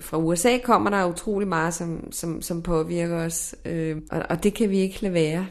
fra 0.00 0.18
USA 0.18 0.58
kommer 0.58 0.90
der 0.90 1.04
utrolig 1.04 1.48
meget, 1.48 1.74
som, 1.74 2.12
som, 2.12 2.42
som 2.42 2.62
påvirker 2.62 3.16
os, 3.16 3.54
øh, 3.64 3.96
og, 4.10 4.22
og 4.30 4.42
det 4.42 4.54
kan 4.54 4.70
vi 4.70 4.78
ikke 4.78 5.02
lade 5.02 5.14
være. 5.14 5.46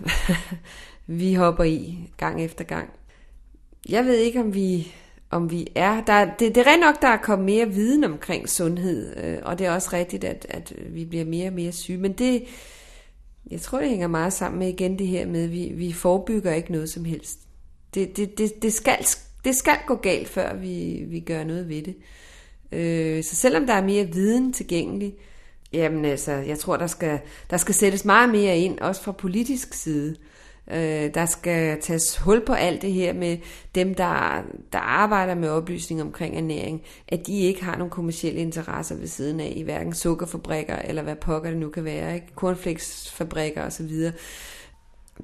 vi 1.22 1.34
hopper 1.34 1.64
i 1.64 1.98
gang 2.18 2.44
efter 2.44 2.64
gang 2.64 2.90
jeg 3.90 4.06
ved 4.06 4.18
ikke, 4.18 4.40
om 4.40 4.54
vi, 4.54 4.94
om 5.30 5.52
vi 5.52 5.68
er. 5.76 6.04
Der, 6.04 6.26
det, 6.26 6.56
det 6.56 6.58
er 6.58 6.72
rent 6.72 6.82
nok, 6.82 7.02
der 7.02 7.08
er 7.08 7.18
kommet 7.18 7.46
mere 7.46 7.70
viden 7.70 8.04
omkring 8.04 8.50
sundhed, 8.50 9.18
øh, 9.24 9.38
og 9.44 9.60
det 9.60 9.68
er 9.68 9.72
også 9.72 9.90
rigtigt, 9.94 10.24
at, 10.24 10.46
at 10.50 10.74
vi 10.90 11.06
bliver 11.06 11.26
mere 11.26 11.48
og 11.48 11.54
mere 11.54 11.72
syge. 11.72 11.98
Men 11.98 12.14
det, 12.14 12.44
jeg 13.52 13.62
tror, 13.62 13.80
det 13.80 13.90
hænger 13.90 14.08
meget 14.08 14.34
sammen 14.34 14.60
med 14.60 14.68
igen 14.68 15.00
det 15.00 15.08
her 15.08 15.26
med, 15.26 15.44
at 15.44 15.52
vi, 15.52 15.72
vi 15.76 15.94
forebygger 15.94 16.54
ikke 16.54 16.72
noget 16.72 16.90
som 16.90 17.06
helst. 17.06 17.40
Det, 17.94 18.18
det, 18.18 18.38
det, 18.38 18.62
det, 18.62 18.74
skal, 18.74 18.98
det 19.46 19.56
skal 19.56 19.78
gå 19.88 19.96
galt, 19.96 20.28
før 20.28 20.56
vi, 20.56 21.04
vi 21.08 21.20
gør 21.20 21.44
noget 21.44 21.70
ved 21.70 21.82
det. 21.82 21.96
Øh, 22.72 23.24
så 23.24 23.36
selvom 23.36 23.68
der 23.68 23.74
er 23.74 23.84
mere 23.84 24.06
viden 24.06 24.54
tilgængelig, 24.54 25.14
jamen 25.74 26.06
altså, 26.06 26.32
jeg 26.32 26.60
tror, 26.60 26.78
der 26.78 26.88
skal, 26.88 27.20
der 27.50 27.58
skal 27.58 27.76
sættes 27.76 28.06
meget 28.06 28.30
mere 28.30 28.58
ind, 28.58 28.80
også 28.80 29.02
fra 29.02 29.12
politisk 29.12 29.74
side. 29.74 30.10
Øh, 30.10 30.16
Øh, 30.68 31.14
der 31.14 31.26
skal 31.26 31.82
tages 31.82 32.18
hul 32.18 32.46
på 32.46 32.54
alt 32.54 32.82
det 32.82 32.94
her 32.94 33.14
med 33.14 33.38
dem, 33.76 33.96
der, 33.96 34.42
der 34.74 34.80
arbejder 34.80 35.36
med 35.36 35.50
oplysning 35.50 36.02
omkring 36.02 36.38
ernæring, 36.38 36.82
at 37.08 37.28
de 37.28 37.40
ikke 37.40 37.64
har 37.64 37.76
nogen 37.76 37.90
kommersielle 37.90 38.40
interesser 38.40 38.96
ved 38.96 39.08
siden 39.08 39.40
af, 39.40 39.54
i 39.56 39.62
hverken 39.62 39.94
sukkerfabrikker 39.94 40.76
eller 40.76 41.02
hvad 41.02 41.16
pokker 41.16 41.50
det 41.50 41.60
nu 41.60 41.70
kan 41.70 41.84
være, 41.84 42.16
ikke? 42.16 42.28
cornflakesfabrikker 42.36 43.66
osv. 43.66 44.12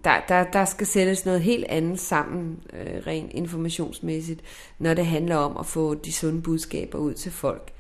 Der, 0.03 0.21
der, 0.27 0.43
der 0.43 0.65
skal 0.65 0.87
sættes 0.87 1.25
noget 1.25 1.41
helt 1.41 1.65
andet 1.69 1.99
sammen, 1.99 2.59
øh, 2.73 3.07
rent 3.07 3.31
informationsmæssigt, 3.33 4.41
når 4.79 4.93
det 4.93 5.05
handler 5.05 5.35
om 5.35 5.57
at 5.57 5.65
få 5.65 5.93
de 5.93 6.11
sunde 6.11 6.41
budskaber 6.41 6.97
ud 6.97 7.13
til 7.13 7.31
folk. 7.31 7.71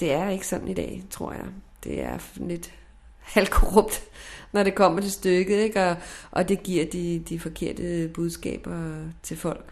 Det 0.00 0.12
er 0.12 0.28
ikke 0.28 0.46
sådan 0.46 0.68
i 0.68 0.74
dag, 0.74 1.02
tror 1.10 1.32
jeg. 1.32 1.44
Det 1.84 2.02
er 2.02 2.18
lidt 2.36 2.72
halvkorrupt 3.20 4.04
når 4.54 4.62
det 4.62 4.74
kommer 4.74 5.00
til 5.00 5.12
stykket, 5.12 5.56
ikke? 5.56 5.84
Og, 5.84 5.96
og 6.30 6.48
det 6.48 6.62
giver 6.62 6.84
de, 6.84 7.22
de 7.28 7.40
forkerte 7.40 8.10
budskaber 8.14 8.94
til 9.22 9.36
folk. 9.36 9.64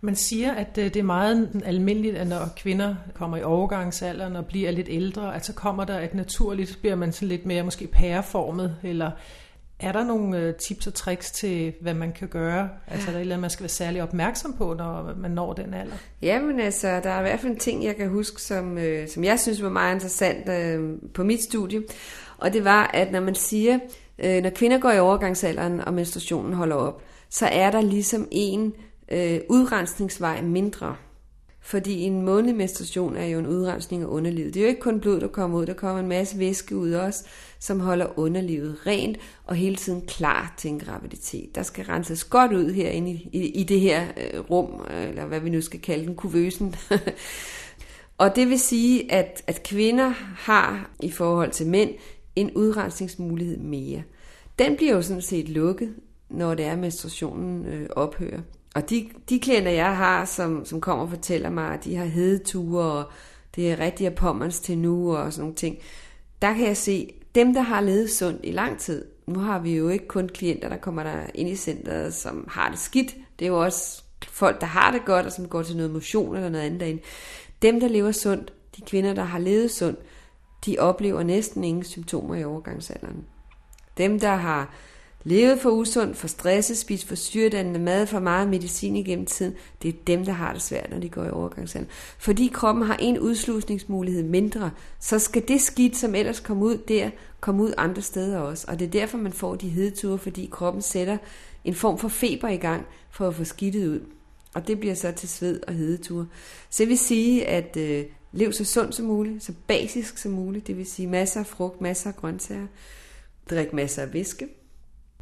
Man 0.00 0.16
siger, 0.16 0.52
at 0.52 0.78
øh, 0.78 0.84
det 0.84 0.96
er 0.96 1.02
meget 1.02 1.62
almindeligt, 1.64 2.16
at 2.16 2.26
når 2.26 2.48
kvinder 2.56 2.94
kommer 3.14 3.36
i 3.36 3.42
overgangsalderen 3.42 4.36
og 4.36 4.46
bliver 4.46 4.70
lidt 4.70 4.88
ældre, 4.90 5.34
at 5.34 5.46
så 5.46 5.52
kommer 5.52 5.84
der 5.84 6.00
et 6.00 6.14
naturligt, 6.14 6.78
bliver 6.80 6.96
man 6.96 7.12
sådan 7.12 7.28
lidt 7.28 7.46
mere 7.46 7.62
måske 7.62 7.86
pæreformet, 7.86 8.76
eller 8.82 9.10
er 9.78 9.92
der 9.92 10.04
nogle 10.04 10.38
øh, 10.38 10.54
tips 10.54 10.86
og 10.86 10.94
tricks 10.94 11.30
til, 11.30 11.72
hvad 11.80 11.94
man 11.94 12.12
kan 12.12 12.28
gøre? 12.28 12.68
Altså 12.86 13.08
er 13.08 13.12
der 13.12 13.18
et 13.18 13.20
eller 13.20 13.34
andet, 13.34 13.40
man 13.40 13.50
skal 13.50 13.62
være 13.62 13.68
særlig 13.68 14.02
opmærksom 14.02 14.52
på, 14.52 14.74
når 14.74 15.14
man 15.16 15.30
når 15.30 15.52
den 15.52 15.74
alder? 15.74 15.96
Jamen 16.22 16.60
altså, 16.60 17.00
der 17.00 17.10
er 17.10 17.18
i 17.18 17.22
hvert 17.22 17.40
fald 17.40 17.52
en 17.52 17.58
ting, 17.58 17.84
jeg 17.84 17.96
kan 17.96 18.08
huske, 18.08 18.42
som, 18.42 18.78
øh, 18.78 19.08
som 19.08 19.24
jeg 19.24 19.40
synes 19.40 19.62
var 19.62 19.68
meget 19.68 19.94
interessant 19.94 20.48
øh, 20.48 20.98
på 21.14 21.24
mit 21.24 21.42
studie. 21.42 21.82
Og 22.38 22.52
det 22.52 22.64
var, 22.64 22.90
at 22.94 23.12
når 23.12 23.20
man 23.20 23.34
siger, 23.34 23.78
øh, 24.18 24.42
når 24.42 24.50
kvinder 24.50 24.78
går 24.78 24.90
i 24.90 24.98
overgangsalderen, 24.98 25.80
og 25.80 25.94
menstruationen 25.94 26.52
holder 26.52 26.76
op, 26.76 27.02
så 27.30 27.46
er 27.46 27.70
der 27.70 27.80
ligesom 27.80 28.28
en 28.30 28.74
øh, 29.12 29.40
udrensningsvej 29.48 30.42
mindre. 30.42 30.96
Fordi 31.66 32.02
en 32.02 32.22
månedlig 32.22 32.56
menstruation 32.56 33.16
er 33.16 33.26
jo 33.26 33.38
en 33.38 33.46
udrensning 33.46 34.02
af 34.02 34.06
underlivet. 34.06 34.54
Det 34.54 34.60
er 34.60 34.64
jo 34.64 34.68
ikke 34.68 34.80
kun 34.80 35.00
blod, 35.00 35.20
der 35.20 35.28
kommer 35.28 35.58
ud. 35.58 35.66
Der 35.66 35.74
kommer 35.74 36.00
en 36.00 36.08
masse 36.08 36.38
væske 36.38 36.76
ud 36.76 36.92
også, 36.92 37.24
som 37.58 37.80
holder 37.80 38.18
underlivet 38.18 38.86
rent 38.86 39.18
og 39.44 39.54
hele 39.54 39.76
tiden 39.76 40.02
klar 40.06 40.54
til 40.56 40.70
en 40.70 40.78
graviditet. 40.78 41.54
Der 41.54 41.62
skal 41.62 41.84
renses 41.84 42.24
godt 42.24 42.52
ud 42.52 42.72
herinde 42.72 43.10
i, 43.10 43.28
i, 43.32 43.60
i 43.60 43.64
det 43.64 43.80
her 43.80 44.06
øh, 44.16 44.40
rum, 44.50 44.86
eller 44.90 45.26
hvad 45.26 45.40
vi 45.40 45.50
nu 45.50 45.60
skal 45.60 45.80
kalde 45.80 46.06
den, 46.06 46.16
kuvøsen. 46.16 46.74
og 48.18 48.36
det 48.36 48.48
vil 48.48 48.60
sige, 48.60 49.12
at, 49.12 49.42
at 49.46 49.62
kvinder 49.62 50.12
har 50.36 50.90
i 51.02 51.10
forhold 51.10 51.50
til 51.50 51.66
mænd 51.66 51.90
en 52.36 52.50
udrensningsmulighed 52.54 53.58
mere. 53.58 54.02
Den 54.58 54.76
bliver 54.76 54.92
jo 54.92 55.02
sådan 55.02 55.22
set 55.22 55.48
lukket, 55.48 55.94
når 56.30 56.54
det 56.54 56.64
er, 56.64 56.72
at 56.72 56.78
menstruationen 56.78 57.66
øh, 57.66 57.88
ophører. 57.96 58.40
Og 58.74 58.90
de, 58.90 59.08
de 59.28 59.40
klienter, 59.40 59.70
jeg 59.70 59.96
har, 59.96 60.24
som, 60.24 60.64
som 60.64 60.80
kommer 60.80 61.04
og 61.04 61.10
fortæller 61.10 61.50
mig, 61.50 61.72
at 61.72 61.84
de 61.84 61.96
har 61.96 62.04
hedeture, 62.04 62.84
og 62.84 63.10
det 63.56 63.72
er 63.72 63.80
rigtig 63.80 64.14
pommers 64.14 64.60
til 64.60 64.78
nu, 64.78 65.16
og 65.16 65.32
sådan 65.32 65.42
nogle 65.42 65.54
ting, 65.54 65.78
der 66.42 66.54
kan 66.54 66.66
jeg 66.66 66.76
se, 66.76 67.12
dem, 67.34 67.54
der 67.54 67.60
har 67.60 67.80
levet 67.80 68.10
sundt 68.10 68.40
i 68.44 68.52
lang 68.52 68.78
tid, 68.78 69.04
nu 69.26 69.38
har 69.38 69.58
vi 69.58 69.76
jo 69.76 69.88
ikke 69.88 70.08
kun 70.08 70.28
klienter, 70.28 70.68
der 70.68 70.76
kommer 70.76 71.02
der 71.02 71.16
ind 71.34 71.48
i 71.48 71.56
centret, 71.56 72.14
som 72.14 72.48
har 72.50 72.70
det 72.70 72.78
skidt. 72.78 73.16
Det 73.38 73.44
er 73.44 73.48
jo 73.48 73.60
også 73.60 74.02
folk, 74.28 74.60
der 74.60 74.66
har 74.66 74.90
det 74.90 75.04
godt, 75.04 75.26
og 75.26 75.32
som 75.32 75.48
går 75.48 75.62
til 75.62 75.76
noget 75.76 75.92
motion 75.92 76.36
eller 76.36 76.48
noget 76.48 76.64
andet 76.64 76.80
derinde. 76.80 77.02
Dem, 77.62 77.80
der 77.80 77.88
lever 77.88 78.12
sundt, 78.12 78.52
de 78.76 78.82
kvinder, 78.82 79.14
der 79.14 79.24
har 79.24 79.38
levet 79.38 79.70
sundt, 79.70 79.98
de 80.66 80.78
oplever 80.78 81.22
næsten 81.22 81.64
ingen 81.64 81.84
symptomer 81.84 82.34
i 82.34 82.44
overgangsalderen. 82.44 83.24
Dem, 83.98 84.20
der 84.20 84.34
har 84.34 84.74
levet 85.24 85.60
for 85.60 85.70
usundt, 85.70 86.16
for 86.16 86.28
stresset, 86.28 86.76
spist 86.76 87.08
for 87.08 87.14
syredannende 87.14 87.80
mad, 87.80 88.06
for 88.06 88.18
meget 88.18 88.48
medicin 88.48 88.96
igennem 88.96 89.26
tiden, 89.26 89.54
det 89.82 89.88
er 89.88 89.98
dem, 90.06 90.24
der 90.24 90.32
har 90.32 90.52
det 90.52 90.62
svært, 90.62 90.90
når 90.90 90.98
de 90.98 91.08
går 91.08 91.24
i 91.24 91.30
overgangsalderen. 91.30 91.90
Fordi 92.18 92.50
kroppen 92.54 92.84
har 92.84 92.96
en 92.96 93.18
udslusningsmulighed 93.18 94.22
mindre, 94.22 94.70
så 95.00 95.18
skal 95.18 95.48
det 95.48 95.60
skidt, 95.60 95.96
som 95.96 96.14
ellers 96.14 96.40
kommer 96.40 96.66
ud 96.66 96.76
der, 96.76 97.10
komme 97.40 97.62
ud 97.62 97.72
andre 97.76 98.02
steder 98.02 98.38
også. 98.38 98.64
Og 98.68 98.78
det 98.78 98.86
er 98.86 98.90
derfor, 98.90 99.18
man 99.18 99.32
får 99.32 99.54
de 99.54 99.68
hedeture, 99.68 100.18
fordi 100.18 100.48
kroppen 100.52 100.82
sætter 100.82 101.18
en 101.64 101.74
form 101.74 101.98
for 101.98 102.08
feber 102.08 102.48
i 102.48 102.56
gang 102.56 102.86
for 103.10 103.28
at 103.28 103.34
få 103.34 103.44
skidtet 103.44 103.88
ud. 103.88 104.00
Og 104.54 104.68
det 104.68 104.80
bliver 104.80 104.94
så 104.94 105.12
til 105.12 105.28
sved 105.28 105.60
og 105.68 105.74
hedeture. 105.74 106.26
Så 106.70 106.82
det 106.82 106.88
vil 106.88 106.98
sige, 106.98 107.46
at 107.46 107.76
øh, 107.76 108.04
Lev 108.32 108.52
så 108.52 108.64
sundt 108.64 108.94
som 108.94 109.06
muligt, 109.06 109.44
så 109.44 109.52
basisk 109.66 110.18
som 110.18 110.32
muligt, 110.32 110.66
det 110.66 110.76
vil 110.76 110.86
sige 110.86 111.08
masser 111.08 111.40
af 111.40 111.46
frugt, 111.46 111.80
masser 111.80 112.10
af 112.10 112.16
grøntsager. 112.16 112.66
Drik 113.50 113.72
masser 113.72 114.02
af 114.02 114.12
væske. 114.12 114.48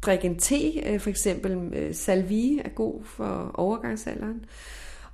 Drik 0.01 0.25
en 0.25 0.39
te, 0.39 0.89
øh, 0.89 0.99
for 0.99 1.09
eksempel 1.09 1.73
øh, 1.73 1.95
salvie 1.95 2.61
er 2.61 2.69
god 2.69 3.03
for 3.03 3.51
overgangsalderen. 3.53 4.45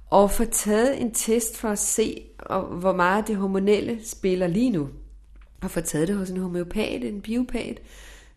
og 0.09 0.31
få 0.31 0.45
taget 0.45 1.01
en 1.01 1.11
test 1.11 1.57
for 1.57 1.69
at 1.69 1.79
se, 1.79 2.23
hvor 2.79 2.95
meget 2.95 3.27
det 3.27 3.35
hormonelle 3.35 3.99
spiller 4.03 4.47
lige 4.47 4.69
nu. 4.69 4.89
Og 5.61 5.71
få 5.71 5.81
taget 5.81 6.07
det 6.07 6.15
hos 6.15 6.29
en 6.29 6.37
homeopat, 6.37 7.03
en 7.03 7.21
biopat, 7.21 7.81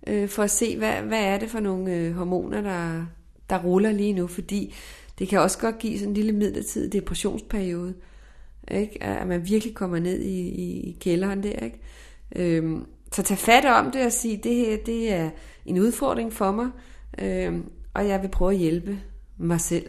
øh, 0.06 0.28
for 0.28 0.42
at 0.42 0.50
se, 0.50 0.76
hvad, 0.76 0.92
hvad 0.92 1.24
er 1.24 1.38
det 1.38 1.50
for 1.50 1.60
nogle 1.60 2.12
hormoner, 2.12 2.60
der, 2.60 3.06
der 3.50 3.58
ruller 3.58 3.92
lige 3.92 4.12
nu. 4.12 4.26
Fordi 4.26 4.74
det 5.18 5.28
kan 5.28 5.40
også 5.40 5.58
godt 5.58 5.78
give 5.78 5.98
sådan 5.98 6.10
en 6.10 6.14
lille 6.14 6.32
midlertidig 6.32 6.92
depressionsperiode. 6.92 7.94
Ikke? 8.70 9.02
At 9.02 9.26
man 9.26 9.48
virkelig 9.48 9.74
kommer 9.74 9.98
ned 9.98 10.20
i, 10.20 10.48
i, 10.48 10.80
i 10.80 10.98
kælderen 11.00 11.42
der. 11.42 11.58
Ikke? 11.58 11.78
Øhm, 12.36 12.86
så 13.12 13.22
tag 13.22 13.38
fat 13.38 13.64
om 13.64 13.90
det 13.90 14.06
og 14.06 14.12
sige, 14.12 14.36
det 14.36 14.54
her 14.54 14.76
det 14.86 15.12
er 15.12 15.30
en 15.66 15.78
udfordring 15.78 16.32
for 16.32 16.52
mig, 16.52 16.70
øhm, 17.18 17.70
og 17.94 18.08
jeg 18.08 18.22
vil 18.22 18.28
prøve 18.28 18.52
at 18.52 18.58
hjælpe 18.58 18.98
mig 19.38 19.60
selv. 19.60 19.86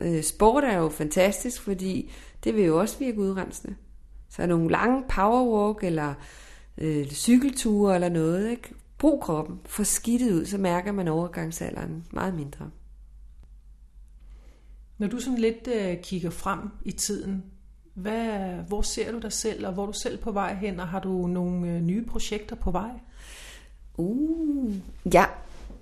Øh, 0.00 0.22
sport 0.22 0.64
er 0.64 0.78
jo 0.78 0.88
fantastisk, 0.88 1.62
fordi 1.62 2.12
det 2.44 2.54
vil 2.54 2.64
jo 2.64 2.80
også 2.80 2.98
virke 2.98 3.18
udrensende. 3.18 3.74
Så 4.30 4.42
er 4.42 4.46
nogle 4.46 4.70
lange 4.70 5.04
powerwalk 5.08 5.84
eller 5.84 6.14
øh, 6.78 7.06
cykelture 7.06 7.94
eller 7.94 8.08
noget, 8.08 8.50
ikke? 8.50 8.74
brug 8.98 9.20
kroppen, 9.20 9.60
få 9.64 9.84
skidtet 9.84 10.32
ud, 10.32 10.46
så 10.46 10.58
mærker 10.58 10.92
man 10.92 11.08
overgangsalderen 11.08 12.04
meget 12.10 12.34
mindre. 12.34 12.70
Når 14.98 15.06
du 15.06 15.20
sådan 15.20 15.38
lidt 15.38 15.68
øh, 15.68 16.02
kigger 16.02 16.30
frem 16.30 16.60
i 16.84 16.92
tiden, 16.92 17.44
hvad, 17.94 18.54
hvor 18.68 18.82
ser 18.82 19.12
du 19.12 19.18
dig 19.18 19.32
selv, 19.32 19.66
og 19.66 19.72
hvor 19.72 19.82
er 19.82 19.86
du 19.86 19.92
selv 19.92 20.18
på 20.18 20.32
vej 20.32 20.54
hen, 20.54 20.80
og 20.80 20.88
har 20.88 21.00
du 21.00 21.26
nogle 21.26 21.68
øh, 21.68 21.80
nye 21.80 22.04
projekter 22.04 22.56
på 22.56 22.70
vej? 22.70 22.90
Uh, 23.96 24.74
ja, 25.14 25.24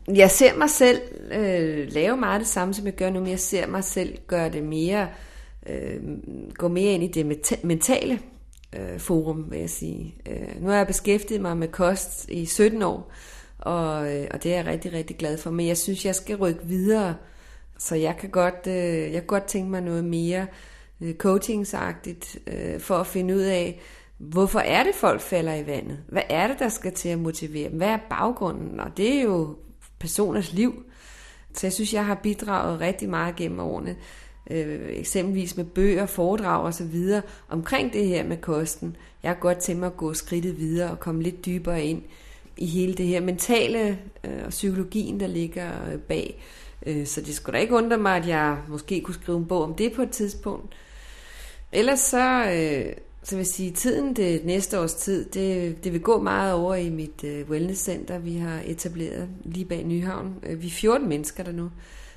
jeg 0.08 0.30
ser 0.30 0.56
mig 0.56 0.70
selv 0.70 1.00
øh, 1.32 1.92
lave 1.92 2.16
meget 2.16 2.40
det 2.40 2.48
samme, 2.48 2.74
som 2.74 2.86
jeg 2.86 2.94
gør 2.94 3.10
nu, 3.10 3.20
men 3.20 3.30
jeg 3.30 3.40
ser 3.40 3.66
mig 3.66 3.84
selv 3.84 4.18
gøre 4.26 4.50
det 4.50 4.62
mere, 4.62 5.08
øh, 5.66 6.00
gå 6.54 6.68
mere 6.68 6.92
ind 6.92 7.02
i 7.02 7.08
det 7.08 7.26
mentale 7.64 8.18
øh, 8.72 8.98
forum, 8.98 9.50
vil 9.50 9.60
jeg 9.60 9.70
sige. 9.70 10.14
Øh, 10.30 10.62
nu 10.62 10.68
har 10.68 10.76
jeg 10.76 10.86
beskæftiget 10.86 11.40
mig 11.40 11.56
med 11.56 11.68
kost 11.68 12.28
i 12.28 12.46
17 12.46 12.82
år, 12.82 13.12
og, 13.58 14.14
øh, 14.14 14.26
og 14.30 14.42
det 14.42 14.52
er 14.52 14.56
jeg 14.56 14.66
rigtig, 14.66 14.92
rigtig 14.92 15.16
glad 15.16 15.38
for, 15.38 15.50
men 15.50 15.66
jeg 15.66 15.78
synes, 15.78 16.04
jeg 16.04 16.14
skal 16.14 16.36
rykke 16.36 16.64
videre, 16.64 17.14
så 17.78 17.94
jeg 17.94 18.16
kan 18.16 18.30
godt, 18.30 18.66
øh, 18.66 19.02
jeg 19.02 19.12
kan 19.12 19.26
godt 19.26 19.44
tænke 19.44 19.70
mig 19.70 19.80
noget 19.80 20.04
mere 20.04 20.40
øh, 20.40 20.46
Øh, 21.03 21.14
coachingsagtigt, 21.14 22.38
øh, 22.46 22.80
for 22.80 22.94
at 22.94 23.07
finde 23.07 23.34
ud 23.34 23.40
af, 23.40 23.80
hvorfor 24.18 24.59
er 24.59 24.82
det, 24.82 24.94
folk 24.94 25.20
falder 25.20 25.55
i 25.55 25.66
vandet? 25.66 25.98
Hvad 26.09 26.22
er 26.28 26.46
det, 26.46 26.59
der 26.59 26.68
skal 26.68 26.92
til 26.92 27.09
at 27.09 27.18
motivere 27.18 27.68
dem? 27.68 27.76
Hvad 27.76 27.88
er 27.88 27.98
baggrunden? 28.11 28.80
Og 28.80 28.96
det 28.96 29.14
er 29.14 29.22
jo 29.22 29.57
personers 29.98 30.53
liv. 30.53 30.84
Så 31.55 31.66
jeg 31.66 31.72
synes, 31.72 31.94
jeg 31.94 32.07
har 32.07 32.14
bidraget 32.14 32.80
rigtig 32.80 33.09
meget 33.09 33.36
gennem 33.36 33.61
årene. 33.61 33.96
Øh, 34.50 34.80
eksempelvis 34.88 35.57
med 35.57 35.64
bøger, 35.64 36.07
foredrag 36.07 36.64
og 36.64 36.74
så 36.74 36.84
videre 36.84 37.22
omkring 37.48 37.92
det 37.92 38.07
her 38.07 38.24
med 38.24 38.36
kosten. 38.36 38.96
Jeg 39.22 39.30
har 39.30 39.38
godt 39.40 39.59
tænkt 39.59 39.80
mig 39.80 39.86
at 39.86 39.96
gå 39.96 40.14
skridtet 40.14 40.59
videre 40.59 40.90
og 40.90 41.00
komme 41.00 41.22
lidt 41.22 41.46
dybere 41.46 41.84
ind 41.84 42.03
i 42.57 42.66
hele 42.66 42.94
det 42.94 43.07
her 43.07 43.20
mentale 43.20 43.98
øh, 44.24 44.44
og 44.44 44.50
psykologien, 44.50 45.20
der 45.20 45.26
ligger 45.26 45.70
øh, 45.92 45.98
bag. 45.98 46.42
Øh, 46.86 47.07
så 47.07 47.20
det 47.20 47.34
skulle 47.34 47.57
da 47.57 47.62
ikke 47.62 47.74
undre 47.74 47.98
mig, 47.98 48.16
at 48.16 48.28
jeg 48.28 48.59
måske 48.68 49.00
kunne 49.00 49.14
skrive 49.14 49.38
en 49.38 49.46
bog 49.46 49.62
om 49.62 49.74
det 49.74 49.92
på 49.92 50.03
et 50.03 50.11
tidspunkt. 50.11 50.74
Ellers 51.73 52.01
så, 52.01 52.45
øh, 52.45 52.93
så 53.23 53.35
vil 53.37 53.41
jeg 53.41 53.47
sige, 53.47 53.70
tiden 53.70 54.16
det 54.16 54.45
næste 54.45 54.81
års 54.81 54.95
tid, 54.95 55.25
det, 55.25 55.85
det 55.85 55.93
vil 55.93 56.01
gå 56.01 56.20
meget 56.20 56.55
over 56.55 56.75
i 56.75 56.91
mit 56.91 57.25
øh, 57.25 57.51
wellnesscenter, 57.51 58.18
vi 58.18 58.37
har 58.37 58.62
etableret 58.64 59.29
lige 59.45 59.64
bag 59.64 59.85
Nyhavn. 59.85 60.35
Øh, 60.43 60.62
vi 60.62 60.66
er 60.66 60.70
14 60.70 61.09
mennesker 61.09 61.45
der 61.45 61.53
nu, 61.53 61.70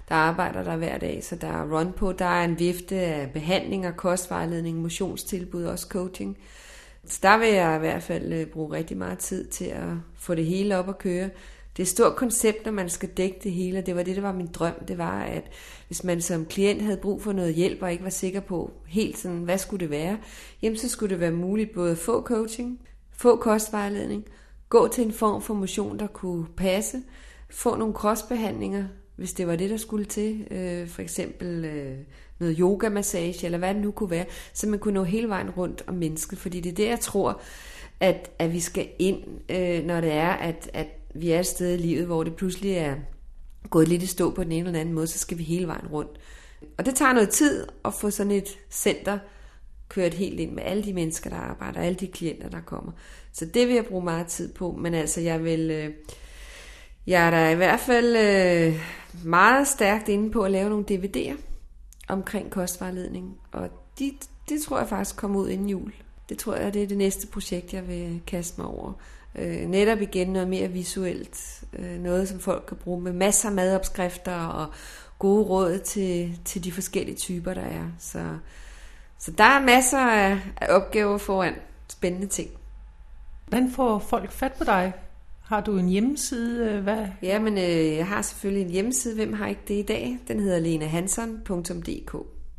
der 0.09 0.15
arbejder 0.15 0.63
der 0.63 0.77
hver 0.77 0.97
dag, 0.97 1.23
så 1.23 1.35
der 1.35 1.47
er 1.47 1.77
run 1.77 1.91
på. 1.91 2.11
Der 2.11 2.25
er 2.25 2.45
en 2.45 2.59
vifte 2.59 2.95
af 2.95 3.31
behandlinger, 3.31 3.91
kostvejledning, 3.91 4.81
motionstilbud 4.81 5.63
og 5.63 5.71
også 5.71 5.87
coaching. 5.87 6.37
Så 7.05 7.19
der 7.23 7.37
vil 7.37 7.49
jeg 7.49 7.75
i 7.75 7.79
hvert 7.79 8.03
fald 8.03 8.33
øh, 8.33 8.45
bruge 8.45 8.75
rigtig 8.75 8.97
meget 8.97 9.17
tid 9.17 9.45
til 9.45 9.65
at 9.65 9.89
få 10.15 10.35
det 10.35 10.45
hele 10.45 10.77
op 10.77 10.89
at 10.89 10.97
køre 10.97 11.29
det 11.77 11.79
er 11.79 11.85
et 11.85 11.87
stort 11.87 12.15
koncept, 12.15 12.65
når 12.65 12.71
man 12.71 12.89
skal 12.89 13.09
dække 13.09 13.39
det 13.43 13.51
hele, 13.51 13.79
og 13.79 13.85
det 13.85 13.95
var 13.95 14.03
det, 14.03 14.15
der 14.15 14.21
var 14.21 14.33
min 14.33 14.47
drøm. 14.47 14.85
Det 14.87 14.97
var, 14.97 15.23
at 15.23 15.43
hvis 15.87 16.03
man 16.03 16.21
som 16.21 16.45
klient 16.45 16.81
havde 16.81 16.97
brug 16.97 17.21
for 17.21 17.33
noget 17.33 17.53
hjælp, 17.53 17.81
og 17.81 17.91
ikke 17.91 18.03
var 18.03 18.09
sikker 18.09 18.39
på 18.39 18.71
helt 18.87 19.17
sådan, 19.17 19.37
hvad 19.37 19.57
skulle 19.57 19.79
det 19.79 19.89
være, 19.89 20.17
jamen 20.61 20.77
så 20.77 20.89
skulle 20.89 21.09
det 21.09 21.19
være 21.19 21.31
muligt 21.31 21.73
både 21.73 21.91
at 21.91 21.97
få 21.97 22.21
coaching, 22.21 22.79
få 23.11 23.35
kostvejledning, 23.35 24.25
gå 24.69 24.87
til 24.87 25.03
en 25.03 25.11
form 25.13 25.41
for 25.41 25.53
motion, 25.53 25.99
der 25.99 26.07
kunne 26.07 26.45
passe, 26.57 27.01
få 27.49 27.75
nogle 27.75 27.93
kropsbehandlinger, 27.93 28.85
hvis 29.15 29.33
det 29.33 29.47
var 29.47 29.55
det, 29.55 29.69
der 29.69 29.77
skulle 29.77 30.05
til, 30.05 30.47
øh, 30.51 30.87
for 30.87 31.01
eksempel 31.01 31.65
øh, 31.65 31.97
noget 32.39 32.57
yoga-massage, 32.59 33.45
eller 33.45 33.57
hvad 33.57 33.73
det 33.73 33.81
nu 33.81 33.91
kunne 33.91 34.09
være, 34.09 34.25
så 34.53 34.67
man 34.67 34.79
kunne 34.79 34.93
nå 34.93 35.03
hele 35.03 35.29
vejen 35.29 35.49
rundt 35.49 35.83
om 35.87 35.93
mennesket, 35.93 36.39
fordi 36.39 36.59
det 36.59 36.69
er 36.71 36.75
det, 36.75 36.87
jeg 36.87 36.99
tror, 36.99 37.41
at, 37.99 38.31
at 38.39 38.53
vi 38.53 38.59
skal 38.59 38.87
ind, 38.99 39.23
øh, 39.49 39.85
når 39.85 40.01
det 40.01 40.11
er, 40.11 40.31
at, 40.31 40.69
at 40.73 40.87
vi 41.15 41.31
er 41.31 41.39
et 41.39 41.45
sted 41.45 41.73
i 41.73 41.77
livet, 41.77 42.05
hvor 42.05 42.23
det 42.23 42.35
pludselig 42.35 42.71
er 42.71 42.95
gået 43.69 43.87
lidt 43.87 44.03
i 44.03 44.07
stå 44.07 44.31
på 44.31 44.43
den 44.43 44.51
ene 44.51 44.67
eller 44.67 44.79
anden 44.79 44.95
måde, 44.95 45.07
så 45.07 45.19
skal 45.19 45.37
vi 45.37 45.43
hele 45.43 45.67
vejen 45.67 45.87
rundt. 45.87 46.19
Og 46.77 46.85
det 46.85 46.95
tager 46.95 47.13
noget 47.13 47.29
tid 47.29 47.67
at 47.85 47.93
få 47.93 48.09
sådan 48.09 48.31
et 48.31 48.57
center 48.71 49.19
kørt 49.89 50.13
helt 50.13 50.39
ind 50.39 50.51
med 50.51 50.63
alle 50.63 50.83
de 50.83 50.93
mennesker, 50.93 51.29
der 51.29 51.37
arbejder, 51.37 51.81
alle 51.81 51.95
de 51.99 52.07
klienter, 52.07 52.49
der 52.49 52.61
kommer. 52.61 52.91
Så 53.33 53.45
det 53.45 53.67
vil 53.67 53.75
jeg 53.75 53.85
bruge 53.85 54.03
meget 54.03 54.27
tid 54.27 54.53
på, 54.53 54.71
men 54.71 54.93
altså 54.93 55.21
jeg 55.21 55.43
vil... 55.43 55.71
Øh, 55.71 55.93
jeg 57.07 57.27
er 57.27 57.31
da 57.31 57.51
i 57.51 57.55
hvert 57.55 57.79
fald 57.79 58.15
øh, 58.15 58.81
meget 59.23 59.67
stærkt 59.67 60.09
inde 60.09 60.31
på 60.31 60.41
at 60.41 60.51
lave 60.51 60.69
nogle 60.69 60.85
DVD'er 60.91 61.37
omkring 62.07 62.51
kostvejledning, 62.51 63.37
og 63.51 63.69
de, 63.99 64.11
det 64.49 64.61
tror 64.61 64.79
jeg 64.79 64.89
faktisk 64.89 65.15
kommer 65.15 65.39
ud 65.39 65.49
inden 65.49 65.69
jul. 65.69 65.93
Det 66.29 66.37
tror 66.37 66.55
jeg, 66.55 66.73
det 66.73 66.83
er 66.83 66.87
det 66.87 66.97
næste 66.97 67.27
projekt, 67.27 67.73
jeg 67.73 67.87
vil 67.87 68.21
kaste 68.27 68.61
mig 68.61 68.69
over. 68.69 68.93
Øh, 69.37 69.69
netop 69.69 70.01
igen 70.01 70.27
noget 70.27 70.47
mere 70.47 70.67
visuelt. 70.67 71.63
Øh, 71.79 71.99
noget, 71.99 72.29
som 72.29 72.39
folk 72.39 72.63
kan 72.67 72.77
bruge 72.77 73.01
med 73.01 73.13
masser 73.13 73.49
af 73.49 73.55
madopskrifter 73.55 74.45
og 74.45 74.67
gode 75.19 75.43
råd 75.43 75.79
til, 75.79 76.39
til 76.45 76.63
de 76.63 76.71
forskellige 76.71 77.15
typer, 77.15 77.53
der 77.53 77.61
er. 77.61 77.85
Så, 77.99 78.23
så 79.19 79.31
der 79.31 79.43
er 79.43 79.65
masser 79.65 79.99
af, 79.99 80.39
af 80.61 80.67
opgaver 80.69 81.17
foran. 81.17 81.53
Spændende 81.89 82.27
ting. 82.27 82.49
Hvordan 83.47 83.71
får 83.71 83.99
folk 83.99 84.31
fat 84.31 84.53
på 84.53 84.63
dig? 84.63 84.93
Har 85.43 85.61
du 85.61 85.77
en 85.77 85.89
hjemmeside? 85.89 86.81
Hvad? 86.81 87.07
Jamen, 87.21 87.57
øh, 87.57 87.95
jeg 87.95 88.07
har 88.07 88.21
selvfølgelig 88.21 88.65
en 88.65 88.71
hjemmeside. 88.71 89.15
Hvem 89.15 89.33
har 89.33 89.47
ikke 89.47 89.61
det 89.67 89.73
i 89.73 89.81
dag? 89.81 90.19
Den 90.27 90.39
hedder 90.39 90.59
lenahanson.dk. 90.59 92.15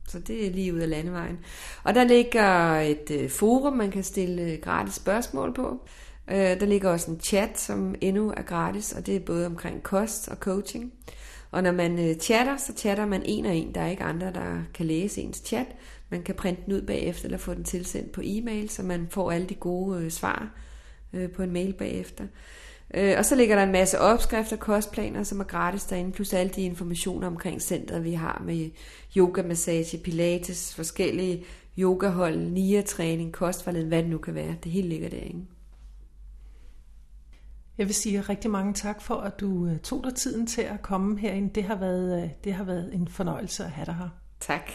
Så 0.08 0.18
det 0.18 0.46
er 0.46 0.50
lige 0.50 0.74
ud 0.74 0.78
af 0.78 0.90
landevejen. 0.90 1.38
Og 1.84 1.94
der 1.94 2.04
ligger 2.04 2.80
et 2.80 3.10
øh, 3.10 3.30
forum, 3.30 3.72
man 3.72 3.90
kan 3.90 4.02
stille 4.02 4.42
øh, 4.42 4.58
gratis 4.62 4.94
spørgsmål 4.94 5.54
på. 5.54 5.80
Øh, 6.30 6.60
der 6.60 6.66
ligger 6.66 6.90
også 6.90 7.10
en 7.10 7.20
chat, 7.20 7.60
som 7.60 7.94
endnu 8.00 8.32
er 8.36 8.42
gratis, 8.42 8.92
og 8.92 9.06
det 9.06 9.16
er 9.16 9.20
både 9.20 9.46
omkring 9.46 9.82
kost 9.82 10.28
og 10.28 10.36
coaching. 10.36 10.92
Og 11.50 11.62
når 11.62 11.72
man 11.72 11.98
øh, 11.98 12.14
chatter, 12.14 12.56
så 12.56 12.72
chatter 12.76 13.06
man 13.06 13.22
en 13.24 13.46
og 13.46 13.56
en. 13.56 13.74
Der 13.74 13.80
er 13.80 13.88
ikke 13.88 14.04
andre, 14.04 14.32
der 14.32 14.62
kan 14.74 14.86
læse 14.86 15.20
ens 15.20 15.42
chat. 15.44 15.66
Man 16.10 16.22
kan 16.22 16.34
printe 16.34 16.62
den 16.66 16.72
ud 16.72 16.82
bagefter, 16.82 17.24
eller 17.24 17.38
få 17.38 17.54
den 17.54 17.64
tilsendt 17.64 18.12
på 18.12 18.20
e-mail, 18.24 18.68
så 18.68 18.82
man 18.82 19.06
får 19.10 19.32
alle 19.32 19.46
de 19.46 19.54
gode 19.54 20.04
øh, 20.04 20.10
svar 20.10 20.50
øh, 21.12 21.30
på 21.30 21.42
en 21.42 21.52
mail 21.52 21.72
bagefter. 21.72 22.24
Øh, 22.94 23.14
og 23.18 23.24
så 23.24 23.34
ligger 23.34 23.56
der 23.56 23.62
en 23.62 23.72
masse 23.72 24.00
opskrifter, 24.00 24.56
kostplaner, 24.56 25.22
som 25.22 25.40
er 25.40 25.44
gratis 25.44 25.84
derinde, 25.84 26.12
plus 26.12 26.32
alle 26.32 26.52
de 26.52 26.62
informationer 26.62 27.26
omkring 27.26 27.62
centret, 27.62 28.04
vi 28.04 28.12
har 28.12 28.42
med 28.46 28.70
yoga, 29.16 29.42
massage, 29.42 29.98
pilates, 29.98 30.74
forskellige 30.74 31.44
yogahold, 31.78 32.38
nia-træning, 32.38 33.32
kostvejledning, 33.32 33.88
hvad 33.88 34.02
det 34.02 34.10
nu 34.10 34.18
kan 34.18 34.34
være. 34.34 34.56
Det 34.64 34.72
hele 34.72 34.88
ligger 34.88 35.08
derinde. 35.08 35.46
Jeg 37.78 37.86
vil 37.86 37.94
sige 37.94 38.20
rigtig 38.20 38.50
mange 38.50 38.74
tak 38.74 39.02
for, 39.02 39.14
at 39.14 39.40
du 39.40 39.66
øh, 39.66 39.78
tog 39.78 40.04
dig 40.04 40.14
tiden 40.14 40.46
til 40.46 40.62
at 40.62 40.82
komme 40.82 41.18
herind. 41.18 41.50
Det 41.50 41.64
har 41.64 41.76
været, 41.76 42.22
øh, 42.22 42.30
det 42.44 42.52
har 42.52 42.64
været 42.64 42.94
en 42.94 43.08
fornøjelse 43.08 43.64
at 43.64 43.70
have 43.70 43.86
dig 43.86 43.94
her. 43.94 44.08
Tak. 44.40 44.70